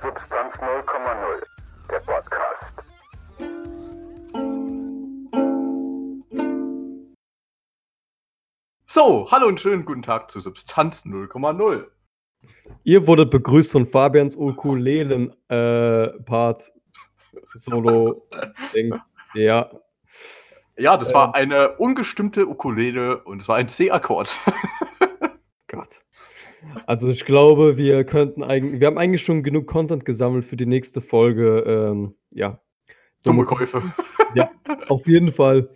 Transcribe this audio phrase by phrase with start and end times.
[0.00, 1.42] Substanz 0,0,
[1.90, 2.72] der Podcast.
[8.86, 11.88] So, hallo und schönen guten Tag zu Substanz 0,0.
[12.84, 16.72] Ihr wurdet begrüßt von Fabians Ukulelen-Part.
[17.54, 18.28] Solo.
[18.72, 19.02] Dings.
[19.34, 19.68] Ja.
[20.76, 24.30] Ja, das war eine ungestimmte Ukulele und es war ein C-Akkord.
[26.86, 30.66] Also ich glaube, wir könnten eigentlich, wir haben eigentlich schon genug Content gesammelt für die
[30.66, 31.60] nächste Folge.
[31.66, 32.60] Ähm, ja.
[33.22, 33.82] Dumme Käufe.
[34.34, 34.50] Ja,
[34.88, 35.70] auf jeden Fall.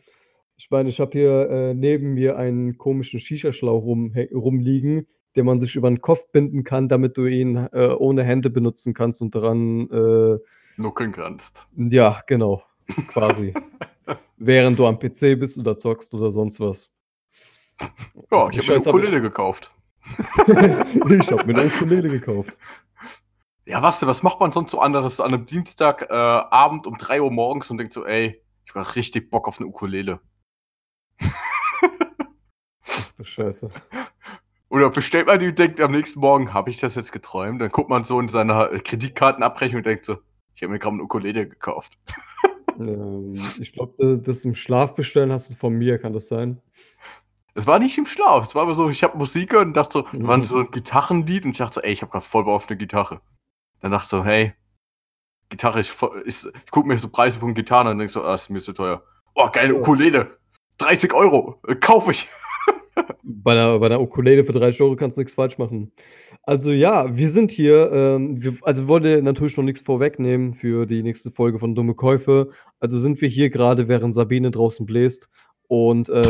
[0.59, 5.59] Ich meine, ich habe hier äh, neben mir einen komischen Shisha-Schlauch rum, rumliegen, den man
[5.59, 9.35] sich über den Kopf binden kann, damit du ihn äh, ohne Hände benutzen kannst und
[9.35, 10.38] daran, äh,
[10.77, 11.66] Nuckeln kannst.
[11.77, 12.62] ja, genau,
[13.09, 13.55] quasi.
[14.37, 16.91] Während du am PC bist oder zockst oder sonst was.
[18.30, 19.73] Ja, ich habe mir eine hab ich- Ukulele gekauft.
[20.47, 22.59] ich habe mir eine Ukulele gekauft.
[23.65, 27.23] Ja, was denn, was macht man sonst so anderes an einem Dienstagabend äh, um 3
[27.23, 30.21] Uhr morgens und denkt so, ey, ich hab richtig Bock auf eine Ukulele.
[31.21, 33.71] Ach du Scheiße.
[34.68, 37.60] Oder bestellt man die und denkt am nächsten Morgen, habe ich das jetzt geträumt?
[37.60, 40.16] Dann guckt man so in seiner Kreditkartenabrechnung und denkt so,
[40.55, 41.99] ich habe mir gerade eine Ukulele gekauft.
[42.79, 46.60] Ähm, ich glaube, das im Schlaf bestellen hast du von mir, kann das sein?
[47.55, 50.05] Es war nicht im Schlaf, es war aber so, ich habe Musik gehört und dachte
[50.11, 50.27] so, Mhm.
[50.27, 52.69] war so ein Gitarrenlied und ich dachte so, ey, ich habe gerade voll Bock auf
[52.69, 53.21] eine Gitarre.
[53.81, 54.55] Dann dachte ich so, hey,
[55.51, 58.23] Gitarre ist, voll, ist ich gucke mir so Preise von Gitarren an und denke so,
[58.23, 59.03] ah, ist mir zu teuer.
[59.35, 59.75] Oh, geile.
[59.75, 60.39] Ukulele.
[60.79, 62.29] 30 Euro, äh, kauf ich.
[63.23, 65.93] Bei einer, bei einer Ukulele für 30 Euro kannst du nichts falsch machen.
[66.43, 70.84] Also ja, wir sind hier, ähm, wir, also wir wollten natürlich noch nichts vorwegnehmen für
[70.87, 72.49] die nächste Folge von Dumme Käufe.
[72.81, 75.28] Also sind wir hier gerade, während Sabine draußen bläst
[75.69, 76.23] und, äh,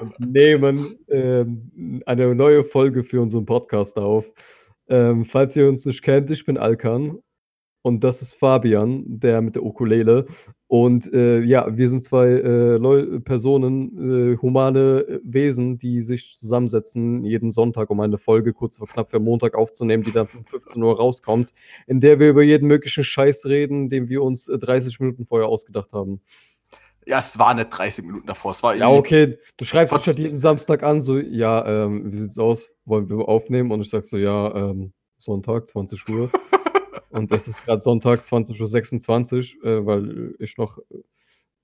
[0.00, 4.24] und nehmen ähm, eine neue Folge für unseren Podcast auf.
[4.88, 7.18] Ähm, falls ihr uns nicht kennt, ich bin Alkan
[7.82, 10.26] und das ist Fabian, der mit der Ukulele.
[10.68, 17.24] Und äh, ja, wir sind zwei äh, Personen, äh, humane äh, Wesen, die sich zusammensetzen
[17.24, 20.82] jeden Sonntag, um eine Folge kurz vor knapp für Montag aufzunehmen, die dann um 15
[20.82, 21.52] Uhr rauskommt,
[21.86, 25.48] in der wir über jeden möglichen Scheiß reden, den wir uns äh, 30 Minuten vorher
[25.48, 26.20] ausgedacht haben.
[27.06, 30.18] Ja, es war nicht 30 Minuten davor, es war Ja, okay, du schreibst mich halt
[30.18, 32.70] jeden Samstag an, so, ja, ähm, wie sieht's aus?
[32.84, 33.72] Wollen wir aufnehmen?
[33.72, 36.30] Und ich sag so, ja, ähm, Sonntag, 20 Uhr.
[37.10, 40.78] Und es ist gerade Sonntag, 20.26 Uhr, äh, weil ich noch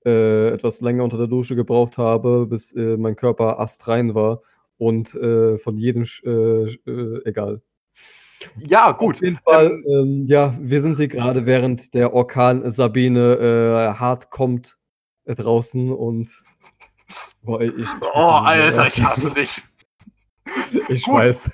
[0.05, 4.41] äh, etwas länger unter der Dusche gebraucht habe, bis äh, mein Körper astrein war.
[4.77, 7.61] Und äh, von jedem, äh, äh, egal.
[8.57, 9.15] Ja, gut.
[9.15, 14.78] Auf jeden Fall, ähm, ja, wir sind hier gerade während der Orkan Sabine hart kommt
[15.35, 16.29] draußen und
[17.41, 19.61] boah, ich, ich, Oh, Alter, ich hasse dich.
[20.89, 21.13] ich Gut.
[21.15, 21.51] weiß.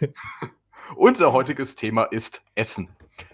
[0.96, 2.90] Unser heutiges Thema ist Essen.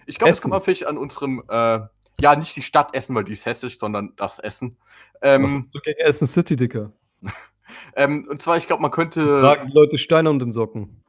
[0.06, 1.80] Ich glaube, kann man vielleicht an unserem, äh,
[2.20, 4.76] ja, nicht die Stadt Essen, weil die ist hessisch, sondern das Essen.
[5.20, 6.92] Was Ähm, hast du gegen Essen City, Dicker?
[7.96, 11.02] ähm, und zwar, ich glaube, man könnte, Tragen die Leute Steine um den Socken.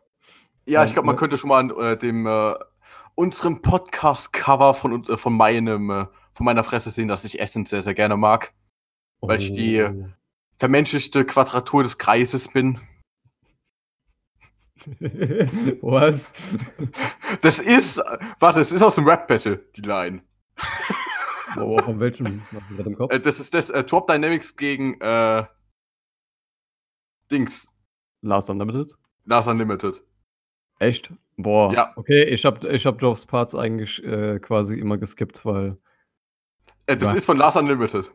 [0.66, 2.56] ja, ich glaube, man könnte schon mal an äh, dem, äh,
[3.16, 7.82] unserem Podcast-Cover von, äh, von meinem, äh, von meiner Fresse sehen, dass ich Essen sehr,
[7.82, 8.54] sehr gerne mag.
[9.28, 10.10] Weil ich die- Oh.
[10.60, 12.80] Vermenschlichte Quadratur des Kreises bin.
[15.82, 16.34] Was?
[17.42, 17.98] Das ist,
[18.40, 20.22] warte, es ist aus dem Rap-Battle, die Line.
[21.56, 22.42] Boah, von welchem?
[22.78, 23.12] Im Kopf?
[23.12, 25.46] Äh, das ist das äh, Drop Dynamics gegen, äh,
[27.32, 27.68] Dings,
[28.22, 28.94] Last Unlimited?
[29.26, 30.02] Last Unlimited.
[30.80, 31.14] Echt?
[31.38, 31.74] Boah.
[31.74, 31.94] Ja.
[31.96, 35.78] Okay, ich hab, ich hab Jobs Parts eigentlich äh, quasi immer geskippt, weil.
[36.88, 37.18] Äh, das Ja.
[37.18, 38.12] ist von Last Unlimited.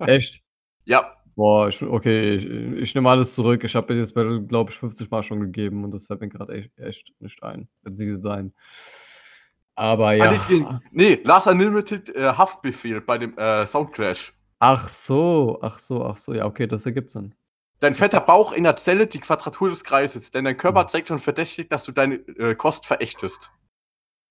[0.00, 0.42] Echt?
[0.88, 3.62] Ja, Boah, ich, okay, ich, ich nehme alles zurück.
[3.64, 6.54] Ich habe das Battle, glaube ich, 50 Mal schon gegeben und das fällt mir gerade
[6.54, 7.68] echt, echt nicht ein.
[7.84, 8.54] Sie sein.
[9.74, 10.30] Aber Ah, ja.
[10.30, 14.32] nicht gegen- nee, Last Unlimited äh, Haftbefehl bei dem äh, Soundclash.
[14.60, 16.32] Ach so, ach so, ach so.
[16.32, 17.34] Ja, okay, das ergibt Sinn.
[17.80, 20.88] Dein fetter Bauch in der Zelle die Quadratur des Kreises, denn dein Körper Hm.
[20.88, 23.50] zeigt schon verdächtig, dass du deine äh, Kost verächtest.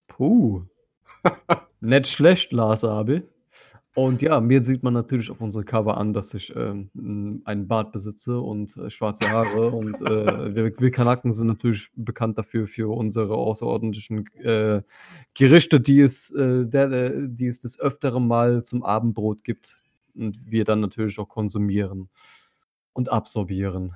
[0.08, 0.64] Puh.
[1.81, 3.30] Nicht schlecht, Lars Abel.
[3.95, 7.94] Und ja, mir sieht man natürlich auf unsere Cover an, dass ich ähm, einen Bart
[7.94, 9.71] besitze und äh, schwarze Haare.
[9.71, 14.81] und äh, wir, wir Kanaken sind natürlich bekannt dafür, für unsere außerordentlichen äh,
[15.33, 19.83] Gerichte, die es, äh, der, die es des Öfteren mal zum Abendbrot gibt.
[20.13, 22.09] Und wir dann natürlich auch konsumieren
[22.92, 23.95] und absorbieren.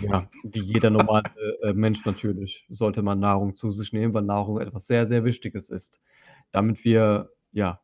[0.00, 1.30] Ja, wie jeder normale
[1.62, 5.68] äh, Mensch natürlich, sollte man Nahrung zu sich nehmen, weil Nahrung etwas sehr, sehr Wichtiges
[5.68, 6.00] ist.
[6.50, 7.80] Damit wir, ja,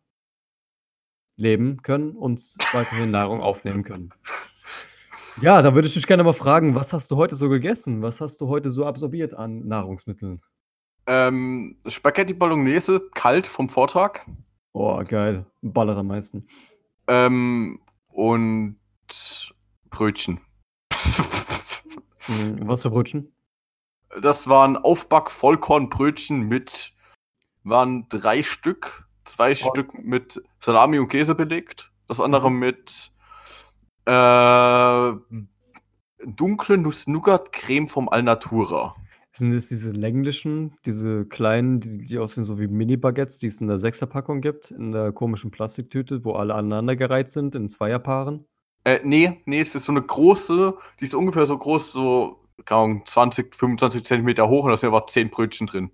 [1.37, 2.41] leben können und
[2.73, 4.11] weiterhin Nahrung aufnehmen können.
[5.43, 8.01] Ja, da würde ich dich gerne mal fragen, was hast du heute so gegessen?
[8.01, 10.41] Was hast du heute so absorbiert an Nahrungsmitteln?
[11.07, 14.21] Ähm, Spaghetti Bolognese, kalt vom Vortag.
[14.73, 15.47] Boah, geil.
[15.63, 16.47] Ballert am meisten.
[17.07, 18.77] Ähm, und
[19.91, 20.41] Brötchen.
[22.27, 23.33] Hm, was für Brötchen?
[24.21, 26.93] Das waren Aufback-Vollkornbrötchen mit,
[27.63, 29.55] waren drei Stück, zwei Oh.
[29.55, 32.59] Stück mit Salami und Käse belegt, das andere Mhm.
[32.59, 33.13] mit
[34.07, 35.13] äh,
[36.25, 38.97] dunkle Nuss-Nougat-Creme vom Alnatura.
[39.33, 43.69] Sind es diese länglichen, diese kleinen, die, die aussehen so wie Mini-Baguettes, die es in
[43.69, 48.47] der Sechserpackung gibt, in der komischen Plastiktüte, wo alle aneinandergereiht sind, in Zweierpaaren?
[48.85, 52.81] Äh, nee, nee, es ist so eine große, die ist ungefähr so groß, so keine
[52.81, 55.91] Ahnung, 20, 25 Zentimeter hoch und da sind aber 10 Brötchen drin.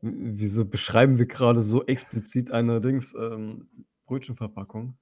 [0.00, 3.68] Wieso beschreiben wir gerade so explizit eine Dings, ähm,
[4.06, 4.96] Brötchenverpackung?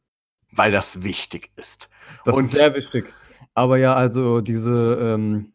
[0.53, 1.91] Weil das wichtig ist.
[2.25, 3.13] Das Und- ist sehr wichtig.
[3.55, 5.53] Aber ja, also diese ähm,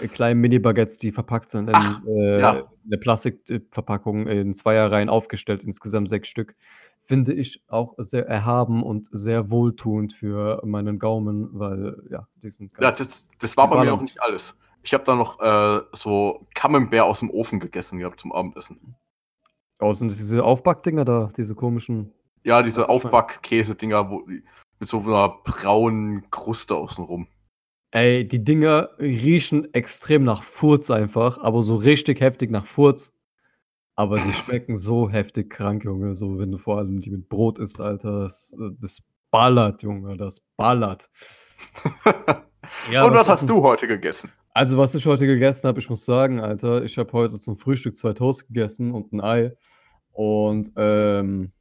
[0.00, 2.68] äh, kleinen Mini-Baguettes, die verpackt sind in, Ach, äh, ja.
[2.86, 6.54] eine Plastikverpackung in Zweierreihen aufgestellt, insgesamt sechs Stück,
[7.02, 12.72] finde ich auch sehr erhaben und sehr wohltuend für meinen Gaumen, weil ja, die sind
[12.72, 12.96] Ja, ganz.
[12.96, 14.54] das, das war bei mir noch nicht alles.
[14.82, 18.96] Ich habe da noch äh, so Camembert aus dem Ofen gegessen gehabt zum Abendessen.
[19.80, 22.12] Oh, sind das diese Aufbackdinger da, diese komischen.
[22.44, 22.88] Ja, diese.
[22.88, 24.22] Aufback-Käse-Dinger
[24.80, 27.28] mit so einer braunen Kruste außenrum.
[27.90, 33.12] Ey, die Dinger riechen extrem nach Furz einfach, aber so richtig heftig nach Furz.
[33.96, 36.14] Aber die schmecken so heftig krank, Junge.
[36.14, 38.20] So, wenn du vor allem die mit Brot isst, Alter.
[38.20, 40.16] Das, das ballert, Junge.
[40.16, 41.10] Das ballert.
[42.90, 44.30] Ja, Und was hast du heute gegessen?
[44.54, 47.94] Also, was ich heute gegessen habe, ich muss sagen, Alter, ich habe heute zum Frühstück
[47.94, 49.56] zwei Toast gegessen und ein Ei.
[50.12, 51.52] Und ähm,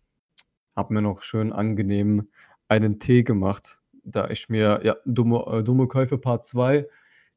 [0.76, 2.30] habe mir noch schön angenehm
[2.68, 6.88] einen Tee gemacht, da ich mir, ja, dumme, äh, dumme Käufe Part 2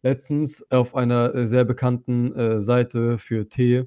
[0.03, 3.85] letztens auf einer äh, sehr bekannten äh, Seite für Tee,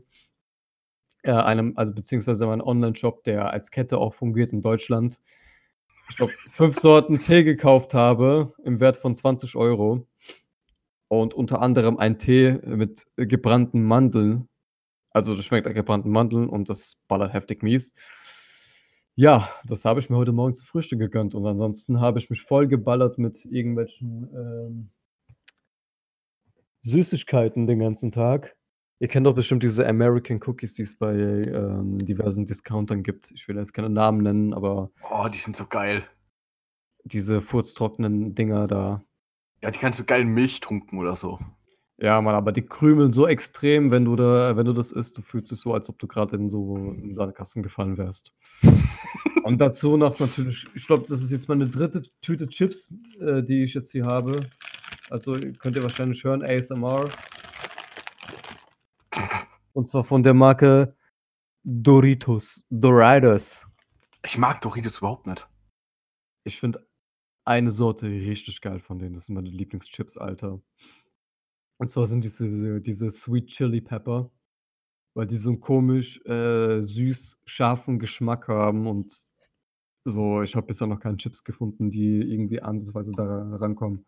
[1.24, 5.20] äh, einem, also beziehungsweise einem Online-Shop, der als Kette auch fungiert in Deutschland,
[6.10, 10.06] ich glaube, fünf Sorten Tee gekauft habe im Wert von 20 Euro.
[11.22, 14.50] Und unter anderem ein Tee mit gebrannten Mandeln.
[15.12, 17.94] Also das schmeckt nach gebrannten Mandeln und das ballert heftig mies.
[19.14, 21.36] Ja, das habe ich mir heute Morgen zu Frühstück gegönnt.
[21.36, 24.90] Und ansonsten habe ich mich voll geballert mit irgendwelchen ähm,
[26.82, 28.56] Süßigkeiten den ganzen Tag.
[29.00, 33.30] Ihr kennt doch bestimmt diese American Cookies, die es bei ähm, diversen Discountern gibt.
[33.32, 36.08] Ich will jetzt keine Namen nennen, aber Oh, die sind so geil.
[37.04, 39.04] diese furztrockenen Dinger da.
[39.64, 41.40] Ja, die kannst du geil Milch tunken oder so.
[41.98, 45.22] Ja, Mann, aber die krümeln so extrem, wenn du da, wenn du das isst, du
[45.22, 48.34] fühlst dich so, als ob du gerade in so einen Sandkasten gefallen wärst.
[49.44, 53.64] Und dazu noch natürlich, ich glaube, das ist jetzt meine dritte Tüte Chips, äh, die
[53.64, 54.36] ich jetzt hier habe.
[55.10, 57.10] Also könnt ihr wahrscheinlich hören, ASMR.
[59.72, 60.94] Und zwar von der Marke
[61.64, 62.66] Doritos.
[62.70, 63.66] Doritos.
[64.26, 65.48] Ich mag Doritos überhaupt nicht.
[66.44, 66.86] Ich finde
[67.46, 69.14] eine Sorte richtig geil von denen.
[69.14, 70.62] Das sind meine Lieblingschips, Alter.
[71.78, 74.32] Und zwar sind diese, diese Sweet Chili Pepper,
[75.16, 79.12] weil die so einen komisch äh, süß scharfen Geschmack haben und
[80.06, 84.06] so, ich habe bisher noch keine Chips gefunden, die irgendwie ansatzweise da rankommen.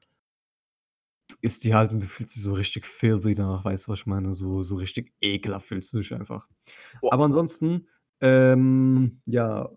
[1.29, 3.99] Du isst die halt und du fühlst dich so richtig filthy danach, weißt du, was
[3.99, 4.33] ich meine?
[4.33, 6.47] So, so richtig ekelhaft fühlst du dich einfach.
[7.01, 7.13] Boah.
[7.13, 7.87] Aber ansonsten,
[8.19, 9.69] ähm, ja,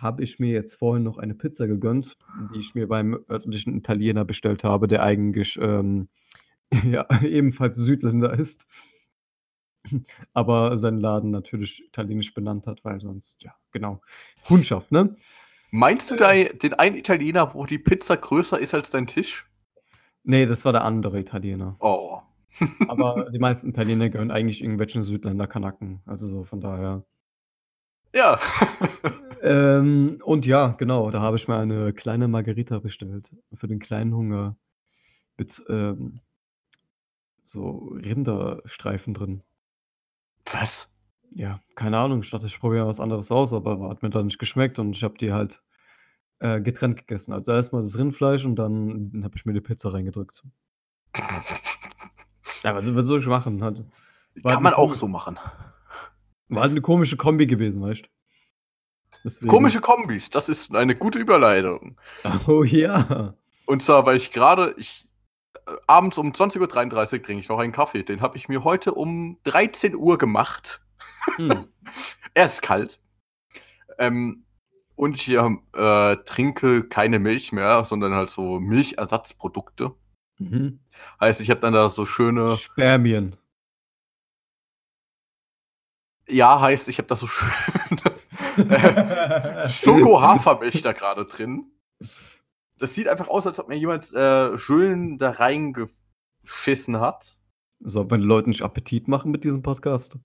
[0.00, 2.16] habe ich mir jetzt vorhin noch eine Pizza gegönnt,
[2.54, 6.08] die ich mir beim örtlichen Italiener bestellt habe, der eigentlich ähm,
[6.84, 8.66] ja, ebenfalls Südländer ist.
[10.32, 14.00] Aber seinen Laden natürlich italienisch benannt hat, weil sonst, ja, genau.
[14.46, 15.14] Kundschaft, ne?
[15.70, 19.46] Meinst du da den einen Italiener, wo die Pizza größer ist als dein Tisch?
[20.22, 21.76] Nee, das war der andere Italiener.
[21.80, 22.20] Oh.
[22.88, 26.00] Aber die meisten Italiener gehören eigentlich irgendwelchen Südländer-Kanaken.
[26.06, 27.04] Also so von daher.
[28.14, 28.40] Ja.
[29.44, 33.30] Ähm, und ja, genau, da habe ich mir eine kleine Margarita bestellt.
[33.52, 34.56] Für den kleinen Hunger.
[35.36, 36.14] Mit ähm,
[37.42, 39.42] so Rinderstreifen drin.
[40.50, 40.88] Was?
[41.30, 42.20] Ja, keine Ahnung.
[42.22, 45.04] Ich dachte, ich probiere was anderes aus, aber hat mir dann nicht geschmeckt und ich
[45.04, 45.60] habe die halt
[46.38, 47.34] äh, getrennt gegessen.
[47.34, 50.42] Also erstmal das Rindfleisch und dann habe ich mir die Pizza reingedrückt.
[52.62, 53.62] Ja, was, was soll ich machen?
[53.62, 53.84] Hat,
[54.42, 55.38] Kann man auch so machen.
[56.48, 58.08] War halt eine komische Kombi gewesen, weißt du?
[59.46, 61.96] Komische Kombis, das ist eine gute Überleitung.
[62.46, 63.34] Oh ja.
[63.66, 65.08] Und zwar, weil ich gerade, ich
[65.66, 68.02] äh, abends um 20.33 Uhr trinke ich noch einen Kaffee.
[68.02, 70.82] Den habe ich mir heute um 13 Uhr gemacht.
[71.36, 71.68] Hm.
[72.34, 72.98] Er ist kalt.
[73.98, 74.44] Ähm,
[74.96, 79.92] Und ich äh, trinke keine Milch mehr, sondern halt so Milchersatzprodukte.
[80.38, 80.80] Mhm.
[81.20, 82.50] Heißt, ich habe dann da so schöne.
[82.50, 83.36] Spermien.
[86.28, 88.00] Ja, heißt, ich habe da so schöne
[88.56, 91.70] äh, Schoko-Hafermilch da gerade drin.
[92.78, 97.36] Das sieht einfach aus, als ob mir jemand äh, schön da reingeschissen hat.
[97.80, 100.18] Soll man den Leuten nicht Appetit machen mit diesem Podcast?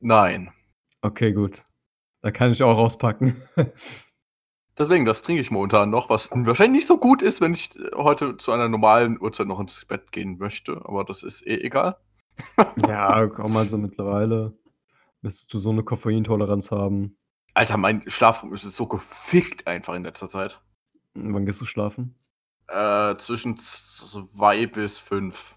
[0.00, 0.52] Nein.
[1.02, 1.64] Okay, gut.
[2.22, 3.36] Da kann ich auch rauspacken.
[4.78, 8.36] Deswegen, das trinke ich momentan noch, was wahrscheinlich nicht so gut ist, wenn ich heute
[8.38, 10.80] zu einer normalen Uhrzeit noch ins Bett gehen möchte.
[10.84, 11.96] Aber das ist eh egal.
[12.88, 14.56] ja, komm mal so mittlerweile.
[15.22, 17.16] Müsstest du so eine Koffeintoleranz haben.
[17.54, 20.60] Alter, mein Schlafraum ist so gefickt einfach in letzter Zeit.
[21.14, 22.14] Wann gehst du schlafen?
[22.68, 25.54] Äh, zwischen zwei bis fünf.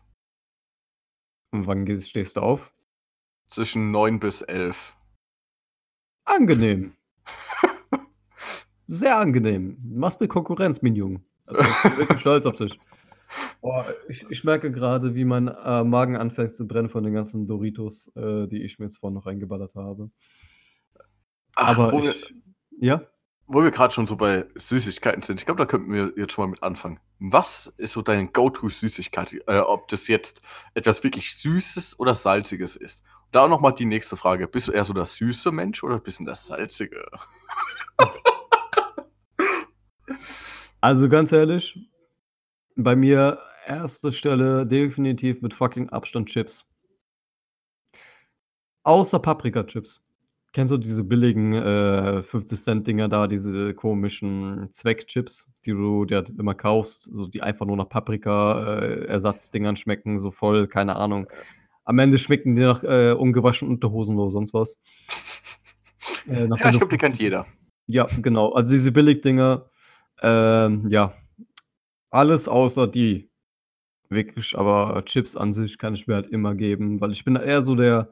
[1.51, 2.74] Und wann gehst, stehst du auf?
[3.48, 4.95] Zwischen neun bis elf.
[6.25, 6.95] Angenehm.
[8.88, 9.77] Sehr angenehm.
[9.84, 11.22] Machst mir Konkurrenz, mein Junge.
[11.48, 12.77] Also ich bin wirklich stolz auf dich.
[13.62, 17.48] Boah, ich, ich merke gerade, wie mein äh, Magen anfängt zu brennen von den ganzen
[17.48, 20.10] Doritos, äh, die ich mir jetzt vorhin noch reingeballert habe.
[21.56, 22.34] Ach, Aber wo, wir, ich,
[22.80, 23.01] ja,
[23.48, 26.46] wo wir gerade schon so bei Süßigkeiten sind, ich glaube, da könnten wir jetzt schon
[26.46, 27.00] mal mit anfangen.
[27.20, 29.44] Was ist so deine Go-To-Süßigkeit?
[29.48, 30.42] Äh, ob das jetzt
[30.74, 33.04] etwas wirklich Süßes oder Salziges ist?
[33.32, 34.48] Da auch nochmal die nächste Frage.
[34.48, 37.06] Bist du eher so der süße Mensch oder bist du das salzige?
[40.82, 41.77] also ganz ehrlich,
[42.75, 46.70] bei mir erste Stelle definitiv mit fucking Abstand Chips.
[48.84, 50.05] Außer Paprika-Chips.
[50.53, 57.10] Kennst du diese billigen äh, 50-Cent-Dinger da, diese komischen Zweckchips, die du dir immer kaufst,
[57.12, 61.27] so die einfach nur nach Paprika-Ersatzdingern schmecken, so voll, keine Ahnung.
[61.84, 64.79] Am Ende schmecken die nach äh, ungewaschen Unterhosen oder sonst was.
[66.27, 67.48] Äh, ja, ich glaube, die kennt jeder.
[67.88, 68.53] Ja, genau.
[68.53, 69.65] Also diese Billigdinger,
[70.22, 71.13] ähm, ja,
[72.15, 73.29] alles außer die.
[74.10, 77.62] Wirklich, aber Chips an sich kann ich mir halt immer geben, weil ich bin eher
[77.62, 78.12] so der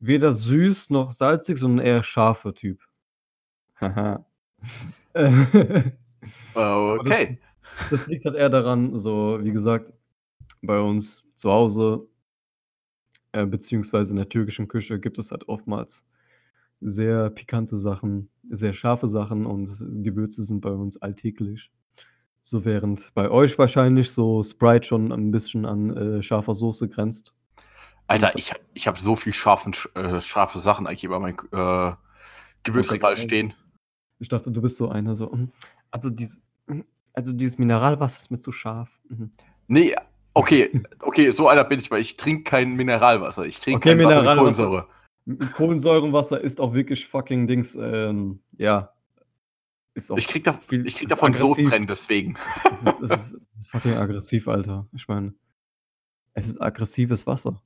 [0.00, 2.80] weder süß noch salzig, sondern eher scharfer Typ.
[3.80, 4.24] Haha.
[6.54, 7.38] okay.
[7.90, 9.92] Das, das, liegt halt eher daran, so wie gesagt,
[10.62, 12.08] bei uns zu Hause,
[13.32, 16.10] äh, beziehungsweise in der türkischen Küche, gibt es halt oftmals
[16.80, 19.68] sehr pikante Sachen, sehr scharfe Sachen und
[20.02, 21.70] Gewürze sind bei uns alltäglich.
[22.48, 27.34] So während bei euch wahrscheinlich so Sprite schon ein bisschen an äh, scharfer Soße grenzt.
[28.06, 31.92] Alter, ich, ich habe so viel scharfen, äh, scharfe Sachen eigentlich über mein äh,
[32.62, 33.52] Gewürzregal stehen.
[34.18, 35.30] Ich dachte, du bist so einer, so.
[35.30, 35.50] Hm,
[35.90, 38.88] also, dies, hm, also dieses Mineralwasser ist mir zu scharf.
[39.10, 39.30] Mhm.
[39.66, 39.94] Nee,
[40.32, 40.70] okay,
[41.02, 43.44] okay, so einer bin ich, weil ich trinke kein Mineralwasser.
[43.44, 44.86] Ich trinke okay, kein Mineralwasser Kohlensäure.
[45.52, 48.94] Kohlensäurenwasser ist auch wirklich fucking Dings, ähm, ja.
[50.16, 52.36] Ich krieg, da, ich krieg davon Sodbrennen, deswegen.
[52.72, 54.86] Es ist, es, ist, es ist fucking aggressiv, Alter.
[54.92, 55.34] Ich meine,
[56.34, 57.60] es ist aggressives Wasser.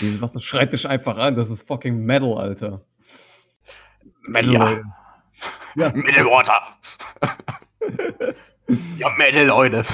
[0.00, 1.36] Dieses Wasser schreit dich einfach an.
[1.36, 2.84] Das ist fucking Metal, Alter.
[4.22, 4.52] Metal.
[5.74, 5.86] Ja.
[5.86, 5.92] ja.
[5.94, 6.76] Metal Water.
[8.98, 9.84] ja, Metal, Leute.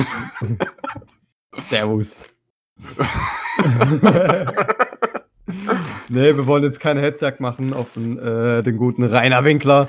[1.57, 2.27] Servus.
[6.09, 9.89] nee, wir wollen jetzt keine Hetzjagd machen auf den, äh, den guten Rainer Winkler.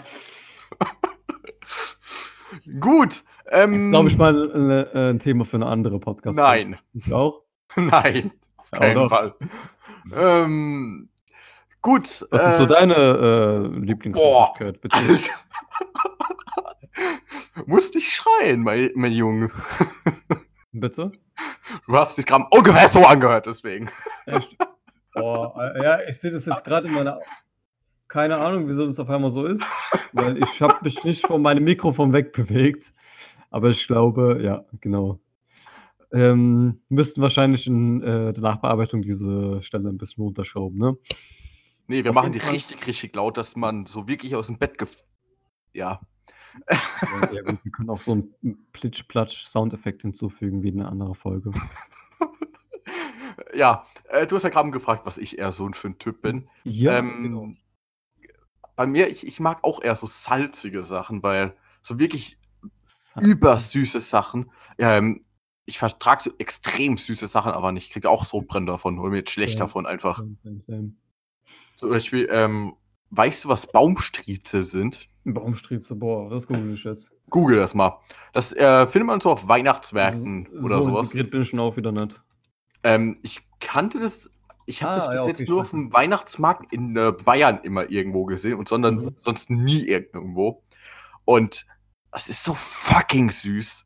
[2.79, 3.23] Gut.
[3.49, 6.37] Ähm, das ist, glaube ich, mal ein, äh, ein, Thema für eine andere Podcast.
[6.37, 6.77] Nein.
[6.93, 7.43] Ich auch?
[7.75, 8.31] Nein.
[8.57, 9.35] Auf keinen Fall.
[10.15, 11.09] Ähm,
[11.81, 12.27] gut.
[12.31, 14.97] Was äh, ist so äh, deine äh, Lieblingsflüssigkeit, bitte?
[17.65, 19.51] Musst dich schreien, mein, mein Junge.
[20.71, 21.11] Bitte?
[21.87, 23.89] Du hast dich gerade ungefähr so angehört, deswegen.
[24.25, 24.55] Echt?
[25.13, 27.19] Boah, äh, ja, ich sehe das jetzt gerade in meiner.
[28.09, 29.63] Keine Ahnung, wieso das auf einmal so ist.
[30.11, 32.91] Weil ich habe mich nicht von meinem Mikrofon wegbewegt.
[33.49, 35.19] Aber ich glaube, ja, genau
[36.11, 40.97] ähm, müssten wahrscheinlich in äh, der Nachbearbeitung diese Stelle ein bisschen runterschrauben, ne?
[41.87, 42.51] Nee, wir Auf machen die Fall.
[42.51, 44.95] richtig, richtig laut, dass man so wirklich aus dem Bett gef.
[45.73, 45.99] Ja.
[46.69, 51.51] ja, ja wir können auch so einen Plitsch-Platsch-Soundeffekt hinzufügen wie in einer anderen Folge.
[53.55, 56.47] ja, äh, du hast ja gerade gefragt, was ich eher so für ein Typ bin.
[56.63, 57.51] Ja, ähm, genau.
[58.79, 62.38] Bei mir, ich, ich mag auch eher so salzige Sachen, weil so wirklich
[62.86, 63.27] Salz.
[63.27, 64.51] übersüße Sachen.
[64.77, 65.25] Ähm,
[65.65, 67.88] ich vertrage so extrem süße Sachen, aber nicht.
[67.88, 69.65] Ich kriege auch Sodbrennen davon oder mir jetzt schlecht same.
[69.65, 70.24] davon einfach.
[70.45, 70.93] Same, same.
[71.75, 72.74] Zum Beispiel, ähm,
[73.09, 75.09] weißt du, was Baumstriezel sind?
[75.25, 77.12] Baumstriezel, boah, das google ich jetzt.
[77.29, 78.00] Google das mal.
[78.31, 81.09] Das äh, findet man so auf Weihnachtsmärkten so, oder sowas.
[81.09, 82.21] So bin ich schon auch wieder nicht.
[82.83, 84.31] Ähm, ich kannte das
[84.69, 87.59] Ich habe Ah, das bis ja, jetzt okay, nur auf dem Weihnachtsmarkt in äh, Bayern
[87.63, 89.15] immer irgendwo gesehen und sondern Mhm.
[89.19, 90.63] sonst nie irgendwo.
[91.25, 91.65] Und
[92.11, 93.83] das ist so fucking süß.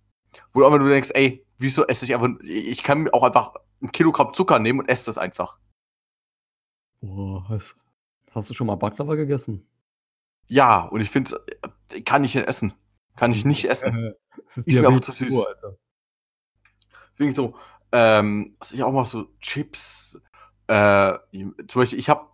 [0.51, 2.29] Wo du aber nur denkst, ey, wieso esse ich einfach.
[2.41, 5.57] Ich kann mir auch einfach ein Kilogramm Zucker nehmen und esse das einfach.
[7.01, 7.75] Boah, hast,
[8.31, 9.65] hast du schon mal Baklava gegessen?
[10.47, 11.41] Ja, und ich finde,
[12.03, 12.73] kann ich nicht essen.
[13.15, 14.13] Kann ich nicht essen.
[14.47, 15.29] Das ist Ist mir auch zu süß.
[15.29, 15.77] pur, Alter.
[17.13, 17.55] Deswegen so,
[17.91, 20.19] ähm, was ich auch mal so Chips,
[20.67, 21.13] äh,
[21.67, 22.27] zum Beispiel, ich habe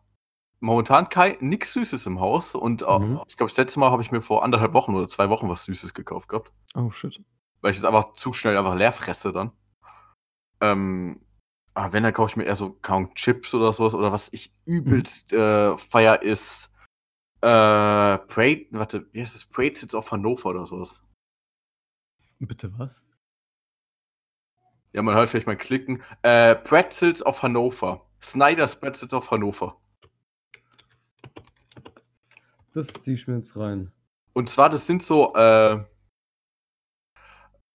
[0.59, 1.07] momentan
[1.39, 3.21] nichts Süßes im Haus und äh, Mhm.
[3.27, 5.65] ich glaube, das letzte Mal habe ich mir vor anderthalb Wochen oder zwei Wochen was
[5.65, 7.19] Süßes gekauft gehabt, Oh shit.
[7.61, 9.51] weil ich es einfach zu schnell einfach leer fresse dann.
[10.61, 11.21] Ähm,
[11.73, 14.51] aber wenn, dann kaufe ich mir eher so kaum Chips oder sowas oder was ich
[14.65, 16.69] übelst äh, feier ist,
[17.41, 19.45] äh, Braid, warte, wie heißt das?
[19.45, 21.01] Braid auf Hannover oder sowas.
[22.39, 23.05] Bitte was?
[24.91, 26.03] Ja, man hört vielleicht mal klicken.
[26.23, 28.05] Äh, Pretzels auf Hannover.
[28.21, 29.75] Snyder's Pretzels auf Hannover.
[32.73, 33.91] Das zieh ich mir jetzt rein.
[34.33, 35.83] Und zwar, das sind so, äh,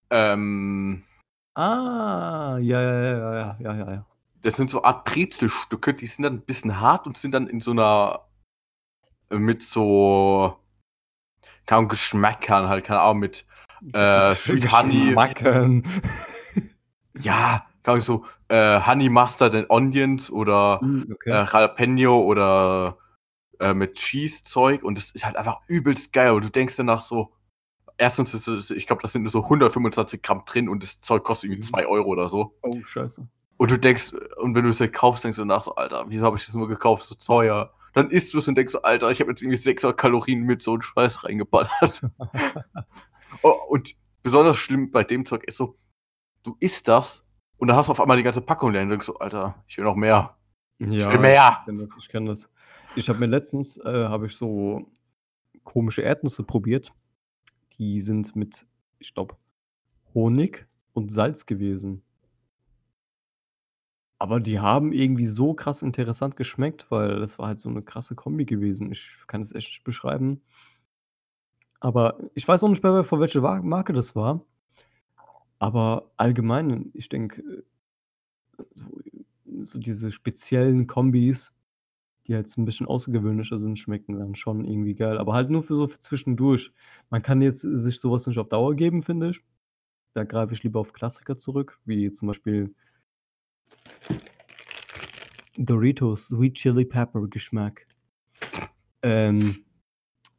[0.09, 1.03] ähm,
[1.55, 4.05] Ah, ja, ja, ja, ja, ja, ja, ja.
[4.41, 7.59] das sind so Art Brezelstücke, die sind dann ein bisschen hart und sind dann in
[7.61, 8.27] so einer,
[9.29, 10.59] äh, mit so,
[11.65, 13.45] keine Ahnung, Geschmäckern halt, keine Ahnung, mit,
[13.93, 15.83] äh, Sweet Honey, Macken.
[17.19, 21.29] ja, keine Ahnung, so, äh, Honey Mustard and Onions oder, äh, okay.
[21.29, 22.97] Jalapeno oder
[23.59, 26.31] äh, mit Cheese-Zeug und es ist halt einfach übelst geil.
[26.31, 27.33] Und du denkst danach so,
[27.97, 31.23] erstens ist es, ich glaube, da sind nur so 125 Gramm drin und das Zeug
[31.23, 31.67] kostet irgendwie Mhm.
[31.67, 32.55] 2 Euro oder so.
[32.61, 33.27] Oh, scheiße.
[33.57, 36.25] Und du denkst, und wenn du es halt kaufst, denkst du danach so, Alter, wieso
[36.25, 37.03] habe ich das nur gekauft?
[37.03, 37.71] So teuer.
[37.93, 40.61] Dann isst du es und denkst so, Alter, ich habe jetzt irgendwie 600 Kalorien mit
[40.61, 42.01] so einem Scheiß reingeballert.
[43.43, 45.77] oh, und besonders schlimm bei dem Zeug ist so,
[46.43, 47.24] du isst das
[47.57, 49.77] und dann hast du auf einmal die ganze Packung leer und denkst so, Alter, ich
[49.77, 50.35] will noch mehr.
[50.79, 51.57] Ja, will mehr.
[51.59, 52.51] ich kenne das, ich kenne das.
[52.95, 54.89] Ich habe mir letztens, äh, habe ich so
[55.63, 56.93] komische Erdnüsse probiert.
[57.77, 58.65] Die sind mit,
[58.99, 59.35] ich glaube,
[60.13, 62.01] Honig und Salz gewesen.
[64.17, 68.15] Aber die haben irgendwie so krass interessant geschmeckt, weil das war halt so eine krasse
[68.15, 68.91] Kombi gewesen.
[68.91, 70.41] Ich kann es echt nicht beschreiben.
[71.81, 74.41] Aber ich weiß auch nicht mehr, von welcher Marke das war.
[75.65, 77.63] Aber allgemein, ich denke,
[78.71, 78.85] so,
[79.63, 81.55] so diese speziellen Kombis,
[82.27, 85.17] die jetzt ein bisschen außergewöhnlicher sind, schmecken dann schon irgendwie geil.
[85.17, 86.71] Aber halt nur für so für zwischendurch.
[87.09, 89.41] Man kann jetzt sich sowas nicht auf Dauer geben, finde ich.
[90.13, 92.71] Da greife ich lieber auf Klassiker zurück, wie zum Beispiel
[95.57, 97.87] Doritos Sweet Chili Pepper Geschmack.
[99.01, 99.64] Ähm,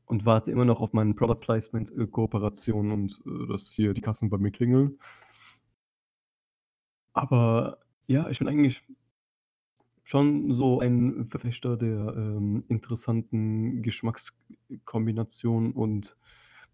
[0.06, 4.00] und warte immer noch auf meinen Product Placement äh, Kooperation und äh, dass hier die
[4.00, 4.98] Kassen bei mir klingeln.
[7.12, 8.82] Aber ja, ich bin eigentlich
[10.04, 16.16] schon so ein Verfechter der ähm, interessanten Geschmackskombinationen und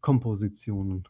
[0.01, 1.09] Kompositionen.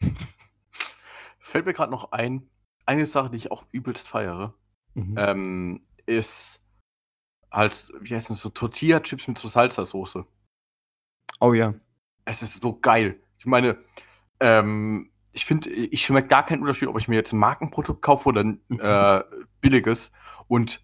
[1.38, 2.48] Fällt mir gerade noch ein,
[2.86, 4.54] eine Sache, die ich auch übelst feiere,
[4.94, 5.14] Mhm.
[5.16, 6.60] ähm, ist
[7.52, 10.26] halt, wie heißt das, so Tortilla-Chips mit so Salsa-Soße.
[11.40, 11.74] Oh ja.
[12.24, 13.20] Es ist so geil.
[13.38, 13.78] Ich meine,
[14.40, 18.28] ähm, ich finde, ich schmecke gar keinen Unterschied, ob ich mir jetzt ein Markenprodukt kaufe
[18.28, 18.80] oder ein Mhm.
[18.80, 19.22] äh,
[19.60, 20.10] billiges.
[20.48, 20.82] Und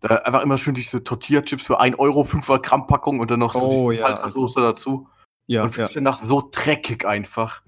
[0.00, 3.54] da einfach immer schön diese Tortilla-Chips für 1 Euro, 500 Gramm Packung und dann noch
[3.54, 5.08] so Oh die ja, Salsa-Soße dazu.
[5.46, 5.88] Ja, und ja.
[5.88, 7.62] finde danach so dreckig einfach.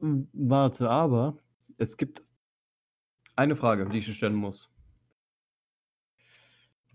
[0.00, 1.36] Hm, Warte, aber
[1.78, 2.22] es gibt
[3.36, 4.70] eine Frage, die ich dir stellen muss.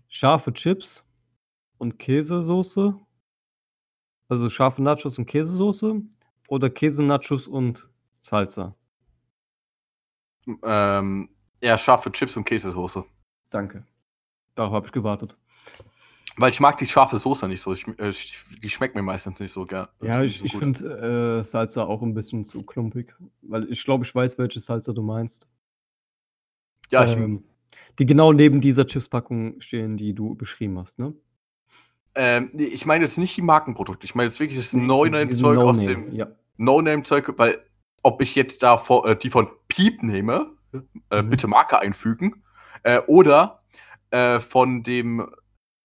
[0.08, 1.04] Scharfe Chips
[1.78, 2.98] und Käsesoße?
[4.28, 6.02] Also scharfe Nachos und Käsesoße
[6.48, 8.74] oder Käse-Nachos und Salsa?
[10.62, 11.28] Ähm,
[11.60, 13.04] ja, scharfe Chips und Käsesoße.
[13.50, 13.86] Danke.
[14.54, 15.36] Darauf habe ich gewartet.
[16.38, 17.72] Weil ich mag die scharfe Soße nicht so.
[17.72, 19.88] Ich, äh, ich, die schmeckt mir meistens nicht so gern.
[20.02, 23.14] Ja, ich, so ich finde äh, Salsa auch ein bisschen zu klumpig.
[23.42, 25.48] Weil ich glaube, ich weiß, welche Salsa du meinst.
[26.90, 27.44] Ja, ich, ähm,
[27.98, 31.14] die genau neben dieser Chipspackung stehen, die du beschrieben hast, ne?
[32.16, 34.04] Ähm, nee, ich meine jetzt nicht die Markenprodukte.
[34.04, 36.26] Ich meine jetzt wirklich das No-Name-Zeug diesen aus dem Ja.
[36.56, 37.62] No-Name-Zeug, weil
[38.02, 40.50] ob ich jetzt da vor, äh, die von Piep nehme,
[41.10, 41.30] äh, Mhm.
[41.30, 42.42] bitte Marke einfügen,
[42.82, 43.62] äh, oder
[44.10, 45.28] äh, von dem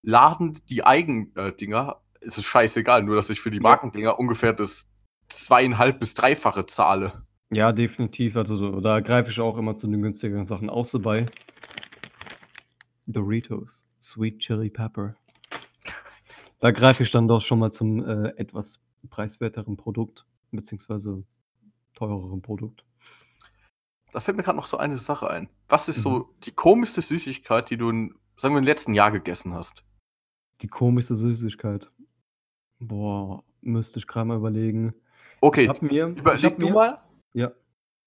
[0.03, 3.63] Laden die Eigendinger, ist es scheißegal, nur dass ich für die Ja.
[3.63, 4.87] Markendinger ungefähr das
[5.29, 7.23] zweieinhalb bis dreifache zahle.
[7.51, 8.37] Ja, definitiv.
[8.37, 11.25] Also so, da greife ich auch immer zu den günstigeren Sachen, außer bei
[13.07, 15.15] Doritos Sweet Chili Pepper.
[16.61, 21.23] Da greife ich dann doch schon mal zum äh, etwas preiswerteren Produkt, beziehungsweise
[21.95, 22.85] teureren Produkt.
[24.13, 25.49] Da fällt mir gerade noch so eine Sache ein.
[25.69, 26.01] Was ist Mhm.
[26.01, 29.83] so die komischste Süßigkeit, die du in sagen wir, im letzten Jahr gegessen hast?
[30.61, 31.91] Die komischste Süßigkeit.
[32.79, 34.93] Boah, müsste ich gerade mal überlegen.
[35.41, 37.01] Okay, mir, überleg du mir, mal.
[37.33, 37.51] Ja,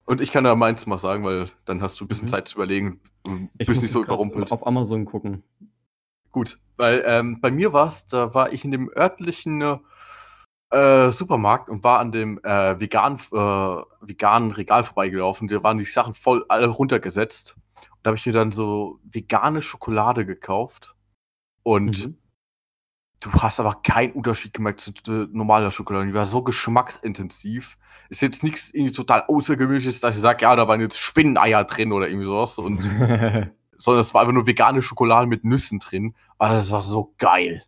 [0.07, 2.31] Und ich kann da meins mal sagen, weil dann hast du ein bisschen Mhm.
[2.31, 3.01] Zeit zu überlegen.
[3.25, 4.53] Du ich muss nicht so überrumpelt.
[4.53, 5.43] auf Amazon gucken.
[6.35, 9.79] Gut, weil ähm, bei mir war es, da war ich in dem örtlichen
[10.70, 15.47] äh, Supermarkt und war an dem äh, vegan, äh, veganen Regal vorbeigelaufen.
[15.47, 17.55] Da waren die Sachen voll alle runtergesetzt.
[17.77, 20.97] Und da habe ich mir dann so vegane Schokolade gekauft.
[21.62, 22.18] Und Mhm.
[23.20, 24.92] du hast aber keinen Unterschied gemerkt zu
[25.31, 26.09] normaler Schokolade.
[26.09, 27.79] Die war so geschmacksintensiv.
[28.09, 31.92] Ist jetzt nichts irgendwie total Außergewöhnliches, dass ich sage, ja, da waren jetzt Spinneneier drin
[31.92, 32.59] oder irgendwie sowas.
[32.59, 32.81] Und
[33.85, 36.14] sondern es war einfach nur vegane Schokolade mit Nüssen drin.
[36.38, 37.62] Aber das war so geil.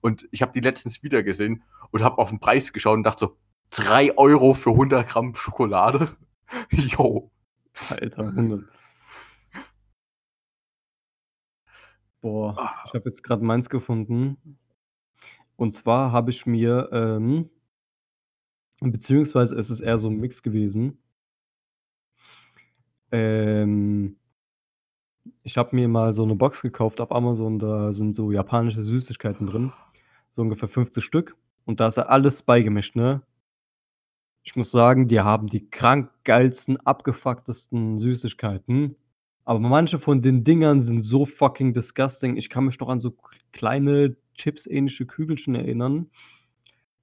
[0.00, 3.26] Und ich habe die letztens wieder gesehen und habe auf den Preis geschaut und dachte
[3.26, 3.36] so,
[3.70, 6.16] 3 Euro für 100 Gramm Schokolade?
[6.70, 7.30] Jo.
[7.90, 8.64] Alter, 100.
[12.22, 12.84] Boah, Ah.
[12.86, 14.58] ich habe jetzt gerade meins gefunden.
[15.56, 17.50] Und zwar habe ich mir, ähm
[18.82, 20.98] beziehungsweise es ist eher so 'n Mix gewesen.
[23.12, 24.16] Ähm
[25.42, 29.46] ich habe mir mal so 'ne Box gekauft auf Amazon, da sind so japanische Süßigkeiten
[29.46, 29.72] drin,
[30.30, 31.36] so ungefähr 50 Stück
[31.66, 33.22] und da ist ja alles beigemischt, ne?
[34.44, 38.94] Ich muss sagen, die haben die krank geilsten, abgefucktesten Süßigkeiten,
[39.44, 42.36] aber manche von den Dingern sind so fucking disgusting.
[42.36, 43.12] Ich kann mich noch an so
[43.52, 46.10] kleine chipsähnliche Kügelchen erinnern.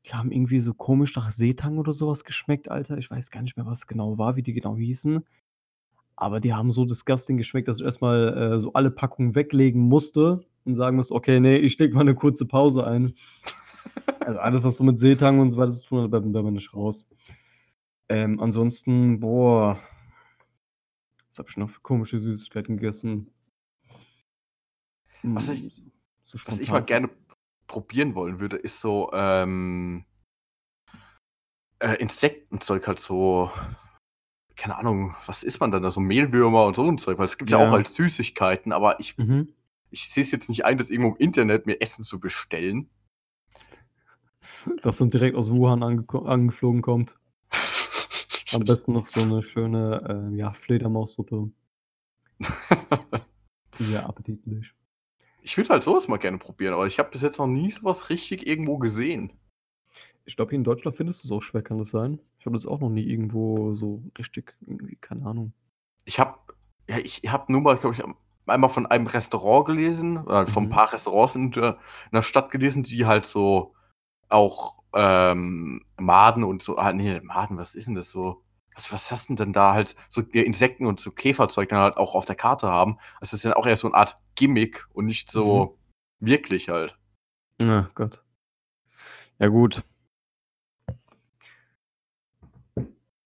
[0.05, 2.97] Die haben irgendwie so komisch nach Seetang oder so was geschmeckt, Alter.
[2.97, 5.23] Ich weiß gar nicht mehr, was genau war, wie die genau hießen.
[6.23, 9.81] Aber die haben so disgusting geschmeckt, dass ich erst mal, äh, so alle Packungen weglegen
[9.81, 13.13] musste und sagen musste: „Okay, ne, ich lege mal 'ne kurze Pause ein.“
[14.21, 16.73] Also, alles, was so mit Seetang und so weiter zu tun hat, da bin ich
[16.73, 17.05] raus.
[18.09, 19.77] Ähm, ansonsten, boah
[21.29, 23.27] was habe ich noch für komische Süßigkeiten gegessen?
[25.23, 25.81] Was Hm, ich
[26.23, 27.09] so was ich mal gerne
[27.67, 30.05] probieren wollen würde, ist so, ähm
[31.79, 33.49] äh, Insektenzeug halt so
[34.55, 35.91] keine Ahnung, was isst man dann da?
[35.91, 37.73] So Mehlwürmer und so 'n Zeug, weil es gibt ja auch Ja.
[37.73, 39.53] als Süßigkeiten, aber ich Mhm.
[39.91, 42.89] ich sehe es jetzt nicht ein, das irgendwo im Internet mir Essen zu bestellen.
[44.83, 47.15] Das dann direkt aus Wuhan angeflogen kommt.
[48.51, 51.51] Am besten noch so 'ne schöne, äh, ja, Fledermaussuppe.
[53.79, 54.73] Sehr appetitlich.
[55.41, 57.71] Ich würde halt so was mal gerne probieren, aber ich habe bis jetzt noch nie
[57.71, 59.33] so was richtig irgendwo gesehen.
[60.27, 62.19] Ich glaube, hier in Deutschland findest du's auch schwer, kann das sein?
[62.39, 65.53] Ich habe das auch noch nie irgendwo so richtig irgendwie keine Ahnung.
[66.07, 66.37] Ich habe
[66.89, 68.03] ja, ich habe nur mal, glaube ich,
[68.45, 70.69] einmal von einem Restaurant gelesen, oder von 'n Mhm.
[70.69, 71.77] paar Restaurants in der
[72.11, 73.73] in der Stadt gelesen, die halt so
[74.29, 78.43] auch, ähm, Maden und so ah, ne, Maden, was ist denn das so?
[78.75, 82.15] Was was hast 'n denn da halt so Insekten und so Käferzeug dann halt auch
[82.15, 82.97] auf der Karte haben.
[83.21, 85.33] Das ist ja auch eher so 'ne Art Gimmick und nicht Mhm.
[85.33, 85.77] so
[86.21, 86.97] wirklich halt.
[87.61, 88.23] Na Gott.
[89.39, 89.83] Ja gut.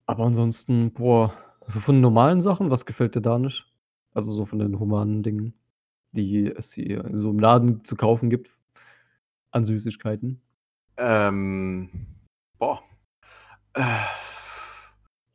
[0.08, 1.34] Aber ansonsten, boah,
[1.66, 3.70] so von normalen Sachen, was gefällt dir da nicht?
[4.14, 5.52] Also, so von den humanen Dingen,
[6.12, 8.50] die es hier so im Laden zu kaufen gibt
[9.50, 10.40] an Süßigkeiten?
[10.96, 11.90] Ähm,
[12.58, 12.82] boah.
[13.74, 13.82] Äh,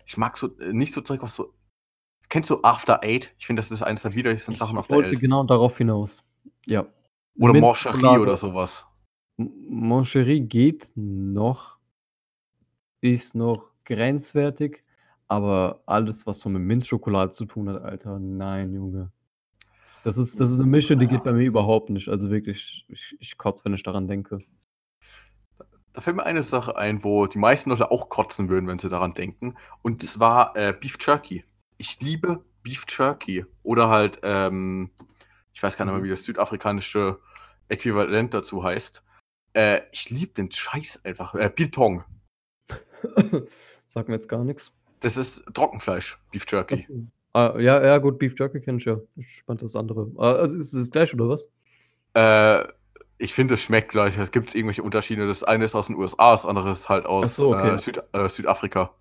[0.06, 1.54] ich mag so nicht so Zeug, was so
[2.30, 3.36] kennst du After Eight?
[3.38, 5.22] Ich finde, das ist eines der widerlichsten Ich Sachen auf der wollte Welt.
[5.22, 6.24] genau darauf hinaus.
[6.66, 6.88] Ja.
[7.38, 8.86] Oder Mancherie oder so was.
[9.38, 11.78] M Mancherie geht noch.
[13.02, 14.84] Ist noch grenzwertig,
[15.28, 19.12] aber alles, was so mit Minzschokolade zu tun hat, Alter, nein, Junge.
[20.04, 22.10] Das ist das ist 'ne Mische, die geht bei mir überhaupt nicht.
[22.10, 24.40] Also wirklich, ich ich kotze, wenn ich daran denke.
[25.94, 28.90] Da fällt mir eine Sache ein, wo die meisten Leute auch kotzen würden, wenn sie
[28.90, 31.44] daran denken, und zwar, äh, Beef Jerky.
[31.78, 34.90] Ich liebe Beef Jerky oder halt, ähm
[35.56, 36.06] ich weiß gar nicht mehr, Mhm.
[36.06, 37.20] wie das südafrikanische
[37.70, 39.04] Äquivalent dazu heißt.
[39.54, 41.36] Äh, ich liebe den Scheiß einfach.
[41.36, 42.04] Äh, Biltong.
[43.88, 44.72] Sagt mir jetzt gar nix.
[45.02, 46.88] Das ist Trockenfleisch, Beef Jerky.
[47.34, 49.00] Ah, ja, ja, gut, Beef Jerky kenne ich ja.
[49.16, 50.10] Ich meinte das andere.
[50.18, 51.50] Ah, also ist es das Gleiche oder was?
[52.14, 52.64] Äh,
[53.18, 54.18] ich finde, es schmeckt gleich.
[54.18, 55.28] Es gibt irgendwelche Unterschiede.
[55.28, 57.76] Das eine ist aus den USA, das andere ist halt aus, so, okay.
[57.76, 58.94] äh, Süd äh, Südafrika.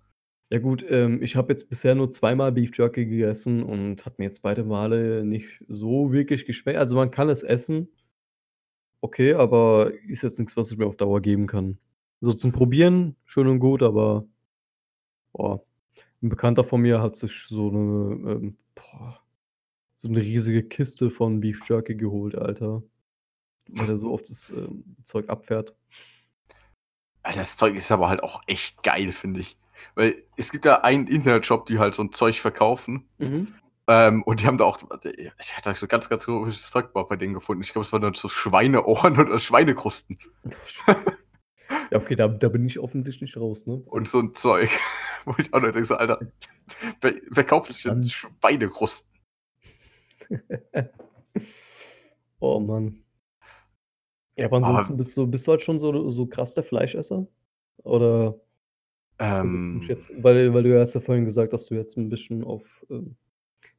[0.49, 4.25] Ja gut, ähm, ich habe jetzt bisher nur zweimal Beef Jerky gegessen und hat mir
[4.25, 6.77] jetzt beide Male nicht so wirklich geschmeckt.
[6.77, 7.87] Also, man kann es essen.
[9.01, 11.77] Okay, aber ist jetzt nix, was ich mir auf Dauer geben kann.
[12.23, 14.25] So zum Probieren schön und gut, aber
[15.33, 15.61] boah,
[16.23, 19.19] 'n Bekannter von mir hat sich so 'ne, ähm, boah,
[19.95, 22.83] so 'ne riesige Kiste von Beef Jerky geholt, Alter,
[23.69, 25.75] weil er so oft das, ähm, Zeug abfährt.
[27.23, 29.57] Alter, das Zeug ist aber halt auch echt geil, finde ich.
[29.95, 33.07] Weil es gibt da einen Internetshop, die halt so 'n Zeug verkaufen.
[33.17, 33.47] Mhm.
[33.87, 34.79] Ähm, und die haben da auch,
[35.39, 37.63] ich hatte so ganz, ganz komisches Zeug bei denen gefunden.
[37.63, 40.19] Ich glaube, es waren dann so Schweineohren oder Schweinekrusten.
[41.91, 43.75] Ja, okay, da, da bin ich offensichtlich raus, ne?
[43.85, 44.69] Und so ein Zeug.
[45.25, 46.19] Wo ich auch noch denke, so, Alter,
[47.01, 49.09] wer, wer kauft sich denn Schweinekrusten?
[52.39, 53.03] Oh Mann.
[54.37, 57.27] Ja, aber ansonsten bist du, bist du halt schon so, so krass der Fleischesser?
[57.83, 58.39] Oder
[59.17, 61.97] also, Ähm, jetzt, weil, weil du ja erst ja vorhin gesagt hast, dass du jetzt
[61.97, 63.15] ein bisschen auf ähm,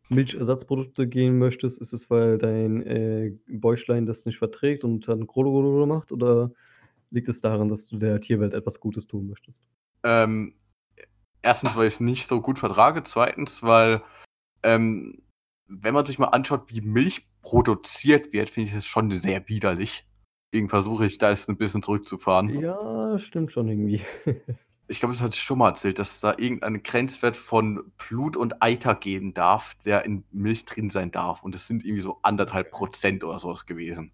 [0.09, 5.87] Milchersatzprodukte gehen möchtest, ist es, weil dein äh, Bäuchlein das nicht verträgt und dann Grolo
[5.87, 6.13] macht?
[6.13, 6.53] Oder
[7.15, 9.63] liegt es daran, dass du der Tierwelt etwas Gutes tun möchtest?
[10.05, 10.55] ähm,
[11.43, 13.03] erstens, weil ich es nicht so gut vertrage.
[13.05, 14.03] Zweitens, weil,
[14.63, 15.23] ähm,
[15.67, 20.07] wenn man sich mal anschaut, wie Milch produziert wird, finde ich das schon sehr widerlich.
[20.53, 22.61] Deswegen versuche ich da jetzt ein bisschen zurückzufahren.
[22.61, 24.03] Ja, stimmt schon irgendwie.
[24.87, 28.63] Ich glaube, das hatte ich schon mal erzählt, dass da irgendein Grenzwert von Blut und
[28.63, 31.43] Eiter geben darf, der in Milch drin sein darf.
[31.43, 34.13] Und das sind irgendwie so anderthalb Prozent oder sowas gewesen.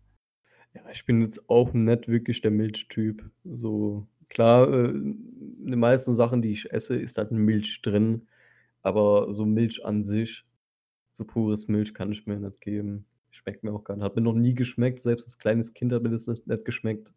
[0.75, 3.29] Ja, ich bin jetzt auch nicht wirklich der Milchtyp.
[3.45, 8.29] So, klar, äh, den meisten Sachen, die ich esse, ist halt Milch drin.
[8.83, 10.47] Aber so Milch an sich,
[11.13, 13.07] so pures Milch kann ich mir nicht geben.
[13.31, 14.05] Schmeckt mir auch gar nicht.
[14.05, 15.01] Hat mir noch nie geschmeckt.
[15.01, 17.13] Selbst als kleines Kind hat mir das nicht, nicht geschmeckt.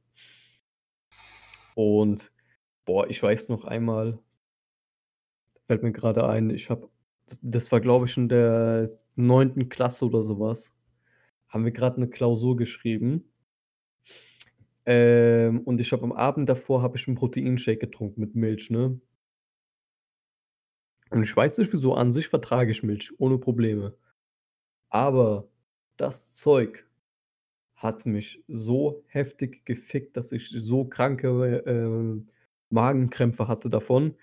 [1.76, 2.32] Und,
[2.86, 4.20] boah, ich weiß noch einmal,
[5.68, 6.90] fällt mir gerade ein, ich habe,
[7.28, 10.76] das, das war glaube ich in der neunten Klasse oder sowas,
[11.48, 13.33] haben wir gerade eine Klausur geschrieben.
[14.86, 19.00] Ähm, und ich habe am Abend davor habe ich einen Proteinshake getrunken mit Milch, ne?
[21.12, 23.96] Und ich weiß nicht wieso, an sich vertrage ich Milch ohne Probleme.
[24.90, 25.50] Aber
[25.98, 26.88] das Zeug
[27.76, 32.30] hat mich so heftig gefickt, dass ich so kranke ähm,
[32.70, 34.16] Magenkrämpfe hatte davon.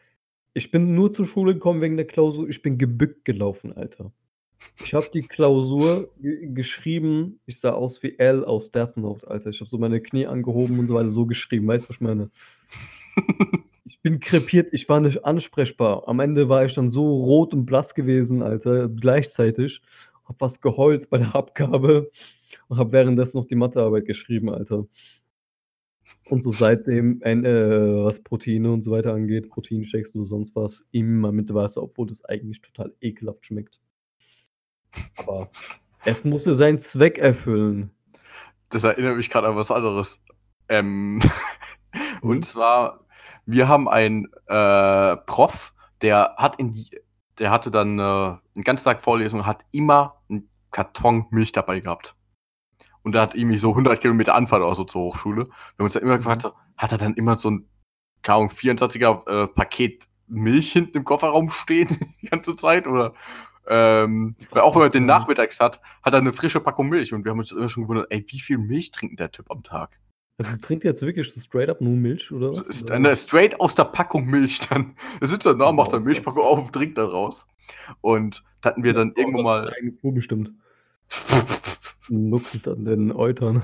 [0.54, 2.48] Ich bin nur zur Schule gekommen wegen der Klausur.
[2.48, 4.12] Ich bin gebückt gelaufen, Alter.
[4.84, 7.40] Ich habe die Klausur ge geschrieben.
[7.46, 9.50] Ich sah aus wie L aus Death Note, Alter.
[9.50, 11.66] Ich habe so meine Knie angehoben und so weiter so geschrieben.
[11.68, 12.30] Weißt du, was ich meine?
[13.90, 16.06] Ich bin krepiert, ich war nicht ansprechbar.
[16.06, 19.82] Am Ende war ich dann so rot und blass gewesen, Alter, gleichzeitig.
[20.24, 22.08] Hab was geheult bei der Abgabe
[22.68, 24.86] und hab währenddessen noch die Mathearbeit geschrieben, Alter.
[26.26, 27.42] Und so seitdem, äh,
[28.04, 32.24] was Proteine und so weiter angeht, Proteinshakes oder sonst was, immer mit Wasser, obwohl das
[32.24, 33.80] eigentlich total ekelhaft schmeckt.
[35.16, 35.48] Aber
[36.04, 37.90] es musste seinen Zweck erfüllen.
[38.70, 40.20] Das erinnert mich gerade an was anderes.
[40.68, 41.20] Ähm,
[42.22, 43.06] und zwar,
[43.46, 46.90] wir haben einen äh, Prof, der hat in die,
[47.38, 52.14] der hatte dann äh, einen ganzen Tag Vorlesung, hat immer einen Karton Milch dabei gehabt.
[53.02, 55.46] Und er hat irgendwie so 100 Kilometer Anfahrt oder so zur Hochschule.
[55.46, 57.68] Wir haben uns dann immer gefragt, so, hat er dann immer so ein,
[58.22, 62.86] keine Ahnung, 24er äh, Paket Milch hinten im Kofferraum stehen die ganze Zeit?
[62.86, 63.14] Oder
[63.70, 67.14] ähm, weil auch wenn er den nachmittags hat, hat er eine frische Packung Milch.
[67.14, 69.62] Und wir haben uns immer schon gewundert, ey, wie viel Milch trinkt der Typ am
[69.62, 70.00] Tag?
[70.38, 72.62] Also trinkt jetzt wirklich so straight up nur Milch, oder was?
[72.62, 74.96] Ist eine straight aus der Packung Milch dann.
[75.20, 77.46] Er sitzt da, da macht Wow, er Milchpackung auf und trinkt dann raus.
[78.00, 79.60] Und da hatten wir dann Oh, irgendwo mal.
[79.68, 80.52] eine eigene Kuh bestimmt.
[82.08, 83.62] Nuckelt an den Eutern.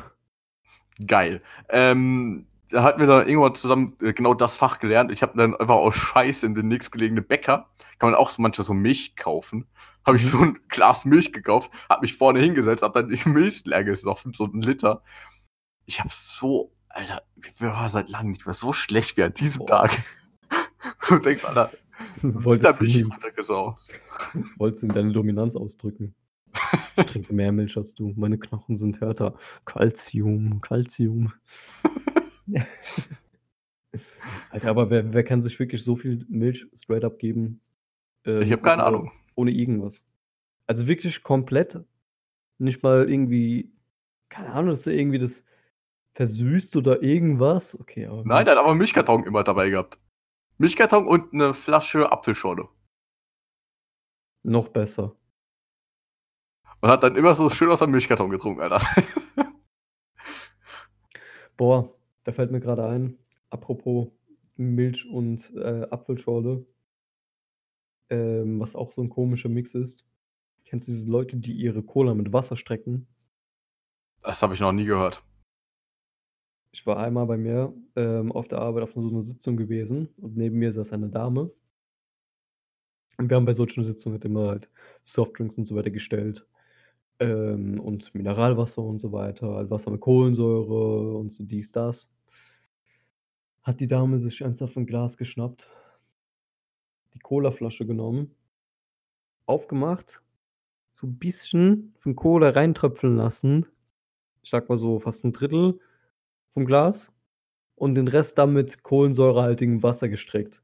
[1.05, 1.43] Geil.
[1.69, 5.11] Ähm, da hatten wir dann irgendwann zusammen äh, genau das Fach gelernt.
[5.13, 8.67] Ich habe dann einfach aus Scheiß in den nächstgelegenen Bäcker, kann man auch so manchmal
[8.67, 9.67] so Milch kaufen.
[10.07, 10.29] Habe ich Mhm.
[10.29, 14.33] so ein Glas Milch gekauft, habe mich vorne hingesetzt, habe dann die Milch leer gesoffen,
[14.33, 15.03] so einen Liter.
[15.85, 17.23] Ich habe so, Alter,
[17.61, 19.89] mir war seit langem nicht mehr so schlecht wie an diesem Boah.
[19.89, 20.03] Tag.
[21.09, 21.71] Du denkst, Alter,
[22.23, 23.83] da Wolltest du, bin ich runtergesaugt.
[24.59, 26.15] wolltest du in deine Dominanz ausdrücken?
[26.97, 28.13] Ich trinke mehr Milch als du.
[28.17, 29.35] Meine Knochen sind härter.
[29.67, 31.33] Calcium, Calcium.
[34.51, 37.61] Alter, aber wer, wer kann sich wirklich so viel Milch straight up geben?
[38.25, 39.13] ähm, Ich habe keine ohne- Ahnung.
[39.37, 40.03] Ohne irgendwas.
[40.67, 41.79] Also wirklich komplett.
[42.59, 43.73] Nicht mal irgendwie,
[44.31, 45.47] keine Ahnung, dass er irgendwie das
[46.15, 47.79] versüßt oder irgendwas.
[47.79, 49.99] Okay, aber Nein, der hat aber einen Milchkarton immer dabei gehabt.
[50.59, 52.69] Milchkarton und eine Flasche Apfelschorle.
[54.43, 55.15] noch besser.
[56.81, 58.81] Und hat dann immer so schön aus dem Milchkarton getrunken, Alter.
[61.57, 61.95] Boah,
[62.25, 63.19] da fällt mir gerade ein,
[63.51, 64.09] apropos
[64.57, 66.67] Milch und äh, Apfelschorle,
[68.11, 70.05] ähm, was auch so ein komischer Mix ist.
[70.65, 73.07] Kennst du diese Leute, die ihre Cola mit Wasser strecken?
[74.23, 75.23] Das habe ich noch nie gehört.
[76.73, 80.37] Ich war einmal bei mir ähm, auf der Arbeit auf so einer Sitzung gewesen und
[80.37, 81.51] neben mir saß eine Dame.
[83.17, 84.71] Und wir haben bei solchen Sitzungen halt immer halt
[85.05, 86.47] Softdrinks und so weiter gestellt.
[87.19, 92.15] Ähm, und Mineralwasser und so weiter, halt Wasser mit Kohlensäure und so dies, das.
[93.63, 95.71] Hat die Dame sich ernsthaft ein Glas geschnappt,
[97.17, 98.37] die Colaflasche genommen,
[99.47, 100.23] aufgemacht
[100.95, 103.67] so 'n bisschen von Cola reintröpfeln lassen.
[104.43, 105.81] Ich sage mal so fast 'n Drittel
[106.55, 107.17] vom Glas
[107.77, 110.63] und den Rest dann mit kohlensäurehaltigem Wasser gestreckt.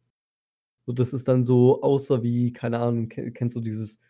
[0.87, 4.01] So, dass es dann so aussah wie, keine Ahnung, ke kennst du dieses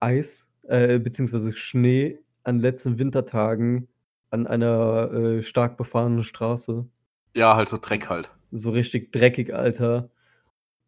[0.00, 3.88] Eis, äh, beziehungsweise Schnee an letzten Wintertagen
[4.30, 6.86] an einer, äh, stark befahrenen Straße?
[7.34, 8.34] Ja, halt so Dreck halt.
[8.50, 10.10] So richtig dreckig, Alter.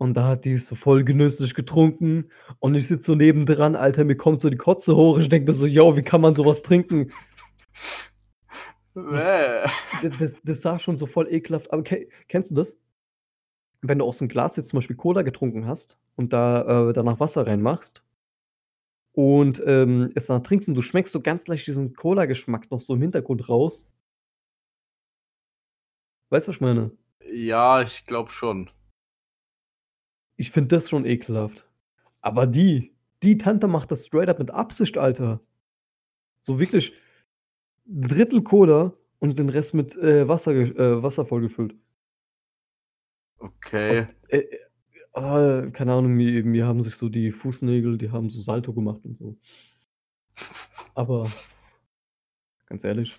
[0.01, 4.17] Und da hat die's so voll genüsslich getrunken und ich sitze so nebendran, Alter, mir
[4.17, 5.19] kommt so die Kotze hoch.
[5.19, 7.11] Ich denke mir so: „Jo, wie kann man so was trinken?“
[8.97, 9.67] Bäh.
[10.03, 12.77] D das das sah schon so voll ekelhaft aber ke kennst du das?
[13.83, 17.19] Wenn du aus 'm Glas jetzt zum Beispiel Cola getrunken hast und da äh, danach
[17.19, 18.03] Wasser reinmachst
[19.15, 22.95] und, ähm, es danach trinkst und du schmeckst so ganz leicht diesen Cola-Geschmack noch so
[22.95, 23.91] im Hintergrund raus?
[26.33, 26.93] Weißt du, was ich meine?
[27.33, 28.71] Ja, ich glaube schon.
[30.41, 31.69] Ich finde das schon ekelhaft.
[32.23, 35.43] Aber die die Tante macht das straight up mit Absicht, Alter.
[36.43, 36.95] So wirklich
[37.89, 41.75] 'n Drittel Cola und den Rest mit, äh, Wasser äh, Wasser vollgefüllt.
[43.39, 44.01] Okay.
[44.01, 44.59] Und, äh, äh,
[45.15, 49.05] ah, keine Ahnung, mir mir haben sich so die Fußnägel die haben so Salto gemacht
[49.05, 49.37] und so.
[50.97, 51.31] Aber
[52.67, 53.17] ganz ehrlich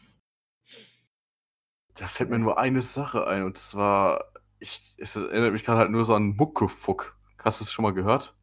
[1.98, 4.31] Da fällt mir nur eine Sache ein und zwar,
[4.62, 7.18] ich es erinnert mich grad halt nur so an Muckefuck.
[7.40, 8.36] Hast du's schon mal gehört?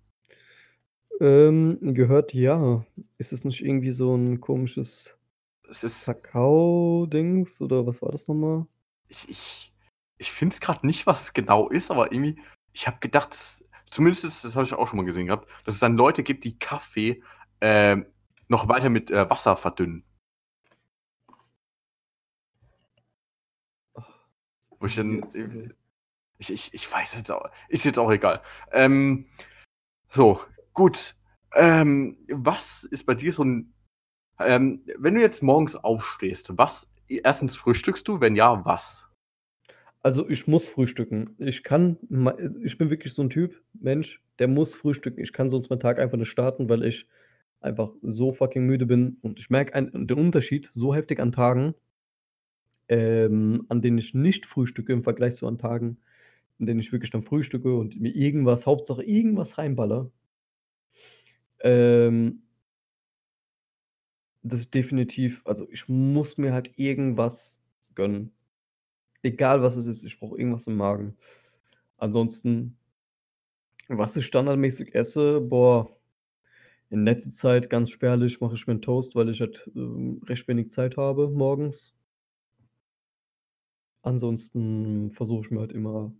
[1.21, 2.85] Ähm, gehört, ja.
[3.19, 5.17] Ist es nicht irgendwie so 'n komisches
[5.71, 8.67] Es ist Kakao-Dings oder was war das noch mal?
[9.09, 9.73] Ich ich
[10.19, 12.41] ich finde es grad nicht, was es genau ist, aber irgendwie
[12.73, 15.81] ich habe gedacht, das zumindest das habe ich auch schon mal gesehen gehabt, dass es
[15.81, 17.23] dann Leute gibt, die Kaffee,
[17.61, 18.07] ähm,
[18.49, 20.05] noch weiter mit, äh, Wasser verdünnen.
[24.81, 25.25] Wo ich dann.
[26.39, 28.41] Ich ich ich weiß jetzt auch ist jetzt auch egal.
[28.73, 29.27] Ähm,
[30.11, 30.41] so,
[30.75, 31.17] gut.
[31.55, 33.73] Ähm, was ist bei dir so 'n
[34.41, 37.57] ähm, wenn du jetzt morgens aufstehst, was 1.
[37.57, 38.21] frühstückst du?
[38.21, 39.07] Wenn ja, was?
[40.03, 41.37] Also, ich muss frühstücken.
[41.39, 41.99] Ich kann
[42.65, 45.23] ich bin wirklich so 'n Typ, Mensch, der muss frühstücken.
[45.23, 47.07] Ich kann sonst meinen Tag einfach nicht starten, weil ich
[47.63, 51.75] einfach so fucking müde bin und ich merke ein den Unterschied so heftig an Tagen
[52.89, 55.99] ähm, an denen ich nicht frühstücke im Vergleich zu an Tagen,
[56.59, 60.11] in denen ich wirklich dann frühstücke und mir irgendwas Hauptsache irgendwas reinballere.
[61.61, 62.41] Ähm
[64.45, 67.61] das ist definitiv also, ich muss mir halt irgendwas
[67.95, 68.33] gönnen.
[69.23, 71.17] Egal, was es ist, ich brauche irgendwas im Magen.
[71.99, 72.77] Ansonsten
[73.91, 75.89] was ich standardmäßig esse, boah,
[76.91, 80.49] in letzter Zeit ganz spärlich mache ich mir 'n Toast, weil ich halt, ähm, recht
[80.49, 81.91] wenig Zeit habe morgens.
[84.05, 86.13] Ansonsten versuche ich mir halt immer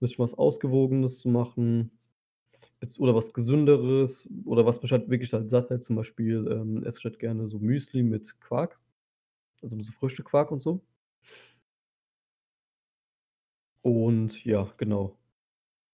[0.00, 1.90] bisschen was Ausgewogenes zu machen,
[2.82, 5.82] jetzt oder was Gesünderes oder was mich halt wirklich halt satt hält.
[5.84, 8.80] Zum Beispiel, ähm, esse ich halt gerne so Müsli mit Quark,
[9.62, 10.82] also, so Früchtequark und so.
[13.84, 15.16] Und ja, genau.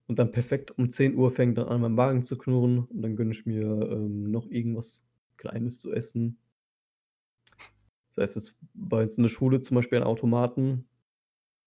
[0.09, 3.33] Und dann perfekt um 10:00 fängt dann an, mein Magen zu knurren und dann gönne
[3.33, 6.39] ich mir, ähm, noch irgendwas Kleines zu essen.
[8.13, 10.87] Sei es jetzt bei uns in der Schule zum Beispiel an Automaten,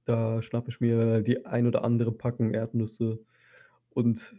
[0.10, 3.20] da schnappe ich mir die ein oder andere Packung Erdnüsse
[3.92, 4.36] und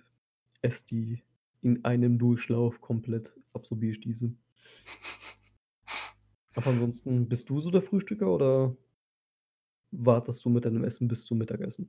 [0.63, 1.23] esse die
[1.63, 4.33] in einem Durchlauf komplett absorbiere ich diese.
[6.55, 8.77] Aber ansonsten, bist du so der Frühstücker oder
[9.93, 11.89] wartest du mit deinem Essen bis zum Mittagessen?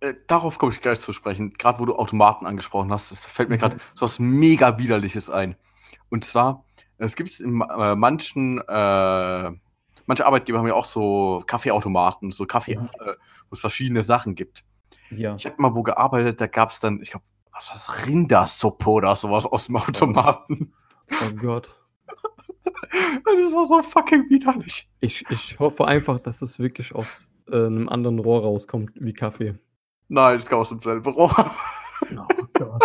[0.00, 1.52] Äh, darauf komme ich gleich zu sprechen.
[1.54, 3.80] Grad wo du Automaten angesprochen hast, das fällt mir grad Mhm.
[3.94, 5.56] so was mega Widerliches ein.
[6.10, 6.64] Und zwar,
[6.98, 9.52] es gibt's in ma äh, manchen äh,
[10.06, 12.90] manche Arbeitgeber haben ja auch so Kaffeeautomaten, so Kaffee, Mhm.
[13.00, 13.14] äh,
[13.50, 14.64] wo's verschiedene Sachen gibt.
[15.10, 15.34] Ja.
[15.36, 19.30] Ich habe mal wo gearbeitet, da gab's dann, ich glaube, was war's, Rindersuppe oder so
[19.30, 20.72] was aus'm Automaten.
[21.10, 21.78] Oh Gott.
[23.24, 24.88] Das war so fucking widerlich.
[25.00, 29.54] Ich ich hoffe einfach, dass es wirklich aus, äh, 'nem anderen Rohr rauskommt wie Kaffee.
[30.08, 31.34] Nein, das kam aus demselben Rohr.
[32.10, 32.82] Oh Gott.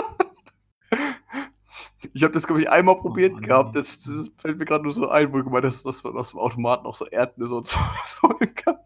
[2.17, 3.75] Ich habe das, glaube ich, einmal probiert Oh, gehabt.
[3.75, 6.31] Das das fällt mir grad nur so ein, wo du gemeint hast, dass man aus
[6.31, 8.77] dem Automaten auch so Erdnüsse und so was holen kann.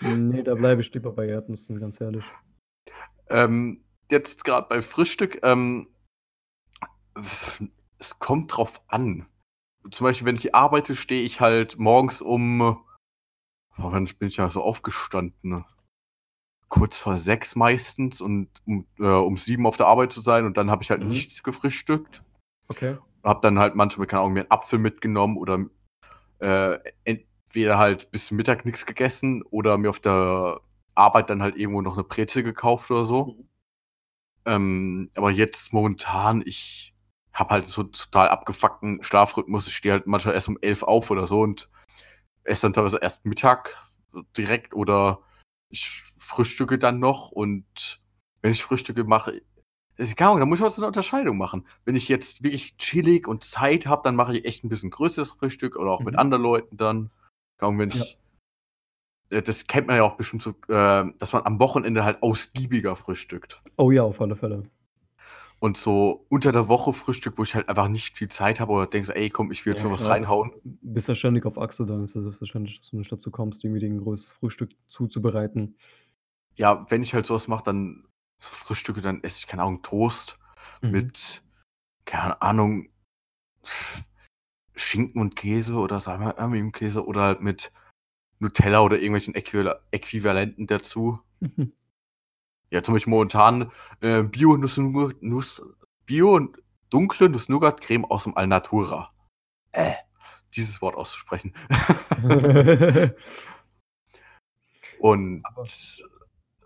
[0.00, 2.24] Ne, da bleibe ich lieber bei Erdnüssen, ganz ehrlich.
[3.28, 5.88] Ähm, jetzt grad bei Frühstück, ähm
[7.98, 9.26] es kommt drauf an.
[9.90, 12.76] Zum Beispiel, wenn ich arbeite, stehe ich halt morgens um oh,
[13.76, 15.64] wann bin ich da so aufgestanden?
[16.68, 20.56] Kurz vor 6 meistens und um äh, um 7 auf der Arbeit zu sein und
[20.56, 21.08] dann habe ich halt Mhm.
[21.08, 22.22] nichts gefrühstückt.
[22.70, 22.96] Okay.
[23.24, 25.64] Habe dann halt manchmal, keine Ahnung, mir 'n Apfel mitgenommen oder,
[26.40, 30.60] äh, entweder halt bis zum Mittag nix gegessen oder mir auf der
[30.94, 33.26] Arbeit dann halt irgendwo noch 'ne Brezel gekauft oder so.
[33.38, 33.48] Mhm.
[34.46, 36.94] Ähm, aber jetzt momentan, ich
[37.32, 39.66] habe halt so total abgefuckten Schlafrhythmus.
[39.68, 41.68] Ich stehe halt manchmal erst um 11 auf oder so und
[42.44, 43.76] esse dann teilweise erst Mittag
[44.36, 45.20] direkt oder
[45.70, 48.00] ich frühstücke dann noch und
[48.42, 49.42] wenn ich Frühstücke mache,
[49.98, 51.66] das ist keine Ahnung, da muss ich auch so eine Unterscheidung machen.
[51.84, 55.32] Wenn ich jetzt wirklich chillig und Zeit habe, dann mache ich echt ein bisschen größeres
[55.32, 56.20] Frühstück oder auch mit Mhm.
[56.20, 57.10] anderen Leuten dann.
[57.58, 57.96] Ahnung, wenn Ja.
[57.96, 58.18] ich
[59.30, 62.96] äh, das kennt man ja auch bestimmt so, äh, dass man am Wochenende halt ausgiebiger
[62.96, 63.60] frühstückt.
[63.76, 64.62] Oh ja, auf alle Fälle.
[65.60, 68.86] Und so unter der Woche Frühstück, wo ich halt einfach nicht viel Zeit habe oder
[68.86, 70.52] denkst, ey, komm, ich will jetzt Ja, noch was reinhauen.
[70.64, 73.84] bist, ja ständig auf Achse, dann ist es selbstverständlich, dass du nicht dazu kommst, irgendwie
[73.84, 75.76] ein größeres Frühstück zuzubereiten.
[76.54, 78.04] Ja, wenn ich halt sowas mache, dann
[78.40, 80.38] so Frühstücke, dann esse ich, keine Ahnung, Toast
[80.82, 80.90] Mhm.
[80.90, 81.42] mit,
[82.04, 82.88] keine Ahnung,
[84.74, 87.72] Schinken und Käse oder Salami-Käse oder halt mit
[88.38, 91.18] Nutella oder irgendwelchen Äquival Äquivalenten dazu.
[91.40, 91.72] Mhm.
[92.70, 95.62] Ja, zum Beispiel momentan äh, Bio Nuss, Nuss
[96.06, 99.12] Bio und dunkle Nuss-Nougat-Creme aus dem Alnatura.
[99.72, 99.94] Äh,
[100.54, 101.54] dieses Wort auszusprechen.
[105.00, 105.42] Und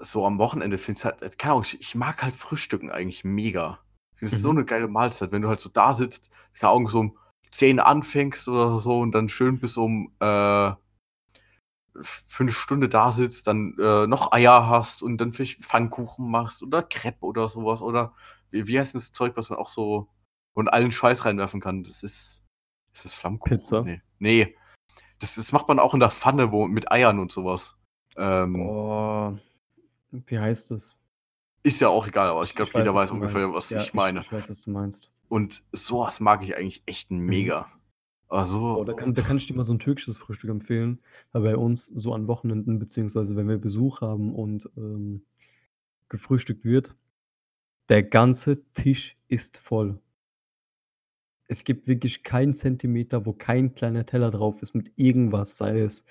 [0.02, 3.78] so am Wochenende finde ich halt, keine Ahnung, ich, ich mag halt Frühstücken eigentlich mega.
[4.14, 4.58] Ich finde es so Mhm.
[4.58, 7.18] eine geile Mahlzeit, wenn du halt so da sitzt, keine Ahnung, so um
[7.50, 10.72] 10 anfängst oder so und dann schön bis um äh,
[12.02, 16.62] für eine Stunde da sitzt, dann äh, noch Eier hast und dann vielleicht Pfannkuchen machst
[16.62, 18.14] oder Crepe oder sowas oder
[18.50, 20.08] wie, wie heißt das Zeug, was man auch so
[20.54, 21.84] und allen Scheiß reinwerfen kann?
[21.84, 22.42] Das ist,
[22.94, 23.58] ist das Flammkuchen?
[23.58, 23.82] Pizza?
[23.84, 24.00] Nee.
[24.18, 24.56] nee.
[25.20, 27.76] Das, das macht man auch in der Pfanne wo, mit Eiern und sowas.
[28.16, 29.38] Ähm, Oh,
[30.26, 30.94] wie heißt das?
[31.62, 33.54] Ist ja auch egal, aber ich glaube, jeder weiß ungefähr, meinst.
[33.54, 34.20] was Ja, ich meine.
[34.20, 35.10] Ich, weiß, was du meinst.
[35.28, 37.70] Und sowas mag ich eigentlich echt mega.
[38.28, 40.98] Also, Oh, da, kann, da kann ich dir mal so ein türkisches Frühstück empfehlen,
[41.32, 45.22] weil bei uns so an Wochenenden, beziehungsweise wenn wir Besuch haben und ähm,
[46.08, 46.96] gefrühstückt wird,
[47.88, 50.00] der ganze Tisch ist voll.
[51.46, 56.06] Es gibt wirklich keinen Zentimeter, wo kein kleiner Teller drauf ist mit irgendwas, sei es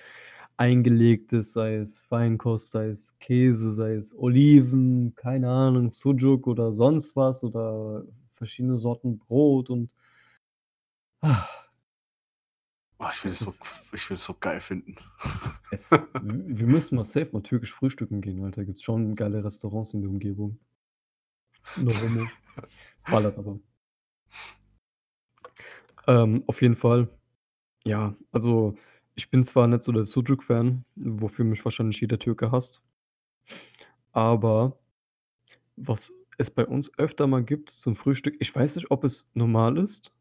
[0.58, 7.16] eingelegtes, sei es Feinkost, sei es Käse, sei es Oliven, keine Ahnung, Sujuk oder sonst
[7.16, 9.90] was oder verschiedene Sorten Brot und
[11.22, 11.48] ah,
[13.00, 14.96] oh, ich will es so, ich will so geil finden.
[15.72, 15.92] Es,
[16.22, 18.66] wir müssen mal safe mal türkisch frühstücken gehen, Alter.
[18.66, 20.60] Gibt es schon geile Restaurants in der Umgebung.
[21.78, 22.28] No homo.
[23.10, 23.60] Ballert aber.
[26.08, 27.08] Ähm, auf jeden Fall.
[27.86, 28.76] Ja, also
[29.16, 32.82] ich bin zwar nicht so der Sujuk-Fan, wofür mich wahrscheinlich jeder Türke hasst.
[34.12, 34.78] Aber
[35.76, 39.78] was es bei uns öfter mal gibt zum Frühstück, ich weiß nicht, ob es normal
[39.78, 40.14] ist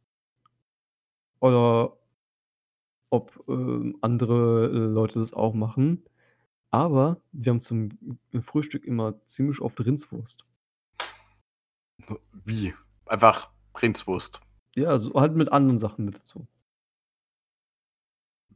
[1.40, 1.96] oder
[3.10, 6.04] ob ähm, andere äh, Leute das auch machen.
[6.70, 7.90] Aber wir haben zum
[8.42, 10.44] Frühstück immer ziemlich oft Rindswurst.
[12.44, 12.74] Wie?
[13.06, 14.40] Einfach Rindswurst.
[14.76, 16.46] Ja, so halt mit anderen Sachen mit dazu.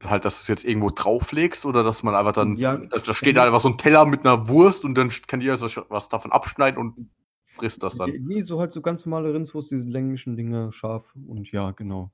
[0.03, 2.57] Halt, dass du es jetzt irgendwo drauflegst oder dass man einfach dann.
[2.57, 5.41] Ja, da, da steht da einfach so ein Teller mit einer Wurst und dann kann
[5.41, 7.11] jeder so was davon abschneiden und
[7.47, 8.11] frisst das dann.
[8.11, 12.11] Nee, so halt so ganz normale Rindswurst, diese länglichen Dinge, scharf und ja, genau.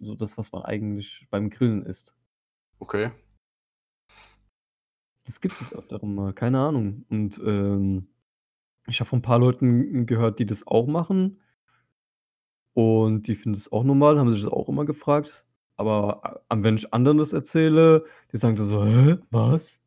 [0.00, 2.16] So das, was man eigentlich beim Grillen isst.
[2.78, 3.10] Okay.
[5.24, 7.04] Das gibt es öfteren mal, keine Ahnung.
[7.10, 8.08] Und ähm,
[8.86, 11.40] ich habe von ein paar Leuten gehört, die das auch machen.
[12.72, 15.44] Und die finden es auch normal, haben sich das auch immer gefragt.
[15.80, 19.80] Aber äh, wenn ich anderen das erzähle, die sagen dann so, hä, was?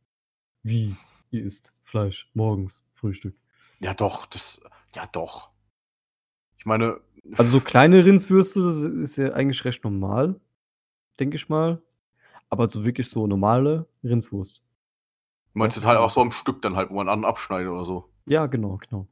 [0.64, 0.96] Wie?
[1.30, 3.36] Ihr isst Fleisch morgens, Frühstück.
[3.80, 4.60] Ja, doch, das.
[4.96, 5.52] Ja, doch.
[6.58, 7.00] Ich meine.
[7.38, 10.40] Also so kleine Rindswürste, das ist ja eigentlich recht normal,
[11.20, 11.80] denke ich mal.
[12.50, 14.64] Aber so wirklich so normale Rindswurst.
[15.54, 17.86] Du meinst jetzt halt auch so am Stück dann halt, wo man an abschneidet oder
[17.86, 18.10] so.
[18.26, 19.08] Ja, genau, genau.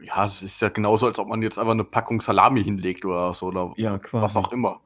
[0.00, 3.34] Ja, es ist ja genauso, als ob man jetzt einfach eine Packung Salami hinlegt oder
[3.34, 4.22] so oder Ja, quasi.
[4.22, 4.80] was auch immer.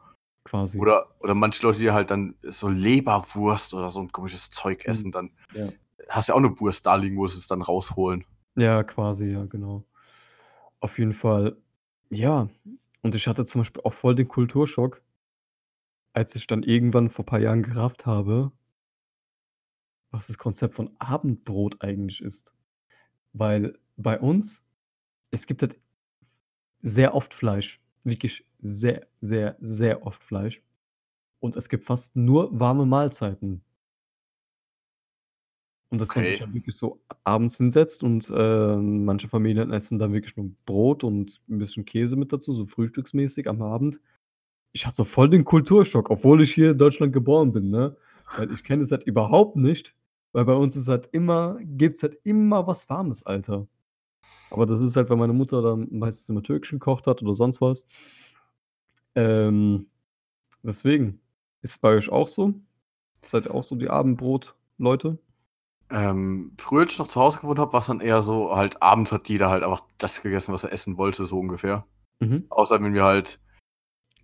[0.44, 0.78] Quasi.
[0.78, 4.90] Oder, oder manche Leute, die halt dann so Leberwurst oder so ein komisches Zeug Mhm.
[4.90, 5.70] essen, dann Ja.
[6.08, 8.24] hast du ja auch eine Wurst da liegen, wo sie es dann rausholen.
[8.56, 9.84] Ja, quasi, ja, genau.
[10.80, 11.56] Auf jeden Fall.
[12.10, 12.48] Ja,
[13.02, 15.02] und ich hatte zum Beispiel auch voll den Kulturschock,
[16.12, 18.52] als ich dann irgendwann vor ein paar Jahren gerafft habe,
[20.10, 22.54] was das Konzept von Abendbrot eigentlich ist.
[23.32, 24.64] Weil bei uns,
[25.30, 25.80] es gibt halt
[26.82, 27.80] sehr oft Fleisch.
[28.04, 30.62] Wirklich sehr, sehr, sehr oft Fleisch.
[31.40, 33.62] Und es gibt fast nur warme Mahlzeiten.
[35.90, 36.40] Und dass man sich Okay.
[36.40, 41.40] halt wirklich so abends hinsetzt und äh, manche Familien essen dann wirklich nur Brot und
[41.48, 44.00] ein bisschen Käse mit dazu, so frühstücksmäßig am Abend.
[44.72, 47.96] Ich hatte so voll den Kulturschock, obwohl ich hier in Deutschland geboren bin, ne?
[48.36, 49.94] Weil ich kenne es halt überhaupt nicht,
[50.32, 53.68] weil bei uns ist halt immer, gibt es halt immer was Warmes, Alter.
[54.50, 57.60] Aber das ist halt, weil meine Mutter dann meistens immer türkisch gekocht hat oder sonst
[57.60, 57.86] was.
[59.14, 59.86] Ähm,
[60.62, 61.20] deswegen.
[61.62, 62.54] Ist es bei euch auch so?
[63.28, 65.18] Seid ihr auch so die Abendbrot-Leute?
[65.90, 68.82] Ähm, früher, als ich noch zu Hause gewohnt habe, war es dann eher so, halt
[68.82, 71.86] abends hat jeder halt einfach das gegessen, was er essen wollte, so ungefähr.
[72.20, 72.46] Mhm.
[72.48, 73.38] Außer wenn wir halt,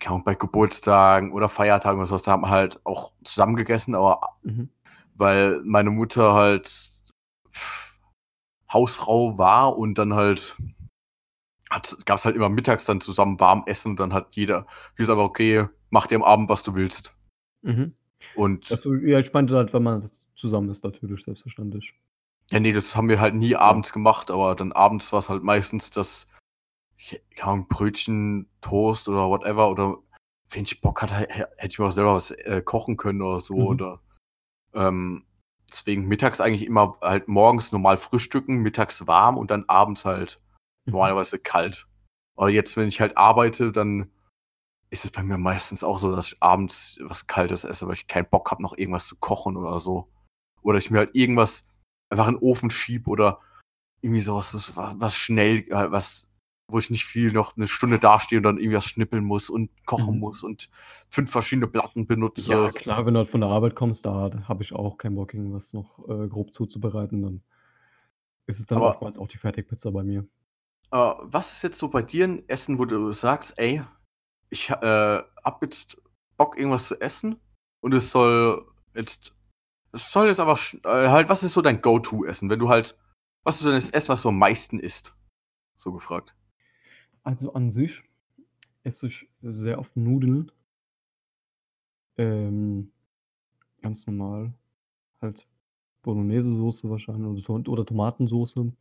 [0.05, 4.20] Ahnung, bei Geburtstagen oder Feiertagen oder sowas, da haben wir halt auch zusammen gegessen, aber
[4.43, 4.70] Mhm.
[5.14, 6.91] weil meine Mutter halt
[8.72, 10.57] Hausfrau war und dann halt
[12.04, 14.66] gab es halt immer mittags dann zusammen warm essen und dann hat jeder,
[14.96, 17.14] hieß aber okay, mach dir am Abend, was du willst.
[17.62, 17.94] Mhm.
[18.34, 21.94] Und Achso, ja, ich meinte halt, wenn man zusammen ist, natürlich, selbstverständlich.
[22.50, 25.42] ja, nee, das haben wir halt nie abends gemacht, aber dann abends war es halt
[25.42, 26.26] meistens das,
[27.40, 29.98] Ahnung, Brötchen, Toast oder whatever oder
[30.50, 33.56] wenn ich Bock hatte, hätte ich mir auch selber was äh, kochen können oder so
[33.56, 33.66] Mhm.
[33.66, 34.00] oder
[34.74, 35.24] ähm,
[35.68, 40.40] deswegen mittags eigentlich immer halt morgens normal frühstücken, mittags warm und dann abends halt.
[40.87, 41.87] normalerweise kalt.
[42.37, 44.11] Aber jetzt, wenn ich halt arbeite, dann
[44.91, 48.07] ist es bei mir meistens auch so, dass ich abends was Kaltes esse, weil ich
[48.09, 50.09] keinen Bock habe, noch irgendwas zu kochen oder so.
[50.62, 51.64] Oder ich mir halt irgendwas
[52.11, 53.41] einfach in den Ofen schieb oder
[54.03, 56.26] irgendwie sowas, was, was schnell, äh, was,
[56.72, 59.70] wo ich nicht viel noch eine Stunde dastehe und dann irgendwie was schnippeln muss und
[59.87, 60.20] kochen Mhm.
[60.20, 60.70] muss und
[61.09, 62.51] fünf verschiedene Platten benutze.
[62.51, 65.35] Ja, klar, wenn du halt von der Arbeit kommst, da habe ich auch keinen Bock,
[65.35, 67.22] irgendwas noch äh, grob zuzubereiten.
[67.22, 67.43] Dann
[68.47, 70.26] ist es dann Aber- oftmals auch die Fertigpizza bei mir.
[70.93, 73.82] Äh, was ist jetzt so bei dir ein Essen, wo du sagst, ey,
[74.51, 76.01] ich äh, hab jetzt
[76.36, 77.36] Bock, irgendwas zu essen
[77.80, 79.34] und es soll jetzt,
[79.93, 82.99] es soll jetzt aber äh, halt, was ist so dein Go-To-Essen, wenn du halt,
[83.45, 85.14] was ist denn das Essen, was du am meisten isst?
[85.78, 86.34] So gefragt.
[87.22, 88.03] Also an sich
[88.82, 90.51] esse ich sehr oft Nudeln.
[92.16, 92.93] Ähm,
[93.82, 94.53] ganz normal.
[95.20, 95.47] Halt
[96.03, 98.72] Bolognese-Soße wahrscheinlich oder Tomatensoße.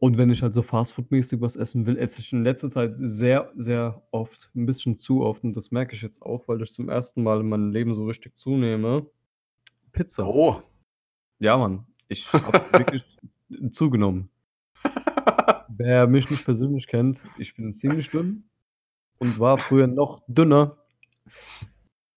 [0.00, 3.50] Und wenn ich halt so Fastfood-mäßig was essen will, esse ich in letzter Zeit sehr,
[3.56, 5.42] sehr oft, ein bisschen zu oft.
[5.42, 8.06] Und das merke ich jetzt auch, weil ich zum ersten Mal in meinem Leben so
[8.06, 9.06] richtig zunehme.
[9.92, 10.26] Pizza.
[10.26, 10.62] Oh.
[11.40, 11.84] Ja, Mann.
[12.08, 13.04] Ich habe wirklich
[13.70, 14.30] zugenommen.
[15.68, 18.44] Wer mich nicht persönlich kennt, ich bin ziemlich dünn
[19.18, 20.76] und war früher noch dünner.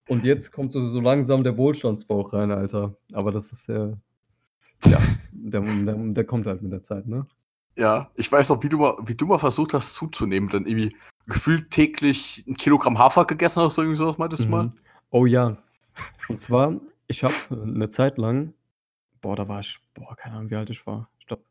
[0.08, 2.96] Und jetzt kommt so, so langsam der Wohlstandsbauch rein, Alter.
[3.14, 3.94] Aber das ist ja.
[4.86, 5.00] Ja,
[5.32, 7.28] der, der, der kommt halt mit der Zeit, ne?
[7.76, 10.96] Ja, ich weiß noch, wie du mal, wie du mal versucht hast zuzunehmen, dann irgendwie
[11.28, 14.64] gefühlt täglich ein Kilogramm Hafer gegessen hast, oder irgendwie sowas meintest du mal?
[14.66, 14.74] Mhm.
[15.12, 15.58] Oh ja.
[16.28, 18.54] Und zwar, ich habe eine Zeit lang,
[19.22, 21.10] boah, da war ich, boah, keine Ahnung, wie alt ich war.
[21.20, 21.44] Ich glaube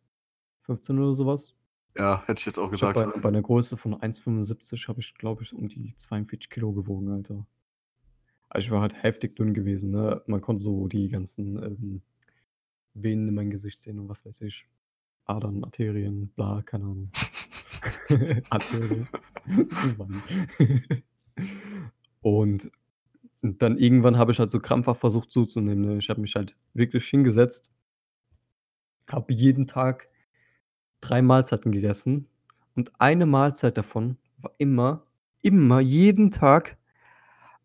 [0.62, 1.54] 15 oder sowas.
[1.96, 2.94] Ja, hätte ich jetzt auch gesagt.
[2.94, 7.10] bei, bei einer Größe von 1,75 habe ich, glaube ich, um die 42 Kilo gewogen,
[7.10, 7.46] Alter.
[8.48, 10.22] Also ich war halt heftig dünn gewesen, ne?
[10.26, 12.02] Man konnte so die ganzen ähm,
[12.94, 14.66] Venen in meinem Gesicht sehen und was weiß ich.
[15.31, 17.11] Adern, Arterien, bla, keine Ahnung.
[18.51, 19.09] Arterien.
[19.83, 21.05] das war nicht.
[22.20, 22.70] und
[23.43, 25.81] dann irgendwann habe ich halt so krampfhaft versucht zuzunehmen.
[25.81, 25.99] Ne?
[25.99, 27.70] Ich habe mich halt wirklich hingesetzt,
[29.09, 30.09] habe jeden Tag
[31.01, 32.26] drei Mahlzeiten gegessen
[32.74, 35.07] und eine Mahlzeit davon war immer,
[35.43, 36.76] immer, jeden Tag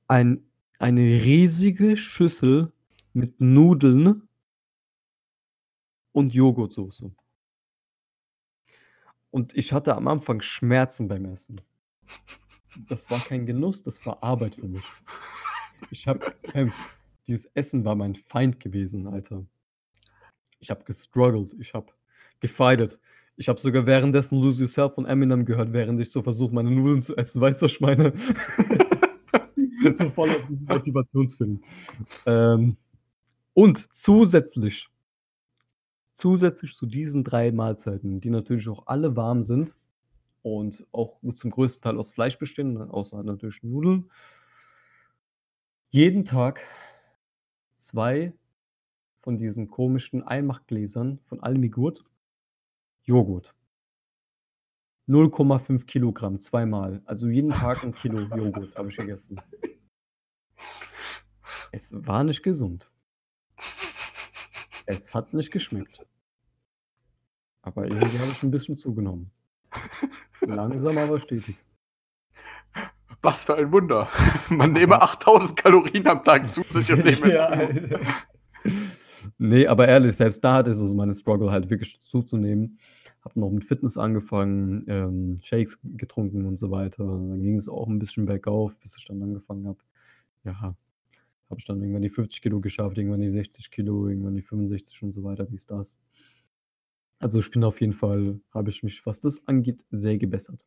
[0.07, 0.45] ein,
[0.79, 2.71] eine riesige Schüssel
[3.13, 4.27] mit Nudeln
[6.11, 7.11] und Joghurtsoße.
[9.35, 11.59] Und ich hatte am Anfang Schmerzen beim Essen.
[12.87, 14.85] Das war kein Genuss, das war Arbeit für mich.
[15.91, 16.93] Ich habe gekämpft.
[17.27, 19.45] Dieses Essen war mein Feind gewesen, Alter.
[20.61, 21.87] Ich habe gestruggelt, ich habe
[22.39, 22.97] gefightet.
[23.35, 27.01] Ich habe sogar währenddessen Lose Yourself von Eminem gehört, während ich so versuche, meine Nudeln
[27.01, 27.41] zu essen.
[27.41, 28.13] Weißt du, was ich meine?
[29.95, 31.59] so voll auf diesen Motivationsfilm.
[32.25, 32.77] Ähm,
[33.53, 34.87] und zusätzlich,
[36.15, 39.75] zusätzlich zu diesen drei Mahlzeiten, die natürlich auch alle warm sind
[40.41, 44.09] und auch zum größten Teil aus Fleisch bestehen, außer natürlich Nudeln,
[45.89, 46.61] jeden Tag
[47.75, 48.33] zwei
[49.19, 52.03] von diesen komischen Einmachgläsern von Almigurt
[53.03, 53.53] Joghurt.
[55.07, 57.01] 0,5 Kilogramm, zweimal.
[57.05, 59.39] Also jeden Tag ein Kilo Joghurt habe ich gegessen.
[61.71, 62.89] Es war nicht gesund.
[64.85, 66.05] Es hat nicht geschmeckt.
[67.61, 69.31] Aber irgendwie habe ich ein bisschen zugenommen.
[70.41, 71.57] Langsam, aber stetig.
[73.21, 74.07] Was für ein Wunder.
[74.49, 77.33] Man nehme 8000 Kalorien am Tag zu sich und nehme.
[77.33, 77.69] Ja,
[79.39, 82.77] nee, aber ehrlich, selbst da hatte ich so meine Struggle halt wirklich zuzunehmen.
[83.23, 87.03] Hab noch mit Fitness angefangen, ähm, Shakes getrunken und so weiter.
[87.03, 89.79] Dann ging es auch ein bisschen bergauf, bis ich dann angefangen habe.
[90.43, 90.75] Ja,
[91.49, 95.01] habe ich dann irgendwann die 50 Kilo geschafft, irgendwann die 60 Kilo, irgendwann die 65
[95.03, 95.93] und so weiter, wie ist das.
[97.21, 100.65] Also, ich bin auf jeden Fall habe ich mich, was das angeht, sehr gebessert.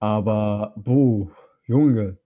[0.00, 1.30] Aber, boh,
[1.66, 2.18] Junge.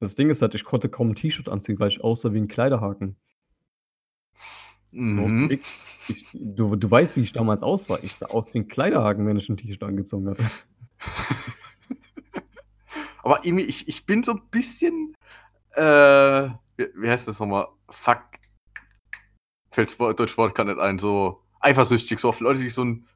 [0.00, 2.48] Das Ding ist halt, ich konnte kaum 'n T-Shirt anziehen, weil ich aussah wie 'n
[2.48, 3.16] Kleiderhaken.
[5.08, 5.48] So, Mhm.
[5.48, 5.60] ich
[6.06, 7.98] ich du du weißt, wie ich damals aussah.
[8.02, 10.42] Ich sah aus wie 'n Kleiderhaken, wenn ich 'n T-Shirt angezogen hatte.
[13.24, 15.14] Aber irgendwie, ich ich bin so 'n bisschen,
[15.76, 17.68] äh, wie heißt das noch mal?
[17.90, 18.22] Fuck.
[19.70, 23.06] Fällt's Wort deutsche Wort grad nicht ein, so eifersüchtig, so auf Leute, die so 'n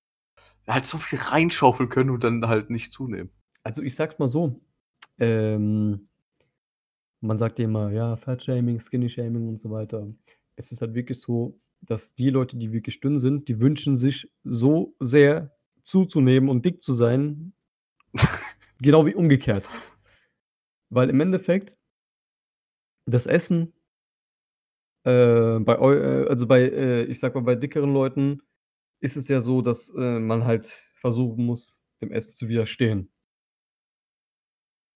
[0.66, 3.30] halt so viel reinschaufeln können und dann halt nicht zunehmen.
[3.62, 4.60] Also, ich sage es mal so,
[5.18, 6.08] ähm
[7.20, 10.06] man sagt ja immer, ja, Fat-Shaming, Skinny-Shaming und so weiter.
[10.56, 14.30] Es ist halt wirklich so, dass die Leute, die wirklich dünn sind, die wünschen sich
[14.44, 15.52] so sehr
[15.82, 17.52] zuzunehmen und dick zu sein,
[18.80, 19.68] genau wie umgekehrt.
[20.90, 21.76] Weil im Endeffekt
[23.10, 23.72] das Essen
[25.04, 28.42] äh, bei äh, also bei, äh, ich sage mal, bei dickeren Leuten
[29.00, 33.10] ist es ja so, dass, äh, man halt versuchen muss, dem Essen zu widerstehen.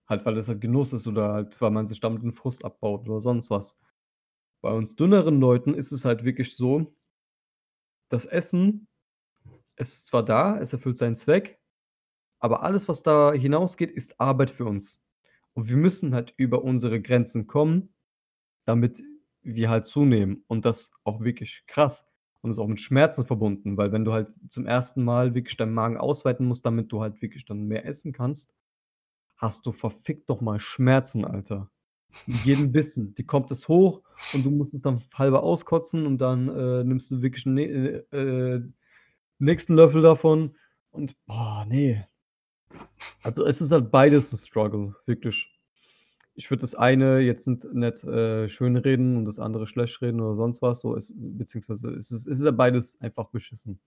[0.09, 3.09] Halt, weil es halt Genuss ist oder halt, weil man sich damit 'n Frust abbaut
[3.09, 3.79] oder sonst was.
[4.63, 6.95] Bei uns dünneren Leuten ist es halt wirklich so
[8.11, 8.87] das Essen
[9.77, 11.61] es ist zwar da, es erfüllt seinen Zweck,
[12.41, 15.05] aber alles, was da hinausgeht, ist Arbeit für uns.
[15.55, 17.95] Und wir müssen halt über unsere Grenzen kommen,
[18.67, 19.03] damit
[19.43, 22.07] wir halt zunehmen und das auch wirklich krass.
[22.43, 25.05] Und ist auch mit Schmerzen verbunden, weil wenn du halt zum 1.
[25.05, 28.53] Mal wirklich deinen Magen ausweiten musst, damit du halt wirklich dann mehr essen kannst,
[29.39, 31.71] hast du verfickt noch mal Schmerzen, Alter.
[32.27, 33.15] Mit jedem Bissen.
[33.17, 37.11] Dir kommt es hoch und du musst es dann halber auskotzen und dann, äh, nimmst
[37.13, 37.65] du wirklich 'n ne
[38.13, 38.17] äh,
[38.57, 38.63] äh,
[39.41, 40.57] nächsten Löffel davon
[40.93, 42.09] und boah, ne.
[43.25, 45.52] Also, es ist halt beides 'n Struggle, wirklich.
[46.43, 50.61] Ich würde das eine jetzt nicht nicht, äh, schönreden und das andere schlechtreden oder sonst
[50.61, 53.79] was, so es beziehungsweise es ist es ist ja beides einfach beschissen.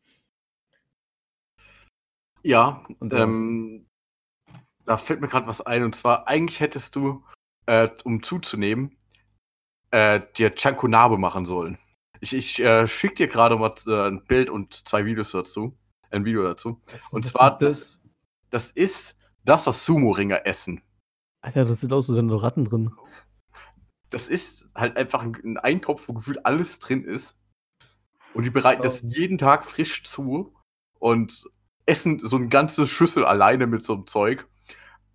[2.44, 3.24] Ja, Und ja.
[3.24, 3.88] ähm,
[4.86, 7.26] da fällt mir grad was ein, und zwar eigentlich hättest du,
[7.66, 8.96] äh, um zuzunehmen,
[9.92, 11.78] äh, dir Chanko Nabe machen sollen.
[12.22, 15.78] Ich ich, äh, schicke dir grade mal äh, 'n Bild und 2 Videos dazu
[16.10, 16.82] ein Video dazu.
[16.90, 18.00] Was Und was zwar, das
[18.50, 20.82] das ist das, was Sumo-Ringer essen.
[21.46, 22.98] Alter, das aus, als wären da Ratten drin.
[24.12, 27.38] Das ist halt einfach 'n 'n Eintopf, wo gefühlt alles drin ist.
[28.34, 29.08] Und die bereiten das Oh.
[29.08, 30.56] jeden Tag frisch zu
[31.00, 31.46] und
[31.86, 34.48] essen so 'ne ganze Schüssel alleine mit so 'm Zeug.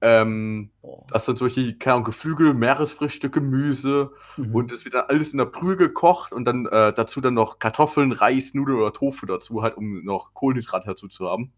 [0.02, 1.10] Ähm, Boah.
[1.10, 4.70] da ist dann zum Beispiel, keine Ahnung, Geflügel, Meeresfrüchte, Gemüse Mhm.
[4.70, 7.58] und das wird dann alles in der Brühe gekocht und dann, äh, dazu dann noch
[7.60, 11.52] Kartoffeln, Reis, Nudeln oder Tofu dazu, halt, um noch Kohlenhydrate dazu zu haben.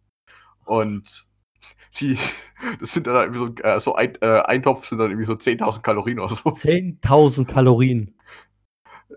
[0.65, 1.27] Und
[2.01, 2.19] die
[2.81, 5.35] das sind dann halt irgendwie so äh, so ein äh, Eintopf sind dann irgendwie so
[5.35, 6.51] 10.000 Kalorien oder so.
[6.51, 8.15] 10.000 Kalorien.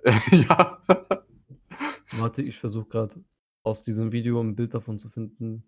[0.31, 0.77] Ja.
[2.11, 3.19] Warte, ich versuche grad
[3.63, 5.63] aus diesem Video 'n Bild davon zu finden.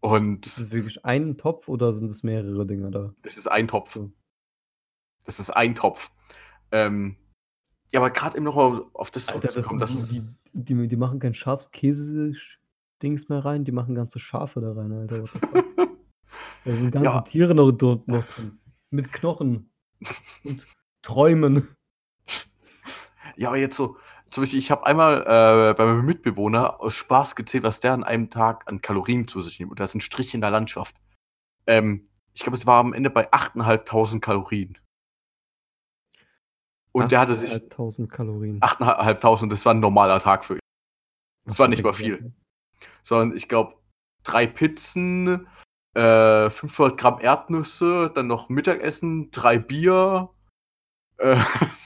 [0.00, 3.14] Und Ist es wirklich ein Topf oder sind es mehrere Dinger da?
[3.22, 3.92] Das ist ein Topf.
[3.94, 4.10] So.
[5.24, 6.10] Das ist ein Topf.
[6.72, 7.16] Ähm,
[7.92, 10.20] ja, aber grad eben noch mal auf das Alter, das zurückzukommen, das die
[10.52, 15.24] die die die machen kein Schafskäse-Dings mehr rein, die machen ganze Schafe da rein, Alter.
[16.66, 17.20] Da sind ganze Ja.
[17.20, 18.58] Tiere noch dort noch drin.
[18.90, 19.70] Mit Knochen
[20.44, 20.66] und
[21.02, 21.68] Träumen.
[23.36, 23.96] Ja, aber jetzt so
[24.30, 28.02] zum Beispiel, ich habe einmal, äh, bei meinem Mitbewohner aus Spaß gezählt, was der an
[28.02, 29.70] einem Tag an Kalorien zu sich nimmt.
[29.70, 30.96] Und da ist 'n Strich in der Landschaft.
[31.66, 34.78] Ähm, ich glaube, es war am Ende bei 8.500 Kalorien.
[36.94, 38.58] Und der hatte sich 8.500 Kalorien.
[38.62, 40.60] 8.500, das war 'n normaler Tag für ihn.
[41.46, 42.32] Das Was war nicht mal viel.
[43.02, 43.76] Sondern ich glaube,
[44.24, 45.46] 3 Pizzen,
[45.96, 50.30] äh, 500 Gramm Erdnüsse, dann noch Mittagessen, 3 Bier,
[51.18, 51.36] äh,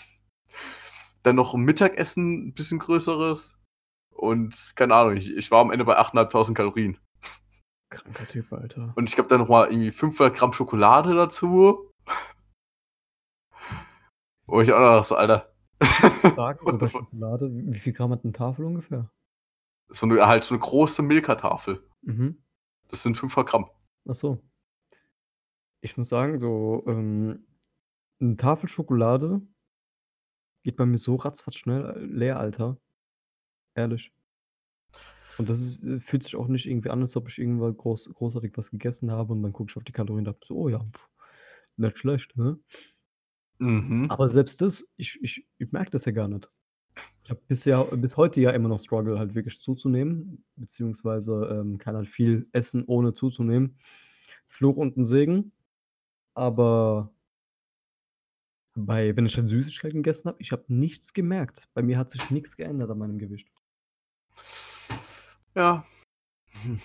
[1.22, 3.54] dann noch Mittagessen, 'n bisschen größeres
[4.12, 6.98] und keine Ahnung, ich ich war am Ende bei 8.500 Kalorien.
[7.90, 8.92] Kranker Typ, Alter.
[8.96, 11.90] Und ich glaube, dann noch mal irgendwie 500 Gramm Schokolade dazu.
[14.46, 15.86] Wo ich auch noch so: „Alter, the
[16.88, 17.50] fuck?“ Schokolade.
[17.52, 19.10] Wie viel Gramm hat 'ne Tafel ungefähr?
[19.88, 21.82] So 'ne halt so 'ne große Milka-Tafel.
[22.02, 22.42] Mhm.
[22.88, 23.70] Das sind 500 Gramm.
[24.10, 24.42] Ach so.
[25.82, 27.46] Ich muss sagen, so, ähm,
[28.20, 29.42] 'ne Tafel Schokolade
[30.62, 32.78] geht bei mir so ratzfatz schnell, äh, leer, Alter.
[33.74, 34.12] Ehrlich.
[35.38, 38.12] Und das ist äh, fühlt sich auch nicht irgendwie an, als ob ich irgendwann groß
[38.14, 40.68] großartig was gegessen habe und dann gucke ich auf die Kalorien und dachte so: „Oh
[40.68, 40.84] ja,
[41.76, 42.58] nicht schlecht, ne?“
[43.60, 44.10] Mhm.
[44.10, 46.50] Aber selbst das, ich ich ich merke das ja gar nicht.
[47.30, 51.94] Ich habe bisher bis heute ja immer noch Struggle, halt wirklich zuzunehmen, beziehungsweise, ähm, kann
[51.94, 53.78] halt viel essen, ohne zuzunehmen.
[54.48, 55.52] Fluch und 'n Segen.
[56.34, 57.12] Aber
[58.76, 61.68] bei wenn ich dann Süßigkeiten gegessen habe, ich habe nichts gemerkt.
[61.74, 63.48] Bei mir hat sich nix geändert an meinem Gewicht.
[65.56, 65.84] Ja.
[66.62, 66.80] Hm.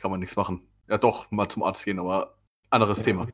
[0.00, 0.62] Kann man nichts machen.
[0.88, 2.36] Ja, doch, mal zum Arzt gehen, aber
[2.70, 3.04] anderes Ja.
[3.04, 3.28] Thema.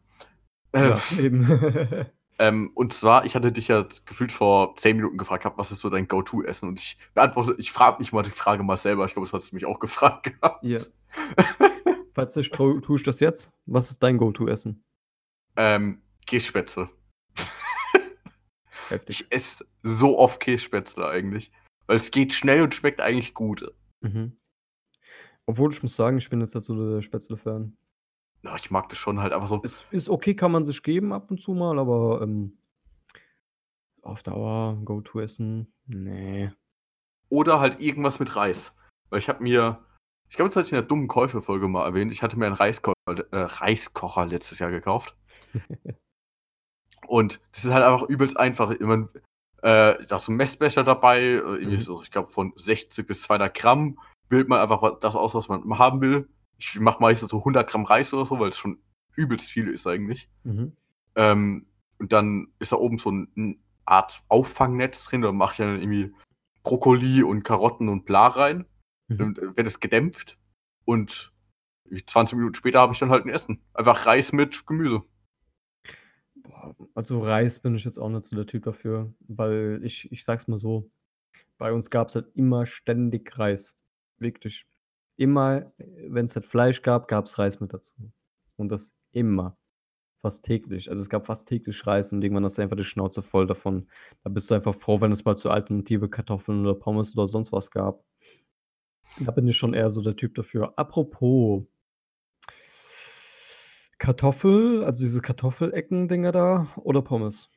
[0.75, 1.47] Ja, eben.
[2.39, 5.81] ähm, und zwar, ich hatte dich ja gefühlt vor 10 Minuten gefragt, gehabt, was ist
[5.81, 6.69] so dein Go-To-Essen?
[6.69, 9.05] Und ich beantworte, ich frage mich mal die Frage mal selber.
[9.05, 10.65] Ich glaube, das hast du mich auch gefragt gehabt.
[10.65, 10.79] Ja.
[12.15, 13.53] Falls nicht, tue ich das jetzt.
[13.67, 14.83] Was ist dein Go-To-Essen?
[15.57, 16.89] Ähm, Kässpätzle.
[18.89, 19.21] Heftig.
[19.21, 21.51] Ich esse so oft Kässpätzle eigentlich.
[21.87, 23.73] Weil es geht schnell und schmeckt eigentlich gut.
[24.01, 24.37] Mhm.
[25.47, 27.77] Obwohl ich muss sagen, ich bin jetzt nicht so der Spätzle-Fan.
[28.45, 29.61] Ja, ich mag das schon halt einfach so.
[29.65, 32.59] Es ist okay, kann man sich geben ab und zu mal, aber ähm,
[34.03, 36.51] auf Dauer Go-To-Essen, nee.
[37.31, 38.75] Oder halt irgendwas mit Reis.
[39.09, 39.83] Weil ich habe mir,
[40.29, 42.55] ich glaube, das hatte ich in der dummen Käufe-Folge mal erwähnt, ich hatte mir einen
[42.55, 45.17] Reiskocher, äh, Reiskocher letztes Jahr gekauft.
[47.07, 48.71] Und das ist halt einfach übelst einfach.
[48.71, 49.09] Immer,
[49.63, 51.81] äh, da ist so ein Messbecher dabei, äh, irgendwie Mhm.
[51.81, 53.99] so, ich glaube, von 60 bis 200 Gramm.
[54.29, 56.29] Wählt man einfach das aus, was man haben will.
[56.59, 58.79] Ich mache meistens so 100 Gramm Reis oder so, weil es schon
[59.17, 60.29] übelst viel ist eigentlich.
[60.45, 60.73] Mhm.
[61.17, 61.67] Ähm,
[61.99, 65.23] und dann ist da oben so ein- eine Art Auffangnetz drin.
[65.23, 66.13] Da mache ich dann irgendwie
[66.63, 68.65] Brokkoli und Karotten und bla rein.
[69.09, 69.19] Mhm.
[69.19, 70.39] Dann wird es gedämpft.
[70.85, 71.33] Und
[72.07, 73.61] 20 Minuten später habe ich dann halt ein Essen.
[73.75, 75.03] Einfach Reis mit Gemüse.
[76.95, 80.49] Also Reis bin ich jetzt auch nicht so der Typ dafür, weil ich, ich sag's
[80.49, 80.91] mal so,
[81.59, 83.77] bei uns gab es halt immer ständig Reis.
[84.19, 84.67] Wirklich.
[85.17, 87.95] Immer, wenn es halt Fleisch gab, gab es Reis mit dazu.
[88.57, 89.57] Und das immer.
[90.23, 90.89] Fast täglich.
[90.89, 93.89] Also es gab fast täglich Reis und irgendwann hast du einfach die Schnauze voll davon.
[94.23, 97.53] Da bist du einfach froh, wenn es mal so alternative Kartoffeln oder Pommes oder sonst
[97.53, 98.03] was gab.
[99.21, 100.73] Da bin ich schon eher so der Typ dafür.
[100.77, 101.65] Apropos
[103.99, 107.51] Kartoffel, also diese Kartoffelecken-Dinger da oder Pommes?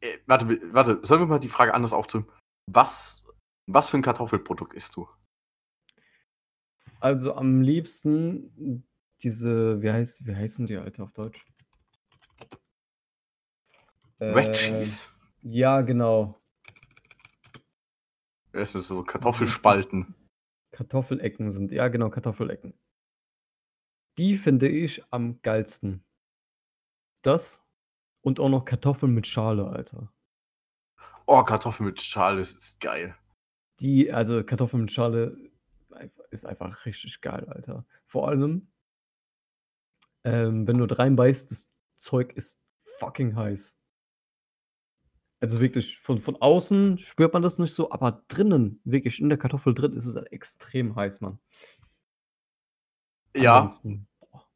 [0.00, 2.26] Äh, warte, warte, sollen wir mal die Frage anders aufzählen?
[2.66, 3.15] Was,
[3.66, 5.08] was für ein Kartoffelprodukt isst du?
[7.00, 8.84] Also am liebsten
[9.22, 11.44] diese, wie heißt, wie heißen die Alter auf Deutsch?
[14.20, 15.06] Red Äh, Cheese.
[15.42, 16.40] Ja, genau.
[18.52, 20.14] Es ist so Kartoffelspalten.
[20.72, 22.74] Kartoffelecken sind, ja genau, Kartoffelecken.
[24.18, 26.02] Die finde ich am geilsten.
[27.22, 27.66] Das
[28.22, 30.12] und auch noch Kartoffeln mit Schale, Alter.
[31.26, 33.16] Oh, Kartoffeln mit Schale, das ist geil.
[33.80, 35.36] Die, also Kartoffeln mit Schale
[36.30, 37.84] ist einfach richtig geil, Alter.
[38.06, 38.68] Vor allem,
[40.24, 42.60] ähm, wenn du reinbeißt, das Zeug ist
[42.98, 43.80] fucking heiß.
[45.40, 49.38] Also wirklich, von, von außen spürt man das nicht so, aber drinnen, wirklich in der
[49.38, 51.38] Kartoffel drin, ist es halt extrem heiß, Mann.
[53.36, 54.08] Ja, Ansonsten,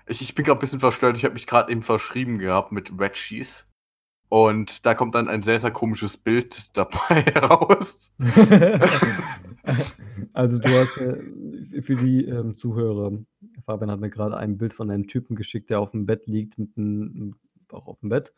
[0.07, 1.17] ich, ich bin gerade ein bisschen verstört.
[1.17, 3.65] Ich habe mich gerade eben verschrieben gehabt mit Red Cheese.
[4.31, 7.99] Und da kommt dann ein sehr, sehr komisches Bild dabei heraus.
[10.33, 13.11] also du hast mir für die ähm, Zuhörer,
[13.67, 16.59] Fabian hat mir gerade ein Bild von einem Typen geschickt, der auf dem Bett liegt,
[16.59, 17.35] mit einem
[17.73, 18.33] auch auf dem Bett,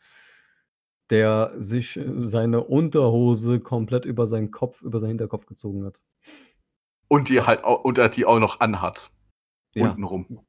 [1.11, 6.01] der sich äh, seine Unterhose komplett über seinen Kopf, über seinen Hinterkopf gezogen hat.
[7.07, 7.47] Und die Was?
[7.47, 9.11] halt auch, und er die auch noch anhat.
[9.75, 9.91] Ja.
[9.91, 10.39] Untenrum.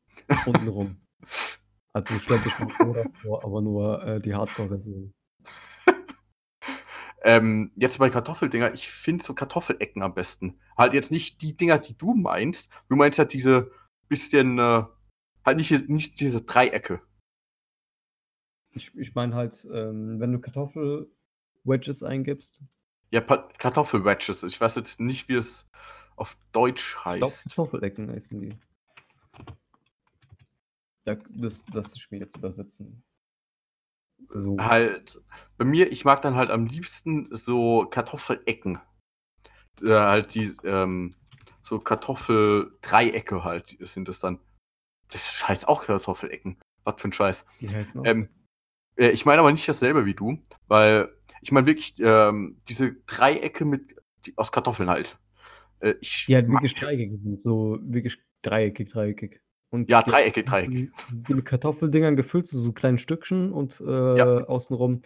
[0.46, 0.96] Untenrum.
[1.96, 5.14] Also stell dich mal vor, aber nur äh, die Hardcore-Version.
[7.24, 10.60] Ähm, jetzt bei Kartoffeldinger, ich finde so Kartoffelecken am besten.
[10.76, 12.68] Halt jetzt nicht die Dinger, die du meinst.
[12.88, 13.70] Du meinst halt diese
[14.08, 14.84] bisschen, äh,
[15.44, 17.00] halt nicht, nicht diese Dreiecke.
[18.72, 22.60] Ich, ich meine halt, ähm, wenn du Kartoffel-Wedges eingibst,
[23.10, 24.42] Ja, Pa- Kartoffelwedges.
[24.42, 25.66] Ich weiß jetzt nicht, wie es
[26.16, 27.42] auf Deutsch Ich glaube, heißt.
[27.44, 28.58] Kartoffelecken heißen die.
[31.04, 33.02] Da, das lass ich mir jetzt übersetzen.
[34.30, 34.56] So.
[34.58, 35.20] Halt,
[35.56, 38.80] bei mir, ich mag dann halt am liebsten so Kartoffelecken.
[39.82, 41.14] Äh, halt die, ähm,
[41.62, 44.38] so Kartoffeldreiecke halt sind es dann.
[45.10, 46.58] Das heißt auch Kartoffelecken.
[46.84, 47.46] Was für ein Scheiß.
[47.60, 48.04] Die heißen auch.
[48.04, 48.28] Ähm,
[48.96, 50.38] äh, ich meine aber nicht dasselbe wie du,
[50.68, 51.10] weil
[51.40, 53.96] ich meine wirklich ähm, diese Dreiecke mit
[54.26, 55.18] die, aus Kartoffeln halt.
[55.80, 57.40] Äh, ich die halt wirklich dreieckig sind.
[57.40, 59.40] So wirklich dreieckig, dreieckig.
[59.74, 60.02] Und Ja.
[60.02, 60.92] Die,
[61.26, 64.44] die mit Kartoffeldingern gefüllt, so, so kleinen Stückchen und äh, Ja.
[64.44, 65.02] außenrum.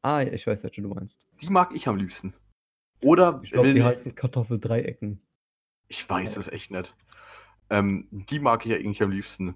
[0.00, 1.26] Ah, ich weiß, welche du meinst.
[1.42, 2.32] Die mag ich am liebsten.
[3.02, 5.20] Oder Ich glaube, die heißen Kartoffeldreiecken.
[5.88, 6.96] Ich weiß es echt nicht.
[7.68, 9.48] Ähm, die mag ich ja eigentlich am liebsten.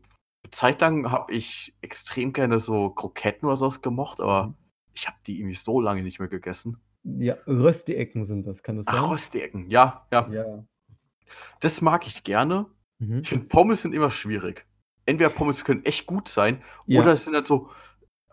[0.42, 4.54] Eine Zeit lang habe ich extrem gerne so Kroketten oder sowas gemocht, aber Mhm.
[4.92, 6.76] ich habe die irgendwie so lange nicht mehr gegessen.
[7.04, 8.96] Ja, Rösti-Ecken sind das, kann das sein?
[8.98, 10.28] Ach, Röstecken, ja, ja.
[10.30, 10.64] Ja.
[11.60, 12.66] Das mag ich gerne.
[13.00, 13.20] Mhm.
[13.20, 14.66] Ich finde, Pommes sind immer schwierig.
[15.06, 17.00] Entweder Pommes können echt gut sein, Ja.
[17.00, 17.70] oder es sind halt so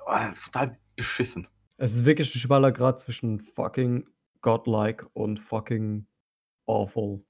[0.07, 1.47] äh, total beschissen.
[1.77, 4.07] Es ist wirklich ein schmaler Grad zwischen fucking
[4.41, 6.05] godlike und fucking
[6.67, 7.23] awful.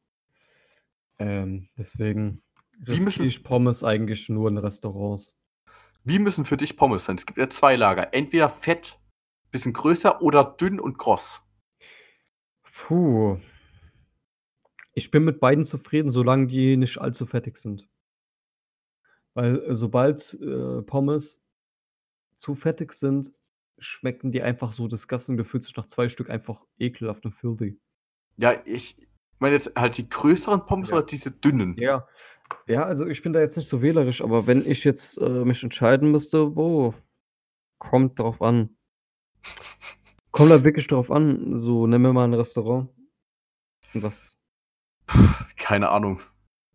[1.19, 2.41] Ähm, deswegen
[2.87, 5.35] riskiere müssen- ich Pommes eigentlich nur in Restaurants.
[6.03, 7.17] Wie müssen für dich Pommes sein?
[7.17, 8.13] Es gibt ja zwei Lager.
[8.13, 8.99] Entweder fett,
[9.51, 11.41] bisschen größer oder dünn und kross.
[12.87, 13.39] Puh.
[14.97, 17.87] Ich bin mit beiden zufrieden, solange die nicht allzu fettig sind.
[19.35, 21.45] Weil, äh, sobald, äh, Pommes
[22.35, 23.35] zu fettig sind,
[23.77, 25.37] schmecken die einfach so disgusting.
[25.37, 27.79] Du fühlst dich nach 2 Stück einfach ekelhaft und filthy.
[28.37, 28.97] Ja, ich
[29.37, 30.97] meine jetzt halt die größeren Pommes Ja.
[30.97, 31.75] oder diese dünnen?
[31.77, 32.07] Ja.
[32.67, 35.61] Ja, also ich bin da jetzt nicht so wählerisch, aber wenn ich jetzt, äh, mich
[35.61, 36.95] entscheiden müsste, boah,
[37.77, 38.75] kommt drauf an.
[40.31, 41.55] Kommt halt wirklich drauf an.
[41.55, 42.89] So, nenn mir mal 'n Restaurant.
[43.93, 44.36] Was
[45.57, 46.21] Keine Ahnung.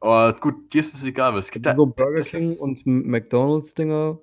[0.00, 2.84] Aber gut, dir ist es egal, weil es gibt Also da so Burger King und
[2.86, 4.18] McDonald's-Dinger,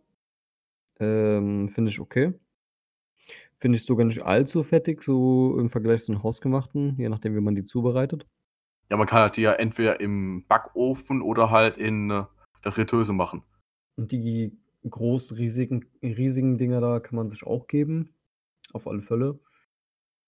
[1.00, 2.34] ähm, finde ich okay.
[3.62, 7.42] Finde ich sogar nicht allzu fettig, so im Vergleich zu 'n hausgemachten, je nachdem, wie
[7.42, 8.26] man die zubereitet.
[8.92, 12.24] Ja, man kann halt die ja entweder im Backofen oder halt in, äh,
[12.66, 13.44] der Fritteuse machen.
[13.98, 14.58] Und die
[14.90, 18.16] groß riesigen riesigen Dinger da kann man sich auch geben,
[18.74, 19.40] auf alle Fälle.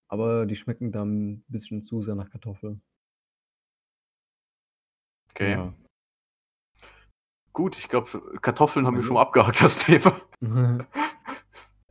[0.10, 2.82] Aber die schmecken dann 'n bisschen zu sehr nach Kartoffel.
[5.32, 5.52] Okay.
[5.52, 5.74] Ja.
[7.54, 10.20] Gut, ich glaube, Kartoffeln haben wir schon mal abgehakt, das Thema.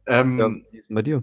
[0.07, 1.22] Ja, Ähm, wie ist denn bei dir?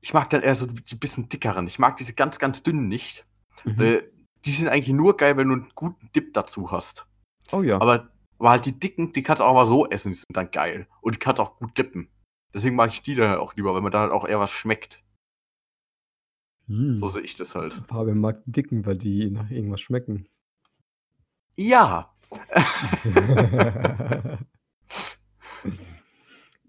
[0.00, 1.66] ich mag dann eher so die bisschen dickeren.
[1.66, 3.26] Ich mag diese ganz, ganz dünnen nicht.
[3.64, 4.02] Mhm.
[4.44, 7.06] Die sind eigentlich nur geil, wenn du 'n guten Dip dazu hast.
[7.50, 7.80] Oh ja.
[7.80, 10.52] Aber aber halt die dicken, die kannst du auch mal so essen, die sind dann
[10.52, 10.86] geil.
[11.00, 12.08] Und die kannst auch gut dippen.
[12.54, 14.50] Deswegen mag ich die dann halt auch lieber, weil man da halt auch eher was
[14.52, 15.02] schmeckt.
[16.68, 17.08] So Hm.
[17.08, 17.72] sehe ich das halt.
[17.88, 20.28] Fabian mag die dicken, weil die nach irgendwas schmecken.
[21.58, 22.08] Ja.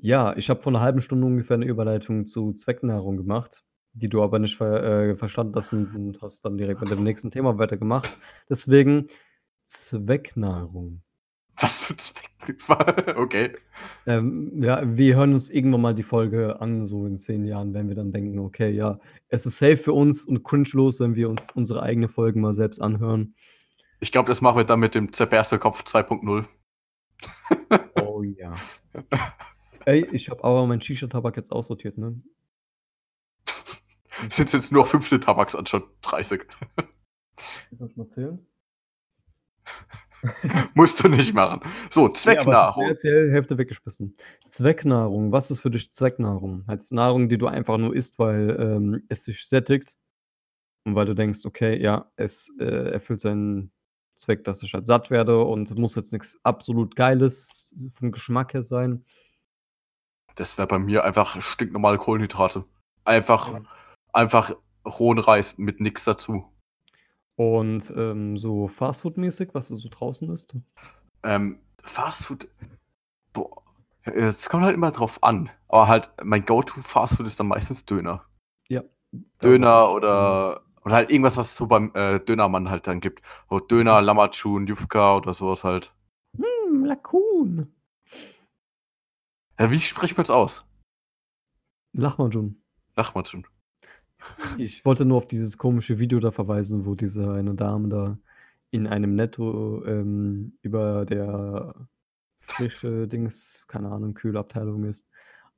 [0.02, 3.64] Ja, ich habe vor 'ner halben Stunde ungefähr 'ne Überleitung zu Zwecknahrung gemacht,
[3.94, 7.32] die du aber nicht ver äh, verstanden hast und hast dann direkt mit dem nächsten
[7.32, 8.18] Thema weitergemacht.
[8.50, 9.08] Deswegen
[9.66, 11.02] Zwecknahrung.
[11.60, 12.30] Was für Zweck?
[13.18, 13.52] Okay.
[14.08, 17.90] Ähm, ja, wir hören uns irgendwann mal die Folge an, so in 10 Jahren, wenn
[17.90, 21.52] wir dann denken: „Okay, ja, es ist safe für uns und cringelos, wenn wir uns
[21.52, 23.36] unsere eigene Folgen mal selbst anhören.“
[24.00, 26.46] Ich glaube, das machen wir dann mit dem zerberste Kopf 2.0.
[28.02, 28.56] Oh ja.
[29.86, 32.22] Ey, ich habe aber meinen Shisha-Tabak jetzt aussortiert, ne?
[34.30, 36.42] Sind jetzt nur noch 15 Tabaks anstatt 30.
[37.72, 38.46] Soll ich mal zählen?
[40.74, 41.62] Musst du nicht machen.
[41.92, 42.94] So, Zwecknahrung.
[43.04, 44.16] die Häl Hälfte weggeschmissen.
[44.46, 45.32] Zwecknahrung.
[45.32, 46.66] Was ist für dich Zwecknahrung?
[46.68, 49.96] Halt Nahrung, die du einfach nur isst, weil, ähm, es dich sättigt
[50.86, 53.72] und weil du denkst: „Okay, ja, es, äh, erfüllt seinen
[54.20, 58.62] Zweck, dass ich halt satt werde und muss jetzt nix absolut Geiles vom Geschmack her
[58.62, 59.04] sein.“
[60.36, 62.64] Das wäre bei mir einfach stinknormale Kohlenhydrate.
[63.06, 63.62] Einfach Ja.
[64.14, 64.54] einfach
[64.86, 66.46] rohen Reis mit nix dazu.
[67.36, 70.56] Und, ähm, so Fastfood-mäßig, was du so draußen isst?
[71.24, 72.48] Ähm, Fastfood
[73.34, 73.64] boah,
[74.04, 75.50] es kommt halt immer drauf an.
[75.68, 78.26] Aber halt mein Go-to-Fastfood ist dann meistens Döner.
[78.68, 78.84] Ja.
[79.42, 83.22] Döner oder oder halt irgendwas, was es so beim, äh, Dönermann halt dann gibt.
[83.48, 85.94] So Döner, Lammatschun, Jufka oder so was halt.
[86.36, 87.72] Hm, Lakun.
[89.60, 90.66] Ja, wie spricht man's aus?
[91.94, 92.60] Lahmacun.
[92.96, 93.46] Lahmacun.
[94.58, 98.18] Ich wollte nur auf dieses komische Video da verweisen, wo diese eine Dame da
[98.72, 101.88] in einem Netto, ähm, über der
[102.42, 105.08] frische Dings, keine Ahnung, Kühlabteilung ist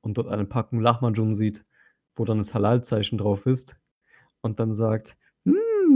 [0.02, 1.64] und dort eine Packung Lahmacun sieht,
[2.16, 3.78] wo dann das Halal-Zeichen drauf ist
[4.42, 5.16] und dann sagt: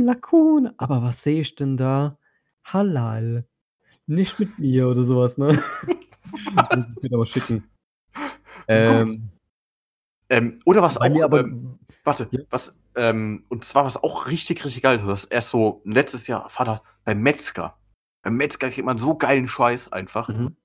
[0.07, 2.19] „Hm, Lakun, aber was sehe ich denn da?
[2.65, 3.45] Halal.
[4.07, 5.59] Nicht mit mir“ oder so was, ne?
[6.33, 7.65] Ich dir aber schicken.
[8.69, 9.31] Ähm
[10.29, 12.41] Ähm, oder was auch, aber ähm warte, ja?
[12.51, 16.49] was, ähm und zwar was auch richtig, richtig geil ist, was erst so letztes Jahr
[16.51, 17.79] Vater beim Metzger.
[18.23, 20.29] Beim Metzger kriegt man so geilen Scheiß einfach.
[20.29, 20.57] Mhm.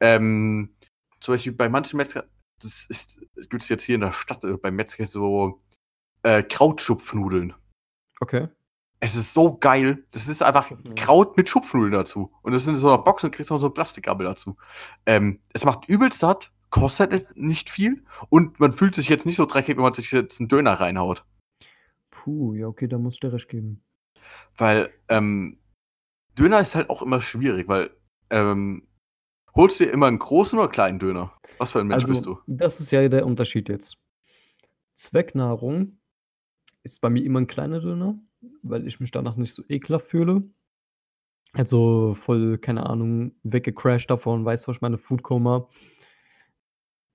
[0.00, 0.76] Ähm,
[1.20, 2.26] zum Beispiel bei manchen Metzger,
[2.60, 5.62] das ist das gibt's jetzt hier in der Stadt, äh, beim Metzger so,
[6.22, 7.54] äh, Krautschupfnudeln.
[8.20, 8.48] Okay.
[9.02, 10.04] Es ist so geil.
[10.12, 10.70] Das ist einfach.
[10.94, 12.32] Kraut mit Schupfnudeln dazu.
[12.42, 14.56] Und das ist in so 'ner Box und kriegst noch so 'n Plastikgabel dazu.
[15.04, 19.46] Ähm, es macht übelst satt, kostet nicht viel und man fühlt sich jetzt nicht so
[19.46, 21.24] dreckig, wenn man sich jetzt 'n Döner reinhaut.
[22.12, 23.82] Puh, ja, okay, da muss ich dir recht geben.
[24.58, 25.58] Weil, ähm,
[26.38, 27.90] Döner ist halt auch immer schwierig, weil,
[28.30, 28.88] ähm,
[29.56, 31.34] holst du dir immer 'n großen oder kleinen Döner?
[31.58, 32.38] Was für ein Mensch bist Also, du?
[32.46, 33.96] das ist ja der Unterschied jetzt.
[34.98, 35.98] Zwecknahrung
[36.84, 38.18] ist bei mir immer 'n kleiner Döner,
[38.62, 40.44] weil ich mich danach nicht so ekelhaft fühle.
[41.54, 45.68] Also, voll, keine Ahnung, weggecrashed davon, weißt du, was ich meine, Foodkoma.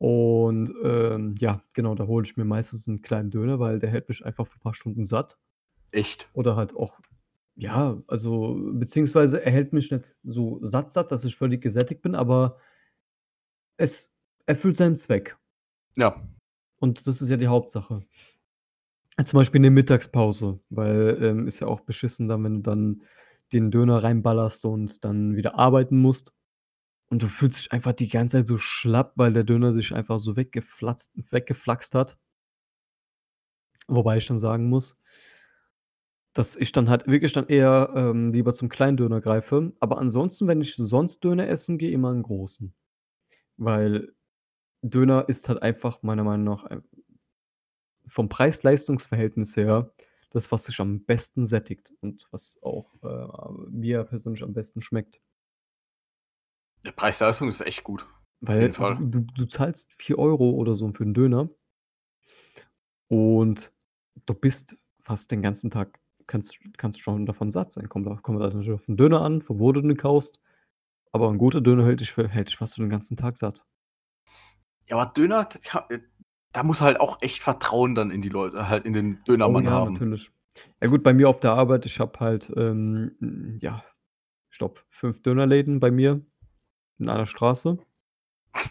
[0.02, 4.10] Und, ähm, ja, genau, da hole ich mir meistens 'n kleinen Döner, weil der hält
[4.10, 5.38] mich einfach für paar Stunden satt.
[5.92, 6.30] Echt?
[6.34, 7.00] Oder halt auch
[7.56, 12.16] Ja, also beziehungsweise er hält mich nicht so satt satt, dass ich völlig gesättigt bin,
[12.16, 12.58] aber
[13.80, 14.14] es
[14.46, 15.38] erfüllt seinen Zweck.
[15.98, 16.22] Ja.
[16.80, 18.04] Und das ist ja die Hauptsache.
[19.26, 23.02] Zum Beispiel in der Mittagspause, weil, ähm, ist ja auch beschissen dann, wenn du dann
[23.54, 26.34] den Döner reinballerst und dann wieder arbeiten musst.
[27.10, 30.20] Und du fühlst dich einfach die ganze Zeit so schlapp, weil der Döner sich einfach
[30.20, 32.18] so weggeflatzt weggeflaxt hat.
[33.88, 34.98] Wobei ich dann sagen muss,
[36.34, 39.74] dass ich dann halt wirklich dann eher, ähm, lieber zum kleinen Döner greife.
[39.80, 42.74] Aber ansonsten, wenn ich sonst Döner essen gehe, immer 'n großen.
[43.58, 44.14] Weil
[44.84, 46.66] Döner ist halt einfach meiner Meinung nach
[48.12, 49.92] vom Preis-Leistungs-Verhältnis her
[50.32, 55.20] das, was sich am besten sättigt und was auch, äh, mir persönlich am besten schmeckt.
[56.84, 58.08] Ja, Preis-Leistung ist echt gut.
[58.44, 61.50] Weil du du du zahlst 4 Euro oder so für 'n Döner
[63.12, 63.74] und
[64.26, 67.90] du bist fast den ganzen Tag kannst kannst schon davon satt sein.
[67.90, 70.40] Kommt da kommt natürlich auf den Döner an, von wo du den kaufst,
[71.12, 73.64] aber 'n guter Döner hält dich hält dich fast für den ganzen Tag satt.
[74.88, 75.48] Ja, aber Döner,
[76.54, 79.66] da muss halt auch echt Vertrauen dann in die Leute halt in den Oh Dönermann
[79.66, 79.94] ja, haben.
[79.94, 80.32] natürlich.
[80.82, 83.84] Ja gut, bei mir auf der Arbeit, ich habe halt, ähm, hm, ja,
[84.62, 86.22] glaube, 5 Dönerläden bei mir
[87.00, 87.78] in einer Straße.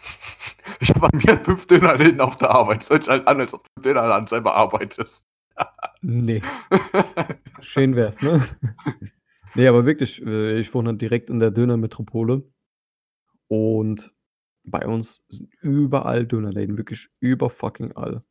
[0.79, 2.81] Ich habe bei mir 5 Dönerläden auf der Arbeit.
[2.81, 5.23] Es hört sich halt an, als ob du im Dönerladen selber arbeitest.
[6.01, 6.41] Ne.
[7.61, 8.41] Schön wär's, ne?
[9.53, 12.43] Ne, aber wirklich, äh, ich wohne direkt in der Dönermetropole
[13.47, 14.11] und
[14.63, 18.23] bei uns sind überall Dönerläden, wirklich über fucking all.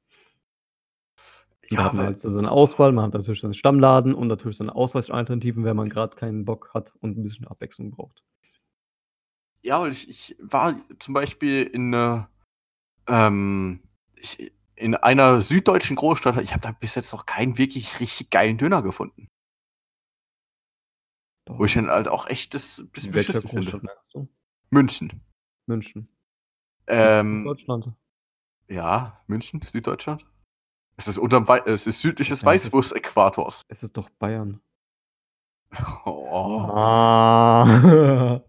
[1.72, 2.90] Da Ja, hat man weil halt so seine Auswahl.
[2.90, 6.92] Man hat natürlich seinen Stammladen und natürlich seine Ausweichalternativen, wenn man grad keinen Bock hat
[7.00, 8.20] und 'n bisschen Abwechslung braucht.
[9.64, 12.28] Ja, weil ich ich war zum Beispiel in 'ne
[13.08, 13.82] ähm,
[14.16, 18.58] ich in einer süddeutschen Großstadt ich habe da bis jetzt noch keinen wirklich richtig geilen
[18.58, 19.28] Döner gefunden.
[21.56, 21.74] Wo ich Boah.
[21.74, 23.40] dann halt auch echt das In welcher.
[23.42, 24.28] Großstadt meinst du?
[24.70, 25.22] München.
[25.68, 26.08] München.
[26.88, 27.92] Ähm Deutschland.
[28.68, 30.24] Ja, München, Süddeutschland.
[30.96, 33.62] Es ist unterm Wei es ist südlich des Ja, es ist Weißwurst-Äquators.
[33.68, 34.60] es ist doch Bayern.
[36.06, 36.70] Oh.
[36.74, 38.40] Ah.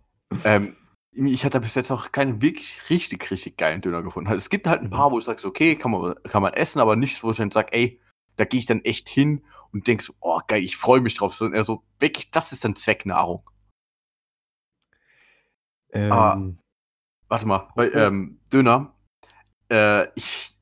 [0.43, 0.75] Ähm,
[1.13, 4.29] ich hatte bis jetzt noch keinen wirklich richtig, richtig geilen Döner gefunden.
[4.29, 4.91] Halt, es gibt halt 'n Mhm.
[4.91, 7.51] paar, wo ich sage „Okay, kann man kann man essen“, aber nichts, wo ich dann
[7.51, 7.99] sage: „Ey,
[8.37, 11.35] da gehe ich dann echt hin und denke so: ‚Oh geil, ich freue mich drauf.‘“
[11.35, 13.43] Sondern eher so wirklich, das ist dann Zwecknahrung.
[15.93, 16.60] Ähm.
[17.31, 18.93] Warte mal, bei, ähm, Döner,
[19.71, 20.53] äh, ich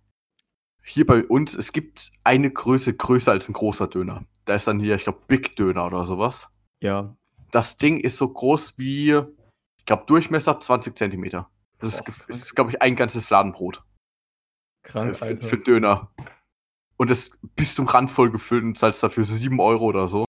[0.84, 4.24] hier bei uns, es gibt eine Größe größer als 'n großer Döner.
[4.46, 6.48] Da ist dann hier, ich glaube, Big Döner oder so was.
[6.80, 7.16] Ja.
[7.52, 9.20] Das Ding ist so groß wie
[9.78, 11.50] ich glaube, Durchmesser 20 Zentimeter.
[11.80, 13.78] Das ist ist, glaube ich, ein ganzes Fladenbrot.
[13.78, 15.48] Äh, Krank, für Alter.
[15.48, 16.12] für Döner.
[16.98, 20.26] Und das bis zum Rand voll gefüllt und zahlst dafür 7 Euro oder so.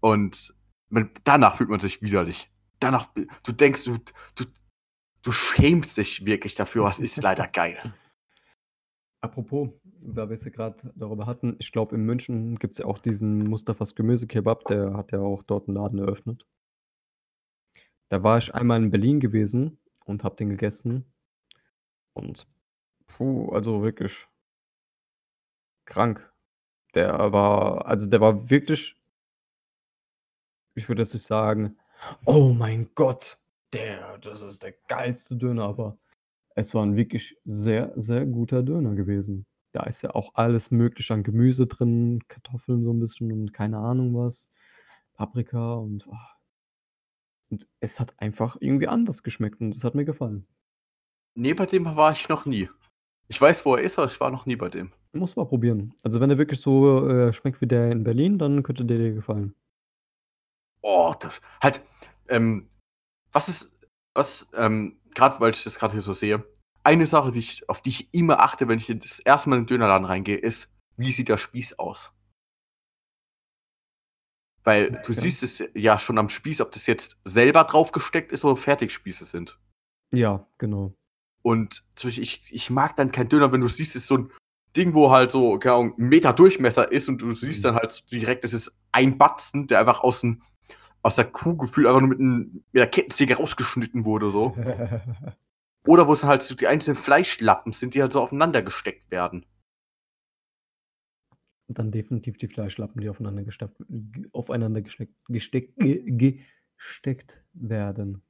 [0.00, 0.54] Und
[0.88, 2.50] man danach fühlt man sich widerlich.
[2.80, 3.08] Danach
[3.44, 3.98] du denkst, du
[4.34, 4.44] du
[5.22, 7.78] du schämst dich wirklich dafür, es ist leider geil.
[9.20, 9.70] Apropos,
[10.00, 13.44] da wir es ja grad darüber hatten, ich glaube, in München gibt's ja auch diesen
[13.48, 16.46] Mustafas Gemüsekebab, der hat ja auch dort 'n Laden eröffnet.
[18.10, 21.04] Da war ich einmal in Berlin gewesen und habe den gegessen.
[22.14, 22.46] Und
[23.08, 24.28] puh, also wirklich
[25.86, 26.32] krank.
[26.94, 28.96] Der war also, der war wirklich
[30.74, 31.78] ich würde jetzt nicht sagen:
[32.26, 33.38] „Oh mein Gott,
[33.72, 35.98] der das ist der geilste Döner“, aber
[36.56, 39.46] es war 'n wirklich sehr, sehr guter Döner gewesen.
[39.72, 43.78] Da ist ja auch alles Mögliche an Gemüse drin, Kartoffeln so 'n bisschen und keine
[43.78, 44.50] Ahnung was,
[45.14, 46.16] Paprika und oh.
[47.52, 50.46] Und es hat einfach irgendwie anders geschmeckt und es hat mir gefallen.
[51.36, 52.68] Ne, bei dem war ich noch nie.
[53.28, 54.92] Ich weiß, wo er ist, aber ich war noch nie bei dem.
[55.14, 55.92] Musst mal probieren.
[56.02, 59.12] Also, wenn der wirklich so, äh, schmeckt wie der in Berlin, dann könnte der dir
[59.12, 59.54] gefallen.
[60.84, 61.80] Oh, das halt,
[62.28, 62.68] ähm,
[63.32, 63.70] was ist
[64.14, 66.44] was, ähm, grad weil ich das grad hier so sehe,
[66.84, 69.50] eine Sache, die ich auf die ich immer achte, wenn ich das 1.
[69.50, 72.12] Mal in 'n Dönerladen reingehe, ist: Wie sieht der Spieß aus?
[74.66, 75.12] Weil du Okay.
[75.12, 79.58] siehst es ja schon am Spieß, ob das jetzt selber draufgesteckt ist oder Fertigspieße sind.
[80.14, 80.94] Ja, genau.
[81.44, 84.30] Und ich ich mag dann keinen Döner, wenn du siehst, es ist so 'n
[84.76, 87.64] Ding, wo halt so, keine Ahnung, 'n Meter Durchmesser ist und du siehst Mhm.
[87.64, 90.42] dann halt direkt, das ist ein Batzen, der einfach aus 'n
[91.02, 94.56] aus der Kuh gefühlt einfach nur mit 'n mit der Kettensäge rausgeschnitten wurde so.
[95.86, 99.44] Oder wo's halt so die einzelnen Fleischlappen sind, die halt so aufeinander gesteckt werden.
[101.68, 106.40] Dann definitiv die Fleischlappen, die aufeinander gestapft g aufeinander gesteckt gesteckt ge
[106.76, 108.22] gesteckt werden.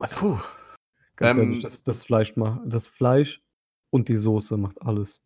[0.00, 0.38] Puh.
[1.16, 3.42] Ganz ehrlich, Ähm das das Fleisch ma das Fleisch
[3.90, 5.18] und die Soße macht alles.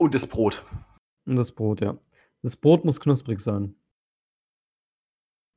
[0.00, 0.64] Und das Brot.
[1.26, 1.96] Und das Brot, ja.
[2.44, 3.74] Das Brot muss knusprig sein.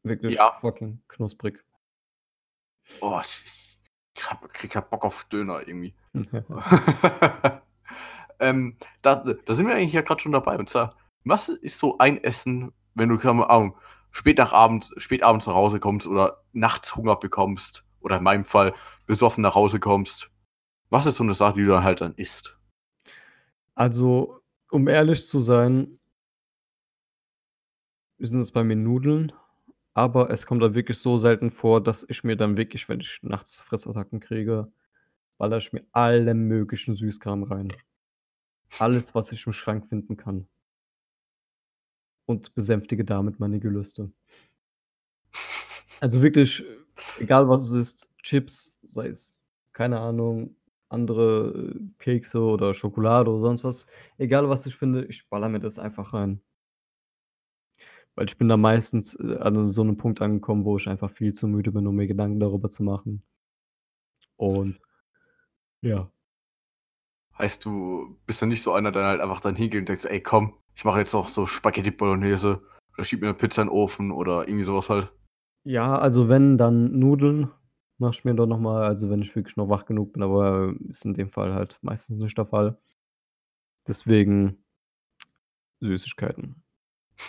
[0.04, 0.58] Wirklich Ja.
[0.62, 1.62] fucking knusprig.
[3.02, 3.22] Oh,
[4.16, 5.94] ich hab, krieg ja Bock auf Döner irgendwie.
[8.40, 10.58] ähm, da, da sind wir eigentlich ja gerade schon dabei.
[10.58, 13.76] Und zwar, was ist so ein Essen, wenn du, keine Ahnung,
[14.12, 18.46] spät nach Abend, spät abends nach Hause kommst oder nachts Hunger bekommst oder in meinem
[18.46, 18.74] Fall
[19.08, 20.32] besoffen nach Hause kommst?
[20.90, 22.58] Was ist so eine Sache, die du dann halt dann isst?
[23.76, 24.40] Also,
[24.72, 25.97] um ehrlich zu sein
[28.20, 29.32] sind es bei mir Nudeln,
[29.94, 33.20] aber es kommt dann wirklich so selten vor, dass ich mir dann wirklich, wenn ich
[33.22, 34.72] nachts Fressattacken kriege,
[35.38, 37.74] ballere ich mir allen möglichen Süßkram rein.
[38.80, 40.48] Alles, was ich im Schrank finden kann.
[42.26, 44.12] Und besänftige damit meine Gelüste.
[46.00, 46.64] Also wirklich,
[47.20, 49.42] egal was es ist, Chips, sei es,
[49.74, 50.56] keine Ahnung,
[50.90, 53.88] andere äh, Kekse oder Schokolade oder sonst was.
[54.18, 56.42] Egal was ich finde, ich baller mir das einfach rein.
[58.18, 61.34] Weil ich bin da meistens äh, an so einem Punkt angekommen, wo ich einfach viel
[61.34, 63.22] zu müde bin, um mir Gedanken darüber zu machen.
[64.38, 64.80] Und
[65.82, 66.10] ja.
[67.38, 70.20] Heißt, du bist dann nicht so einer, der halt einfach dann hingeht und denkst, ey
[70.20, 72.64] komm, ich mache jetzt noch so Spaghetti Bolognese
[72.96, 75.14] oder schieb mir eine Pizza in den Ofen oder irgendwie sowas halt.
[75.64, 77.52] Ja, also wenn, dann Nudeln
[78.00, 80.74] mache ich mir doch noch mal, also wenn ich wirklich noch wach genug bin, aber
[80.90, 82.80] ist in dem Fall halt meistens nicht der Fall.
[83.88, 84.58] Deswegen
[85.82, 86.64] Süßigkeiten.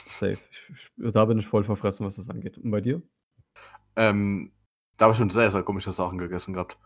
[0.09, 0.39] Safe.
[0.51, 2.59] Ich, ich, da bin ich voll verfressen, was das angeht.
[2.59, 3.03] Und bei dir?
[3.97, 4.53] Ähm,
[4.97, 6.79] da habe ich schon sehr, sehr komische Sachen gegessen gehabt.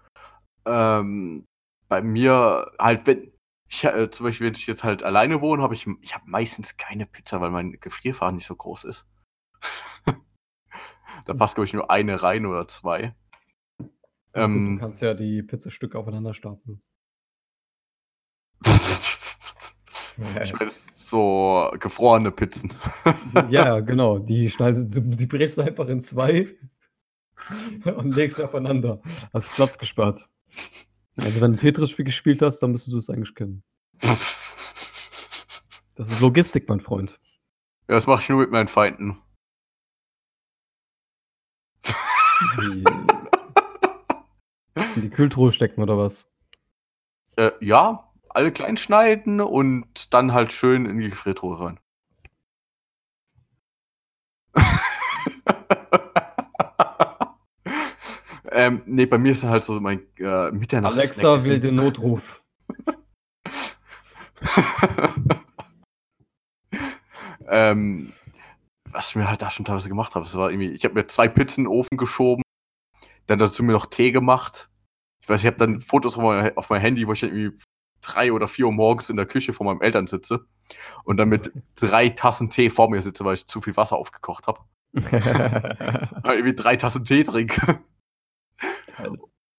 [0.67, 1.47] Ähm,
[1.89, 3.33] bei mir halt, wenn
[3.69, 6.77] ich äh, zum Beispiel, wenn ich jetzt halt alleine wohne, habe ich, ich habe meistens
[6.77, 9.07] keine Pizza, weil mein Gefrierfach nicht so groß ist.
[11.25, 13.15] da passt, glaube ich, nur eine rein oder zwei.
[14.35, 16.83] Ja, gut, Ähm, du kannst ja die Pizzastücke aufeinander stapeln.
[20.43, 20.71] ich meine,
[21.13, 22.73] so gefrorene Pizzen.
[23.51, 24.19] Ja, genau.
[24.19, 26.49] Die, schneidest, du- die brichst du einfach in zwei
[27.97, 29.01] und legst sie aufeinander.
[29.33, 30.29] Hast Platz gespart.
[31.19, 33.63] Also wenn du Tetris gespielt hast, dann müsstest du es eigentlich kennen.
[35.95, 37.21] Das ist Logistik, mein Freund.
[37.89, 39.19] Ja, das mache ich nur mit meinen Feinden.
[42.59, 42.85] Die,
[44.97, 46.27] in die Kühltruhe stecken oder was?
[47.37, 51.81] Äh, ja, alle klein schneiden und dann halt schön in die Gefriertruhe rein.
[58.51, 60.97] ähm, nee, bei mir ist halt so mein äh, Mitternachts.
[60.97, 62.43] Alexa will den Notruf.
[67.49, 68.13] ähm,
[68.91, 71.07] was ich mir halt da schon teilweise gemacht habe, das war irgendwie, ich habe mir
[71.07, 72.43] zwei Pizzen in den Ofen geschoben,
[73.27, 74.69] dann dazu mir noch Tee gemacht.
[75.23, 77.57] Ich weiß, ich habe dann Fotos auf mein, auf mein Handy, wo ich irgendwie
[78.03, 80.45] drei oder vier Uhr morgens in der Küche vor meinen Eltern sitze
[81.05, 84.47] und dann mit drei Tassen Tee vor mir sitze, weil ich zu viel Wasser aufgekocht
[84.47, 84.61] habe.
[84.93, 87.81] Weil irgendwie drei Tassen Tee trinke.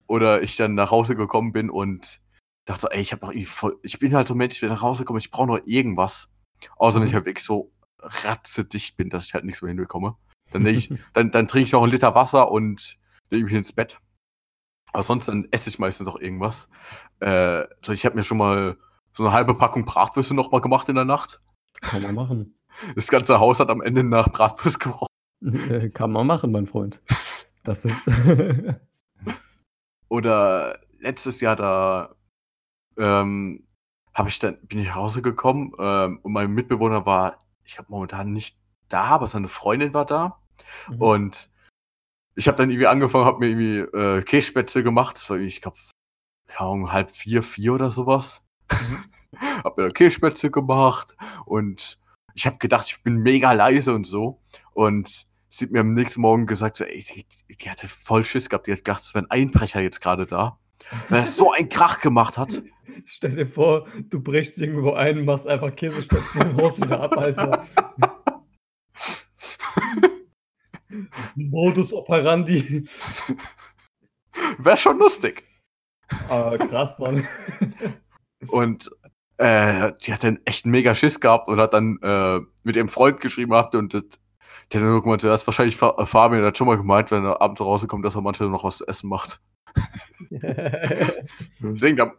[0.07, 2.19] Oder ich dann nach Hause gekommen bin und
[2.65, 4.69] dachte so, ey, ich habe noch irgendwie voll, ich bin halt so ein Mensch, wenn
[4.69, 6.29] ich nach Hause komme, ich brauche noch irgendwas.
[6.77, 7.17] Außer wenn ich Mhm.
[7.17, 10.15] halt wirklich so ratzedicht bin, dass ich halt nichts mehr hinbekomme.
[10.51, 12.97] Dann, ich, dann, dann trinke ich noch einen Liter Wasser und
[13.29, 13.97] lege mich ins Bett.
[14.93, 16.69] Aber sonst dann esse ich meistens auch irgendwas.
[17.19, 18.77] Äh, so ich habe mir schon mal
[19.11, 21.41] so eine halbe Packung Bratwürste noch mal gemacht in der Nacht.
[21.81, 22.55] Kann man machen.
[22.95, 25.07] Das ganze Haus hat am Ende nach Bratwurst gerochen.
[25.43, 27.03] Äh, Kann man machen, mein Freund.
[27.63, 28.09] Das ist.
[30.09, 32.15] Oder letztes Jahr da
[32.97, 33.67] ähm,
[34.13, 37.91] habe ich dann bin ich nach Hause gekommen ähm, und mein Mitbewohner war, ich glaube
[37.91, 38.57] momentan nicht
[38.89, 40.39] da, aber seine Freundin war da
[40.89, 41.01] Mhm.
[41.01, 41.49] und
[42.36, 45.62] ich habe dann irgendwie angefangen, habe mir irgendwie äh, Kässpätzle gemacht, das war irgendwie, ich
[45.62, 45.78] glaube
[46.92, 48.42] halb vier, vier oder sowas.
[49.64, 51.16] hab mir da Kässpätzle gemacht
[51.46, 52.00] und
[52.36, 54.39] ich habe gedacht, ich bin mega leise und so
[54.74, 58.50] und sie hat mir am nächsten Morgen gesagt, so, ey, die, die hatte voll Schiss
[58.50, 60.58] gehabt, die hat gedacht, es wäre ein Einbrecher jetzt gerade da.
[61.10, 62.62] Weil er so einen Krach gemacht hat.
[63.05, 67.64] Stell dir vor, du brichst irgendwo ein, machst einfach Käsespätzle und haust wieder ab, Alter.
[71.36, 72.87] Modus operandi.
[74.57, 75.43] Wäre schon lustig.
[76.29, 77.28] Ah, krass, Mann.
[78.47, 78.89] Und
[79.37, 83.20] äh, die hat dann echt mega Schiss gehabt und hat dann äh, mit ihrem Freund
[83.20, 84.03] geschrieben gehabt und das,
[84.71, 87.25] der hat dann gemeint, er ist wahrscheinlich äh, Fabian, der hat schon mal gemeint, wenn
[87.25, 89.41] er abends rauskommt, dass er manchmal noch was zu essen macht.
[90.29, 92.13] Deswegen, da,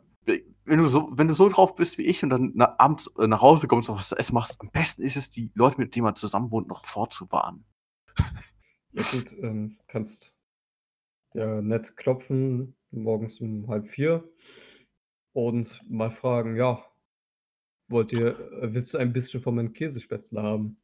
[0.65, 3.27] wenn, du so, wenn du so drauf bist wie ich und dann na, abends äh,
[3.27, 5.95] nach Hause kommst und was zu essen machst, am besten ist es, die Leute, mit
[5.95, 7.65] denen man zusammen wohnt, noch vorzuwarnen.
[8.95, 10.35] Ja gut, ähm, kannst
[11.35, 14.29] ja nett klopfen, morgens um halb vier
[15.33, 16.85] und mal fragen, ja,
[17.89, 20.77] Wollt ihr, äh, willst du ein bisschen von meinem Käsespätzle haben?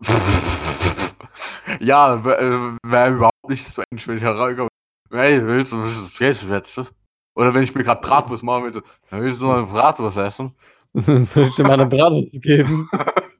[1.80, 4.68] ja, wäre wär überhaupt nicht so eng, wenn ich hereinkomme.
[5.10, 6.86] Hey, willst du ein Käsespätzle?
[7.34, 10.54] Oder wenn ich mir gerade Bratwurst mache, willst du, willst du mal eine Bratwurst essen?
[10.94, 12.88] Soll ich dir mal eine Bratwurst geben?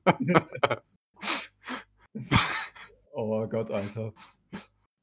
[3.18, 4.12] oh Gott, Alter.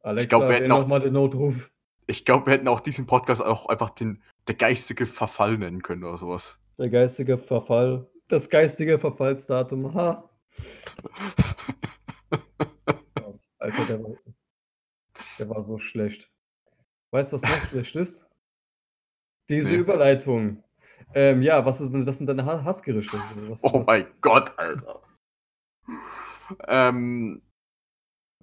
[0.02, 1.72] Alexa, glaub, wir wähl hätten auch- mal den Notruf.
[2.08, 6.04] Ich glaube, wir hätten auch diesen Podcast auch einfach den der geistige Verfall nennen können
[6.04, 6.60] oder sowas.
[6.78, 8.08] Der geistige Verfall.
[8.28, 9.94] Das geistige Verfallsdatum.
[9.96, 10.30] Ha.
[13.60, 14.12] Alter, der war,
[15.40, 16.30] der war so schlecht.
[17.12, 18.28] Weißt du, was noch schlecht ist?
[19.50, 19.78] Diese Nee.
[19.80, 20.64] Überleitung.
[21.14, 23.18] Ähm, ja, was, ist, denn- was sind deine Ha- Hassgerichte?
[23.50, 25.02] Was, Oh was, mein Gott, Alter.
[26.68, 27.42] Ähm,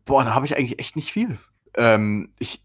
[0.04, 1.38] boah, da habe ich eigentlich echt nicht viel.
[1.74, 2.62] Ähm, ich,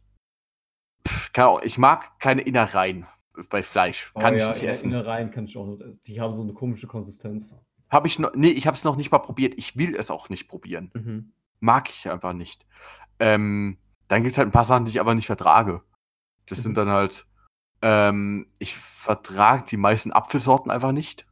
[1.08, 3.06] pff, keine ich mag keine Innereien
[3.50, 4.12] bei Fleisch.
[4.16, 4.92] oh, Kann ich ja, nicht essen.
[4.92, 6.02] Innereien kann ich auch nicht essen.
[6.08, 7.56] Die haben so eine komische Konsistenz.
[7.90, 9.54] Habe ich noch, nee, ich habe es noch nicht mal probiert.
[9.58, 10.92] Ich will es auch nicht probieren.
[10.94, 11.32] Mhm.
[11.60, 12.66] Mag ich einfach nicht.
[13.20, 13.78] Ähm,
[14.10, 15.82] dann gibt es halt ein paar Sachen, die ich aber nicht vertrage.
[16.48, 16.64] Das Mhm.
[16.64, 17.26] sind dann halt,
[17.82, 21.26] ähm, ich vertrage die meisten Apfelsorten einfach nicht.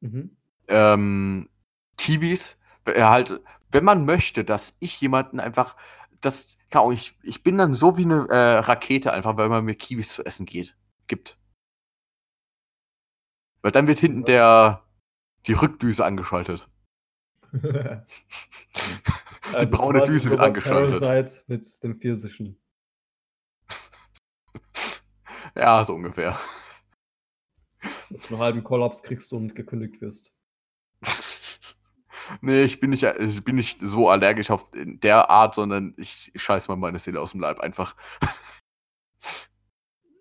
[0.00, 0.36] Mhm.
[0.68, 1.48] ähm,
[1.96, 3.40] Kiwis, äh, halt,
[3.74, 5.76] wenn man möchte, dass ich jemanden einfach,
[6.20, 9.74] das, Ahnung, ich, ich bin dann so wie eine äh, Rakete einfach, weil man mir
[9.74, 10.76] Kiwis zu essen geht,
[11.08, 11.36] gibt.
[13.62, 14.84] Weil dann wird hinten der,
[15.46, 16.68] die Rückdüse angeschaltet.
[17.52, 18.06] die
[19.70, 21.00] braune Düse wird angeschaltet.
[21.00, 22.60] Parasite mit dem Pfirsichen.
[25.56, 26.38] Ja, so ungefähr.
[28.10, 30.33] Dass du einen halben Kollaps kriegst und gekündigt wirst.
[32.40, 36.42] Nee, ich bin nicht, ich bin nicht so allergisch auf der Art, sondern ich, ich
[36.42, 37.96] scheiß mal meine Seele aus dem Leib einfach.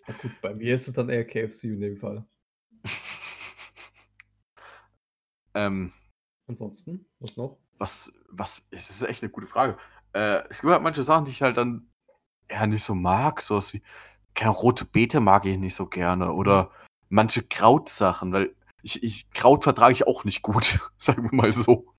[0.07, 2.25] Na gut, bei mir ist es dann eher KFC in dem Fall.
[5.53, 5.93] ähm,
[6.47, 7.57] Ansonsten, was noch?
[7.83, 9.77] was, was, es ist echt eine gute Frage.
[10.13, 11.89] Äh, es gibt halt manche Sachen, die ich halt dann
[12.47, 13.81] eher nicht so mag, sowas wie,
[14.35, 16.71] keine rote Beete mag ich nicht so gerne oder
[17.09, 21.92] manche Krautsachen, weil ich, ich Kraut vertrage ich auch nicht gut, sagen wir mal so.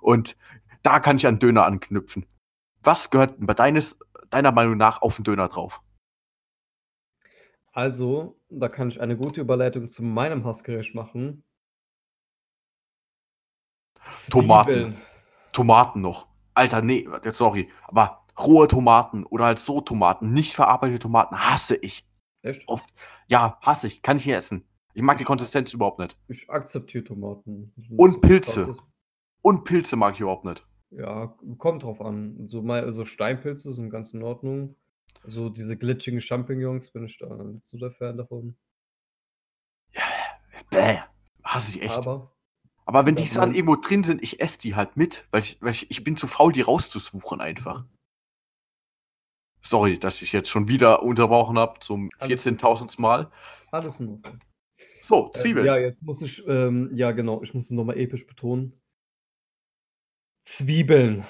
[0.00, 0.36] Und
[0.82, 2.26] da kann ich an Döner anknüpfen.
[2.82, 3.98] Was gehört bei deines,
[4.30, 5.82] deiner Meinung nach auf den Döner drauf?
[7.72, 11.44] Also, da kann ich eine gute Überleitung zu meinem Hassgericht machen.
[14.30, 14.70] Tomaten.
[14.70, 14.96] Zwiebeln.
[15.52, 16.28] Tomaten noch.
[16.54, 22.06] Alter, nee, sorry, aber rohe Tomaten oder halt so Tomaten, nicht verarbeitete Tomaten, hasse ich.
[22.42, 22.66] Echt?
[22.68, 22.92] Oft.
[23.28, 24.66] Ja, hasse ich, kann ich nicht essen.
[24.94, 26.18] Ich mag die Konsistenz überhaupt nicht.
[26.28, 27.72] Ich akzeptiere Tomaten.
[27.96, 28.76] Und Pilze.
[29.42, 30.64] Und Pilze mag ich überhaupt nicht.
[30.90, 32.46] Ja, kommt drauf an.
[32.46, 34.76] So, mal, so Steinpilze sind ganz in Ordnung.
[35.24, 38.56] So diese glitschigen Champignons bin ich da nicht so der Fan davon.
[40.70, 40.98] Bäh,
[41.44, 41.96] hasse ich echt.
[41.98, 42.34] Aber,
[42.84, 45.60] Aber wenn die Ja, man- irgendwo drin sind, ich esse die halt mit, weil ich,
[45.60, 47.84] weil ich, ich bin zu faul, die rauszusuchen einfach.
[49.64, 53.00] Sorry, dass ich jetzt schon wieder unterbrochen habe zum Alles 14.000.
[53.00, 53.30] Mal.
[53.70, 54.40] alles in Ordnung.
[55.02, 55.66] So, Ähm, Zwiebeln.
[55.66, 58.81] ja, jetzt muss ich, ähm, ja genau, ich muss es nochmal episch betonen.
[60.42, 61.24] Zwiebeln.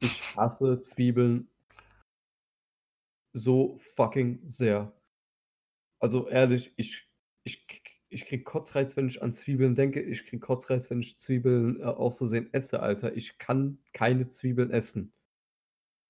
[0.00, 1.46] Ich hasse Zwiebeln
[3.34, 4.92] so fucking sehr.
[6.00, 7.06] Also ehrlich, ich,
[7.44, 7.66] ich,
[8.08, 10.00] ich krieg Kotzreiz, wenn ich an Zwiebeln denke.
[10.00, 13.14] Ich krieg Kotzreiz, wenn ich Zwiebeln äh, aus Versehen esse, Alter.
[13.14, 15.12] Ich kann keine Zwiebeln essen.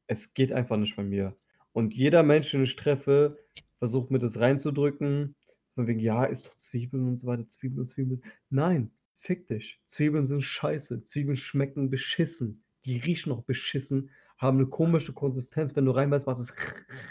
[0.07, 1.37] Es geht einfach nicht bei mir.
[1.73, 3.39] Und jeder Mensch, den ich treffe,
[3.79, 5.35] versucht mir das reinzudrücken.
[5.75, 8.23] Von wegen, ja, isst doch Zwiebeln und so weiter, Zwiebeln, Zwiebeln.
[8.51, 8.93] Nein,
[9.23, 9.81] fick dich.
[9.85, 11.05] Zwiebeln sind scheiße.
[11.05, 12.65] Zwiebeln schmecken beschissen.
[12.85, 15.77] Die riechen auch beschissen, haben eine komische Konsistenz.
[15.77, 16.53] Wenn du reinbeißt, macht es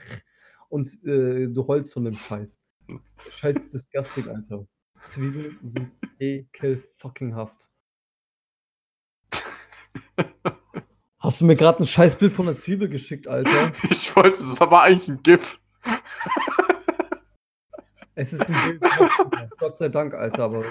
[0.69, 2.59] und äh, du holst von dem Scheiß.
[3.29, 4.67] Scheiß disgusting, Alter.
[4.99, 7.69] Zwiebeln sind ekel fucking haft.
[11.19, 13.71] Hast du mir gerade ein Scheißbild von einer Zwiebel geschickt, Alter?
[13.89, 15.59] Ich wollte, das ist aber eigentlich ein GIF.
[18.15, 18.83] Es ist ein Bild.
[19.57, 20.65] Gott sei Dank, Alter, aber.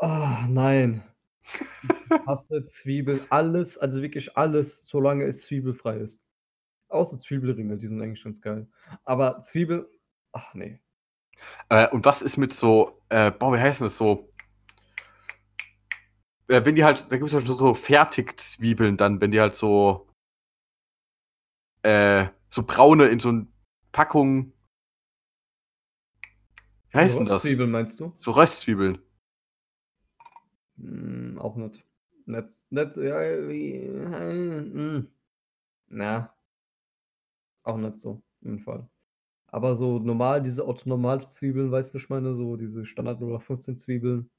[0.00, 1.02] Ah, nein.
[1.42, 3.20] Ich hasse Zwiebeln.
[3.28, 6.24] Alles, also wirklich alles, solange es zwiebelfrei ist.
[6.88, 8.66] Außer Zwiebelringe, die sind eigentlich ganz geil.
[9.04, 9.90] Aber Zwiebel.
[10.32, 10.80] Ach nee.
[11.68, 14.32] Äh, und was ist mit so, äh, boah, wie heißt denn das so?
[16.48, 19.54] Äh, wenn die halt, da gibt es ja schon so Fertigzwiebeln dann, wenn die halt
[19.54, 20.08] so,
[21.82, 23.46] äh, so braune in so eine
[23.92, 24.52] Packung,
[26.90, 27.42] wie heißt denn das?
[27.42, 28.14] Zwiebeln meinst du?
[28.18, 28.98] So Röstzwiebeln.
[30.80, 31.84] Hm, auch nicht.
[32.26, 35.08] Nicht, nicht, ja, wie, äh, hm.
[35.88, 36.34] Na.
[37.64, 38.88] Auch nicht so, im Fall.
[39.48, 42.34] Aber so normal, diese Otto Zwiebeln, weißt du, was ich meine?
[42.34, 44.30] So diese Standard 0815 Zwiebeln.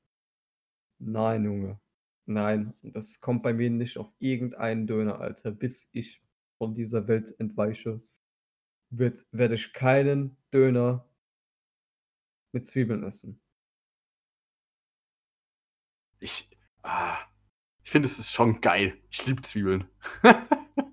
[1.00, 1.80] Nein, Junge.
[2.28, 5.52] Nein, das kommt bei mir nicht auf irgendeinen Döner, Alter.
[5.52, 6.22] Bis ich
[6.58, 8.02] von dieser Welt entweiche,
[8.92, 11.06] wird, werde ich keinen Döner
[12.54, 13.42] mit Zwiebeln essen.
[16.22, 16.50] Ich,
[16.84, 17.18] ah,
[17.84, 18.96] ich finde, es ist schon geil.
[19.10, 19.88] Ich liebe Zwiebeln.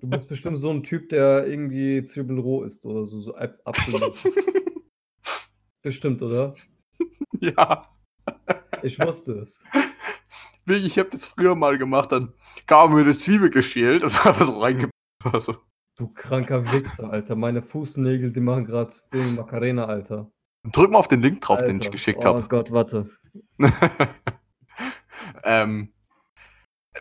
[0.01, 3.59] Du bist bestimmt so ein Typ, der irgendwie Zwiebeln roh isst oder so, so ab
[3.67, 4.13] Apfel.
[5.83, 6.55] bestimmt, oder?
[7.41, 7.95] ja.
[8.83, 9.63] Ich wusste es.
[10.67, 12.33] Ich habe das früher mal gemacht, dann
[12.67, 14.93] kam mir eine Zwiebel geschält und habe so reingepasst.
[15.25, 15.57] Also.
[15.99, 17.37] Du kranker Wichser, Alter.
[17.37, 20.31] Meine Fußnägel, die machen gerade den Macarena, Alter.
[20.73, 21.73] Drück mal auf den Link drauf, Alter.
[21.73, 22.49] den ich geschickt Oh habe.
[22.49, 23.11] Gott, warte.
[25.49, 25.93] ähm,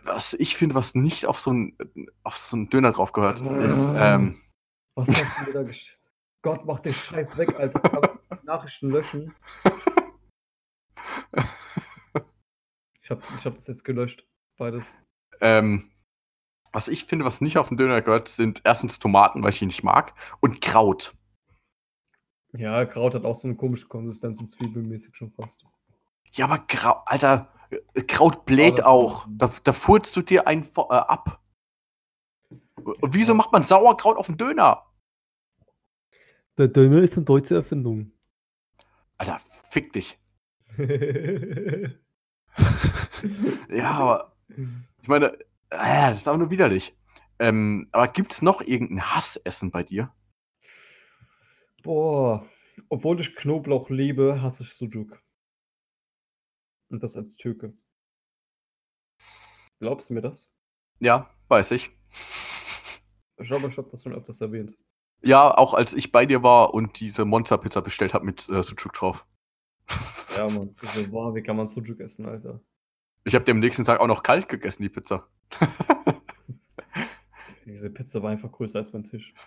[0.04, 1.78] was ich finde, was nicht auf so einen
[2.24, 4.42] auf so einen Döner drauf gehört, ist, ähm,
[4.96, 5.98] Was hast du mir da gesch...
[6.44, 8.20] Gott, mach den Scheiß weg, Alter.
[8.44, 9.36] Nachrichten löschen.
[13.02, 14.26] Ich hab, ich hab das jetzt gelöscht.
[14.58, 14.98] Beides.
[15.42, 15.92] ähm,
[16.72, 19.68] was ich finde, was nicht auf den Döner gehört, sind erstens Tomaten, weil ich ihn
[19.68, 21.16] nicht mag, und Kraut.
[22.54, 25.66] Ja, Kraut hat auch so eine komische Konsistenz und zwiebelmäßig schon fast.
[26.34, 27.52] Ja, aber Kraut, Alter,
[28.08, 29.28] Kraut bläht auch.
[29.38, 31.42] Da, da furzt du dir vo- äh, ab.
[32.76, 34.84] Und wieso macht man Sauerkraut auf den Döner?
[36.58, 38.12] Der Döner ist eine deutsche Erfindung.
[39.18, 39.40] Alter,
[39.70, 40.18] fick dich.
[43.70, 44.32] Ja, aber
[45.02, 45.34] ich meine,
[45.70, 46.96] äh, das ist aber nur widerlich.
[47.40, 50.12] Ähm, aber gibt es noch irgendein Hassessen bei dir?
[51.84, 52.46] Boah,
[52.90, 55.20] obwohl ich Knoblauch liebe, hasse ich Sujuk.
[56.90, 57.74] Und das als Türke.
[59.80, 60.52] Glaubst du mir das?
[61.00, 61.92] Ja, weiß ich.
[63.40, 64.76] Ich glaube, ich habe das schon öfters erwähnt.
[65.22, 68.94] Ja, auch als ich bei dir war und diese Monster-Pizza bestellt habe mit äh, Sucuk
[68.94, 69.26] drauf.
[70.38, 70.76] Ja, Mann.
[70.82, 72.62] Also, boah, wie kann man Sujuk essen, Alter?
[73.24, 75.28] Ich habe dir am nächsten Tag auch noch kalt gegessen, die Pizza.
[77.66, 79.34] Diese Pizza war einfach größer als mein Tisch.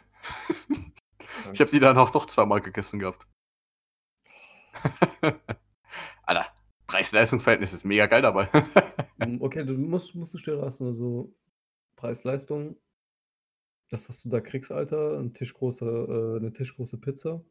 [1.53, 3.27] Ich habe sie dann auch doch zweimal gegessen gehabt.
[7.01, 8.49] Preis-Leistungs-Verhältnis ist mega geil dabei.
[9.19, 10.87] Mm, Okay, du musst, musst du still lassen.
[10.87, 11.35] Also
[11.97, 12.77] Preis-Leistung.
[13.91, 17.43] Das, was du da kriegst, Alter, ein Tischgroße, äh, eine tischgroße Pizza.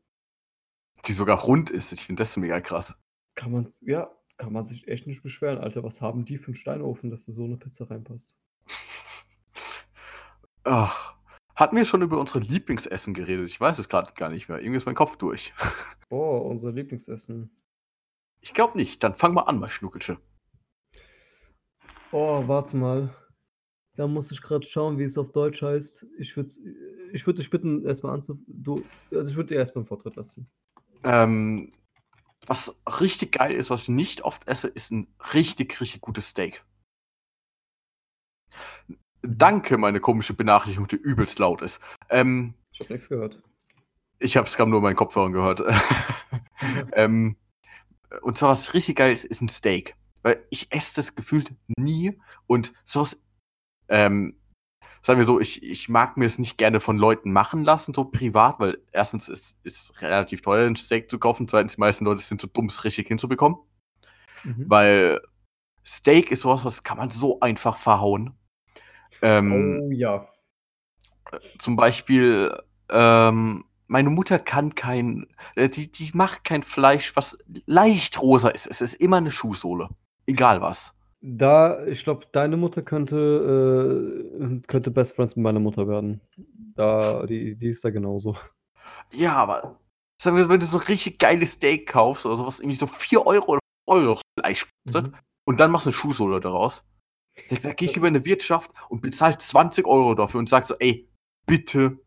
[1.05, 1.91] die sogar rund ist.
[1.93, 2.93] Ich finde das mega krass.
[3.35, 5.83] Kann man, ja, kann man sich echt nicht beschweren, Alter.
[5.83, 8.35] Was haben die für einen Steinofen, dass da so eine Pizza reinpasst?
[10.63, 11.15] Ach,
[11.55, 13.47] hatten wir schon über unsere Lieblingsessen geredet?
[13.49, 14.59] Ich weiß es gerade gar nicht mehr.
[14.59, 15.53] Irgendwie ist mein Kopf durch.
[16.09, 17.51] Boah, unser Lieblingsessen.
[18.41, 19.03] Ich glaube nicht.
[19.03, 20.17] Dann fang mal an, mein Schnuckelsche.
[22.11, 23.13] Oh, warte mal.
[23.95, 26.05] Da muss ich gerade schauen, wie es auf Deutsch heißt.
[26.17, 26.49] Ich würde
[27.11, 28.39] ich würd dich bitten, erstmal anzu...
[28.47, 30.49] Du, also ich würde dir erstmal einen Vortritt lassen.
[31.03, 31.73] Ähm,
[32.47, 36.63] was richtig geil ist, was ich nicht oft esse, ist ein richtig, richtig gutes Steak.
[39.21, 41.81] Danke, meine komische Benachrichtigung, die übelst laut ist.
[42.09, 43.41] Ähm, Ich habe nichts gehört.
[44.19, 45.61] ich habe es gerade nur in meinen Kopfhörern gehört.
[46.93, 47.35] ähm,
[48.21, 49.95] und zwar was richtig geil ist, ist ein Steak.
[50.21, 53.17] Weil ich esse das gefühlt nie und sowas,
[53.87, 54.35] ähm,
[55.01, 58.05] sagen wir so, ich, ich mag mir es nicht gerne von Leuten machen lassen, so
[58.05, 62.21] privat, weil erstens ist es relativ teuer, ein Steak zu kaufen, zweitens die meisten Leute
[62.21, 63.59] sind so dumm, es richtig hinzubekommen.
[64.43, 64.65] Mhm.
[64.67, 65.21] Weil
[65.85, 68.37] Steak ist sowas, was kann man so einfach verhauen.
[69.21, 70.27] Ähm, Oh ja.
[71.59, 72.57] Zum Beispiel,
[72.89, 78.67] ähm, meine Mutter kann kein, äh, die, die macht kein Fleisch, was leicht rosa ist.
[78.67, 79.89] Es ist immer eine Schuhsohle.
[80.27, 80.93] Egal was.
[81.21, 83.17] Da, ich glaube, deine Mutter könnte,
[84.39, 86.21] äh, könnte Best Friends mit meiner Mutter werden.
[86.75, 88.37] Da, die, die ist da genauso.
[89.11, 89.79] Ja, aber
[90.21, 93.25] sagen wir, wenn du so ein richtig geiles Steak kaufst oder sowas, irgendwie so 4
[93.25, 95.17] Euro oder 5 Euro Fleisch kostet, Mhm.
[95.45, 96.83] und dann machst du eine Schuhsohle daraus.
[97.49, 100.75] Da, da gehe ich über eine Wirtschaft und bezahle 20 Euro dafür und sag so,
[100.79, 101.09] ey,
[101.47, 101.97] bitte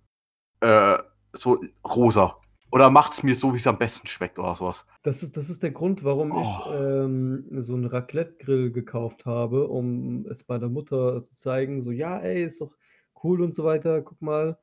[0.61, 0.99] äh,
[1.33, 2.37] so rosa.
[2.71, 4.87] Oder macht's mir so, wie es am besten schmeckt oder sowas.
[5.03, 6.41] Das ist, das ist der Grund, warum Oh.
[6.41, 12.19] ich ähm, so einen Raclette-Grill gekauft habe, um es meiner Mutter zu zeigen, so, ja,
[12.19, 12.75] ey, ist doch
[13.23, 14.59] cool und so weiter, guck mal.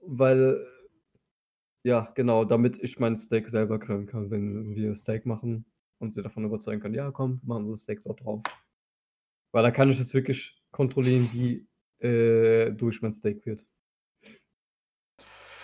[0.00, 0.66] Weil,
[1.84, 5.66] ja, genau, damit ich mein Steak selber grillen kann, wenn wir Steak machen
[5.98, 8.42] und sie davon überzeugen kann, ja, komm, machen Sie das Steak dort drauf.
[9.52, 11.66] Weil da kann ich es wirklich kontrollieren, wie
[12.06, 13.66] äh, durch mein Steak wird.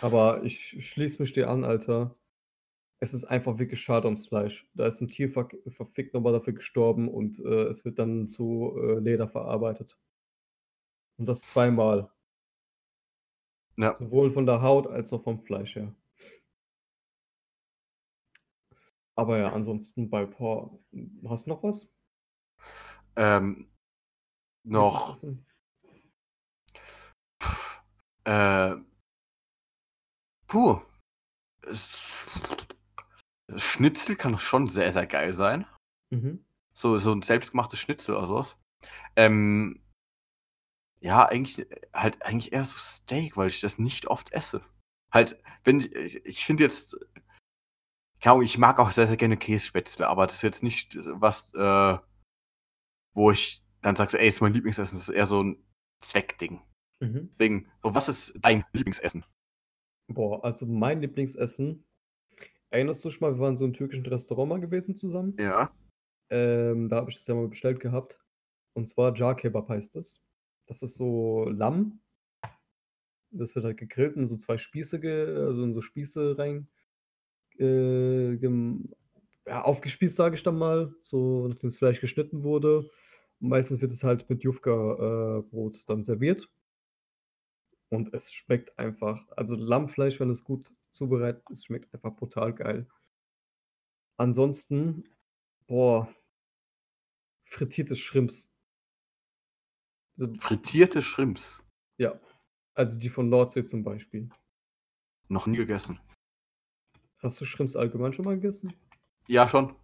[0.01, 2.15] Aber ich schließe mich dir an, Alter.
[3.01, 4.67] Es ist einfach wirklich schade ums Fleisch.
[4.75, 8.77] Da ist ein Tier ver verfickt nochmal dafür gestorben und äh, es wird dann zu
[8.77, 9.99] äh, Leder verarbeitet.
[11.17, 12.11] Und das zweimal.
[13.77, 13.95] Ja.
[13.95, 15.95] Sowohl von der Haut als auch vom Fleisch her.
[19.15, 20.79] Aber ja, ansonsten bei Por
[21.29, 21.99] hast du noch was?
[23.17, 23.69] Ähm,
[24.65, 25.17] noch,
[28.25, 28.77] äh,
[30.49, 30.81] puh.
[31.63, 32.13] Es,
[33.57, 35.67] Schnitzel kann schon sehr, sehr geil sein.
[36.11, 36.45] Mhm.
[36.73, 38.57] So, so ein selbstgemachtes Schnitzel oder sowas.
[39.17, 39.81] Ähm,
[41.01, 44.63] ja, eigentlich, halt eigentlich eher so Steak, weil ich das nicht oft esse.
[45.13, 45.95] Halt, wenn ich,
[46.25, 46.97] ich, finde jetzt,
[48.23, 51.99] Ahnung, ich mag auch sehr, sehr gerne Kässpätzle, aber das ist jetzt nicht was, äh,
[53.15, 55.65] wo ich dann sage, so, ey, ist mein Lieblingsessen, das ist eher so ein
[56.01, 56.63] Zweckding.
[57.01, 57.29] Mhm.
[57.31, 59.25] Deswegen, so, was ist dein Lieblingsessen?
[60.09, 61.85] Boah, also mein Lieblingsessen.
[62.71, 65.37] Erinnerst du dich mal, wir waren in so einem türkischen Restaurant mal gewesen zusammen?
[65.39, 65.73] Ja.
[66.31, 68.19] Ähm, da habe ich das ja mal bestellt gehabt.
[68.75, 70.27] Und zwar Jar Kebab heißt es.
[70.67, 72.01] Das ist so Lamm.
[73.31, 76.69] Das wird halt gegrillt in so zwei Spieße, ge also in so Spieße rein
[77.59, 78.35] äh,
[79.47, 82.91] ja, aufgespießt, sage ich dann mal, so nachdem das Fleisch geschnitten wurde.
[83.41, 86.49] Und meistens wird es halt mit Jufka äh, dann serviert.
[87.91, 92.87] Und es schmeckt einfach, also Lammfleisch, wenn es gut zubereitet ist, schmeckt einfach brutal geil.
[94.19, 95.05] Ansonsten,
[95.67, 96.13] boah,
[97.45, 98.55] frittierte Shrimps.
[100.21, 101.63] Also, Frittierte Shrimps.
[101.97, 102.21] ja,
[102.75, 104.29] also die von Nordsee zum Beispiel.
[105.29, 105.99] Noch nie gegessen.
[107.23, 108.75] Hast du Shrimps allgemein schon mal gegessen?
[109.27, 109.75] Ja, schon.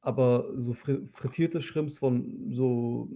[0.00, 3.08] Aber so fri frittierte Shrimps von so,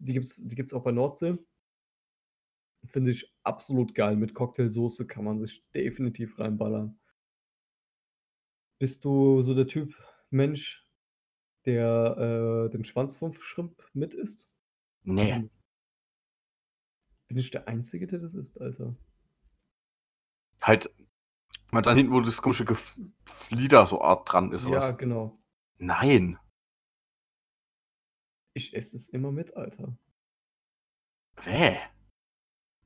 [0.00, 1.38] die gibt's, die gibt's auch bei Nordsee.
[2.86, 4.16] Finde ich absolut geil.
[4.16, 6.98] Mit Cocktailsoße kann man sich definitiv reinballern.
[8.78, 9.94] Bist du so der Typ
[10.30, 10.84] Mensch,
[11.64, 14.50] der äh, den Schwanz vom Shrimp mit isst?
[15.04, 15.48] Nee.
[17.28, 18.96] Bin ich der Einzige, der das isst, Alter?
[20.60, 20.94] Halt,
[21.70, 24.64] man dann hinten, wo das komische Geflieder so Art dran ist.
[24.64, 24.90] Ja, Ja.
[24.90, 25.38] genau.
[25.78, 26.38] Nein.
[28.54, 29.96] Ich esse es immer mit, Alter.
[31.42, 31.78] Wäh.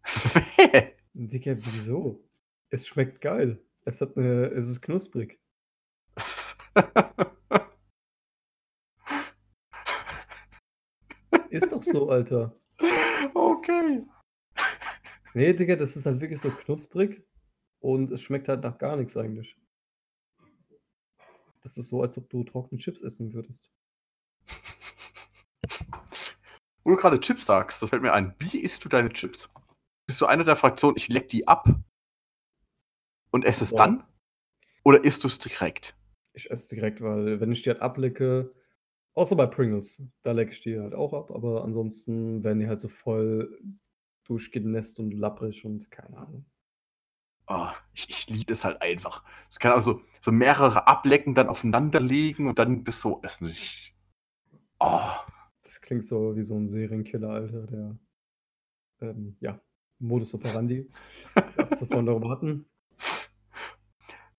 [1.15, 2.25] Digga, wieso?
[2.71, 3.61] Es schmeckt geil.
[3.85, 5.39] Es hat eine, es ist knusprig.
[11.51, 12.55] Ist doch so, Alter.
[13.35, 14.05] okay.
[15.35, 17.23] Nee, Digga, das ist halt wirklich so knusprig
[17.81, 19.57] und es schmeckt halt nach gar nichts eigentlich.
[21.63, 23.71] Das ist so, als ob du trockene Chips essen würdest.
[26.85, 28.35] Wo du gerade Chips sagst, das fällt mir ein.
[28.39, 29.51] Wie isst du deine Chips?
[30.07, 31.69] Bist du einer der Fraktionen, ich leck die ab
[33.31, 33.79] und esse es Boah.
[33.79, 34.05] dann?
[34.85, 35.97] Oder isst du es direkt?
[36.35, 38.55] Ich esse direkt, weil wenn ich die halt ablecke,
[39.15, 42.79] außer bei Pringles, da lecke ich die halt auch ab, aber ansonsten werden die halt
[42.79, 43.59] so voll
[44.25, 46.47] durchgenässt und lapprig und keine Ahnung.
[47.49, 49.23] Oh, ich, ich liebe es halt einfach.
[49.51, 53.49] Es kann also so mehrere ablecken, dann aufeinander legen und dann das so essen.
[53.49, 53.95] Ich,
[54.81, 55.11] oh,
[55.63, 57.99] Das klingt so wie so ein Serienkiller, Alter, der,
[59.01, 59.61] ähm, ja,
[59.99, 60.89] Modus operandi,
[61.35, 62.67] was wir vorhin darüber hatten.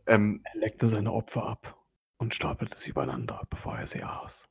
[0.05, 1.77] ähm, Er leckte seine Opfer ab
[2.17, 4.47] und stapelte sie übereinander, bevor er sie aß.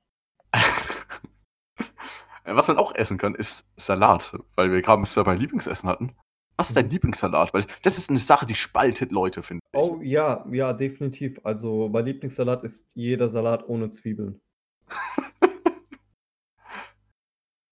[2.44, 6.14] Was man auch essen kann, ist Salat, weil wir gerade ja bei Lieblingsessen hatten.
[6.56, 6.92] Was ist dein Mhm.
[6.92, 7.52] Lieblingssalat?
[7.52, 9.78] Weil das ist eine Sache, die spaltet Leute, finde ich.
[9.78, 11.38] Oh ja, ja, definitiv.
[11.44, 14.40] Also mein Lieblingssalat ist jeder Salat ohne Zwiebeln.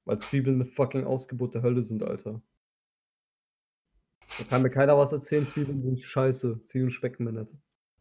[0.05, 2.43] Weil Zwiebeln eine fucking Ausgeburt der Hölle sind, Alter.
[4.39, 6.63] Da kann mir keiner was erzählen, Zwiebeln sind scheiße.
[6.63, 7.53] Zwiebeln schmecken mir nicht.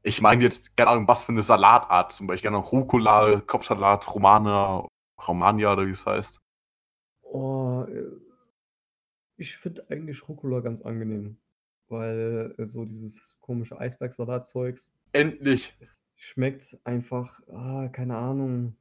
[0.01, 2.49] Ich meine jetzt, keine Ahnung, was für eine Salatart zum Beispiel.
[2.49, 4.85] Keine Ahnung, Rucola, Kopfsalat, Romana,
[5.27, 6.39] Romania oder wie es heißt.
[7.21, 8.03] Oh, äh,
[9.37, 11.37] ich finde eigentlich Rucola ganz angenehm.
[11.87, 15.75] Weil äh, so dieses komische Eisbergsalat-Zeugs, Endlich!
[15.79, 18.75] es schmeckt einfach, ah, keine Ahnung,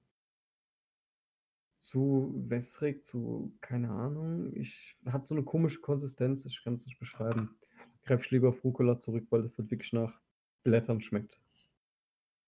[1.83, 4.55] zu wässrig, zu, keine Ahnung.
[4.55, 7.59] Ich hat so eine komische Konsistenz, ich kann es nicht beschreiben.
[8.05, 10.21] Greife ich lieber auf Rucola zurück, weil das halt wirklich nach
[10.63, 11.41] Blättern schmeckt.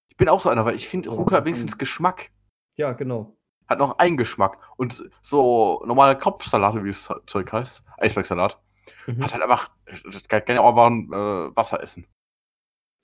[0.09, 2.31] Ich bin auch so einer, weil ich finde, Rucola hat wenigstens Geschmack.
[2.77, 3.37] Ja, genau.
[3.67, 4.59] Hat noch einen Geschmack.
[4.77, 8.61] Und so normale Kopfsalate, wie es Zeug heißt, Eisbergsalat,
[9.07, 9.25] Mhm.
[9.25, 12.07] hat halt einfach, das kann kann ja auch mal ein, äh, Wasser essen.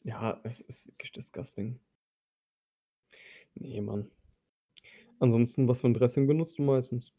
[0.02, 1.80] Ja, es ist wirklich disgusting.
[3.54, 4.10] Nee, Mann.
[5.20, 7.12] Ansonsten, was für ein Dressing benutzt du meistens?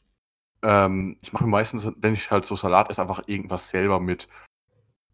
[0.63, 4.27] Ähm, ich mache meistens, wenn ich halt so Salat esse, einfach irgendwas selber mit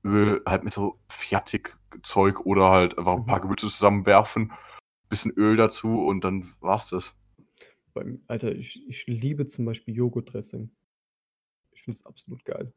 [0.04, 3.44] Öl, halt mit so Fertigzeug oder halt einfach ein paar Mhm.
[3.44, 4.52] Gewürze zusammenwerfen,
[5.10, 7.16] bisschen Öl dazu und dann war's das.
[8.28, 10.70] Alter, ich, ich liebe zum Beispiel Joghurtdressing.
[11.72, 12.72] Ich finde es absolut geil.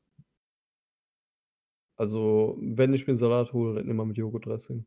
[1.96, 4.86] Also, wenn ich mir Salat hole, dann immer mit Joghurtdressing.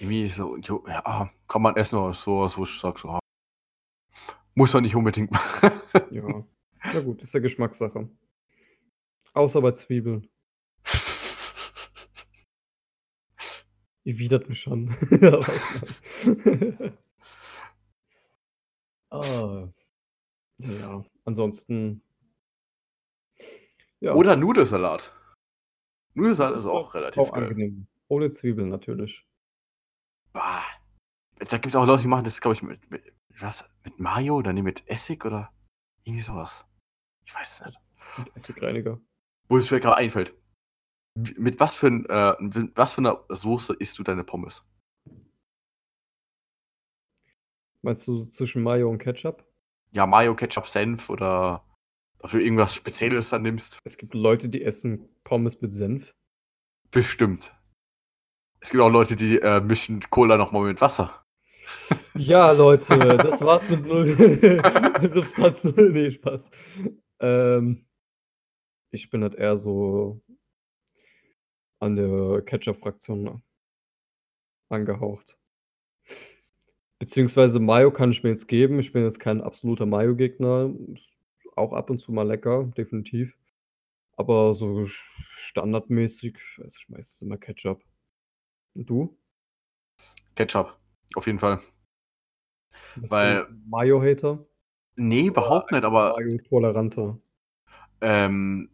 [0.00, 0.56] Irgendwie so,
[0.86, 3.18] ja, kann man essen oder sowas, wo ich sage, so, ah,
[4.54, 5.70] muss man nicht unbedingt machen.
[6.10, 6.44] Ja.
[6.94, 8.08] Na gut, ist ja Geschmackssache.
[9.34, 10.28] Außer bei Zwiebeln.
[14.04, 14.88] Ihr widert mich schon.
[15.20, 15.80] Ja, weiß
[16.24, 16.98] man.
[19.12, 19.68] Ah.
[20.58, 21.04] Ja.
[21.24, 22.00] Ansonsten.
[23.98, 25.12] Ja, Oder Nudelsalat.
[26.14, 27.42] Nudelsalat ist auch relativ auch geil.
[27.48, 27.88] angenehm.
[28.06, 29.26] Ohne Zwiebeln natürlich.
[31.48, 34.36] Da gibt es auch Leute, die machen das, glaube ich, mit, mit, was, mit Mayo
[34.36, 35.52] oder nee, mit Essig oder
[36.04, 36.66] irgendwie sowas.
[37.24, 37.80] Ich weiß es nicht.
[38.18, 39.00] Mit Essigreiniger.
[39.48, 40.34] Wo es mir gerade einfällt.
[41.16, 44.62] Mit was für, ein, äh, mit was für einer Soße isst du deine Pommes?
[47.82, 49.44] Meinst du zwischen Mayo und Ketchup?
[49.92, 51.64] Ja, Mayo, Ketchup, Senf oder
[52.18, 53.78] ob du irgendwas Spezielles dann nimmst?
[53.84, 56.12] Es gibt Leute, die essen Pommes mit Senf.
[56.90, 57.54] Bestimmt.
[58.60, 61.24] Es gibt auch Leute, die äh, mischen Cola nochmal mit Wasser.
[62.14, 64.06] Ja, Leute, das war's mit null
[65.08, 65.90] Substanz null.
[65.92, 66.50] Nee, Spaß.
[67.20, 67.86] Ähm,
[68.90, 70.20] ich bin halt eher so
[71.78, 73.42] an der Ketchup-Fraktion
[74.68, 75.38] angehaucht.
[76.98, 78.78] Beziehungsweise Mayo kann ich mir jetzt geben.
[78.78, 80.74] Ich bin jetzt kein absoluter Mayo-Gegner.
[81.56, 83.34] Auch ab und zu mal lecker, definitiv.
[84.16, 87.82] Aber so standardmäßig, weiß ich meistens immer Ketchup.
[88.74, 89.16] Und du?
[90.34, 90.78] Ketchup.
[91.14, 91.60] Auf jeden Fall.
[92.96, 94.44] Bist Weil- Mayo-Hater?
[94.96, 97.18] Nee, überhaupt nicht, aber Mayo-Toleranter.
[98.00, 98.70] ähm,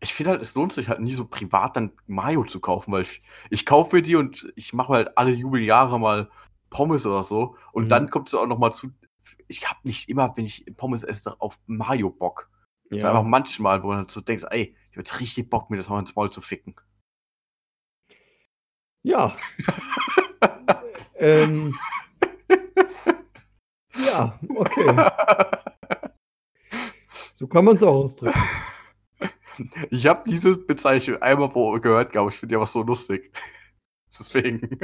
[0.00, 3.02] ich finde halt, es lohnt sich halt nie so privat dann Mayo zu kaufen, weil
[3.02, 6.30] ich, ich kaufe mir die und ich mache halt alle Jubeljahre mal
[6.70, 7.88] Pommes oder so und Mhm.
[7.88, 8.88] dann kommt es auch noch mal zu,
[9.48, 12.48] ich habe nicht immer, wenn ich Pommes esse, auf Mayo Bock.
[12.90, 15.50] Es ist einfach Ja, manchmal, wo du halt so denkst, ey, ich hab jetzt richtig
[15.50, 16.74] Bock, mir das mal ins Maul zu ficken.
[19.02, 19.36] ja.
[21.20, 21.78] ähm,
[23.94, 25.10] ja, okay.
[27.32, 28.38] So kann man es auch ausdrücken.
[29.90, 33.32] Ich habe diese Bezeichnung einmal gehört, glaube ich, finde die aber so lustig.
[34.18, 34.78] Deswegen.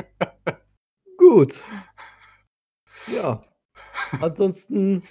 [1.16, 1.64] Gut.
[3.06, 3.42] Ja.
[4.20, 5.02] Ansonsten,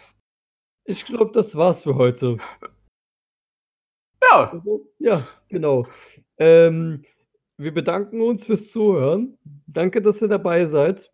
[0.86, 2.38] ich glaube, das war's für heute.
[4.24, 5.88] Ja, Also, Ja, genau.
[6.38, 7.04] Ähm,
[7.58, 9.38] wir bedanken uns fürs Zuhören.
[9.68, 11.12] Danke, dass ihr dabei seid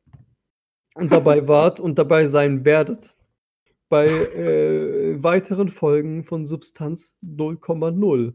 [0.95, 3.15] und dabei wart und dabei sein werdet
[3.89, 8.33] bei äh, weiteren Folgen von Substanz 0,0.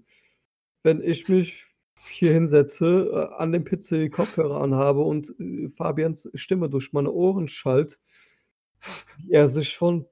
[0.83, 1.67] Wenn ich mich
[2.11, 7.49] hier hinsetze, äh, an dem PC Kopfhörer anhabe und äh, Fabians Stimme durch meine Ohren
[7.49, 7.99] schallt,
[9.17, 10.07] wie er sich von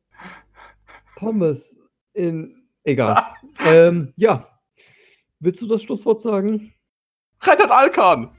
[1.16, 1.78] Pommes
[2.14, 2.66] in.
[2.82, 3.24] Egal.
[3.66, 4.48] ähm, ja.
[5.40, 6.72] Willst du das Schlusswort sagen?
[7.46, 8.30] Rettet Alkan!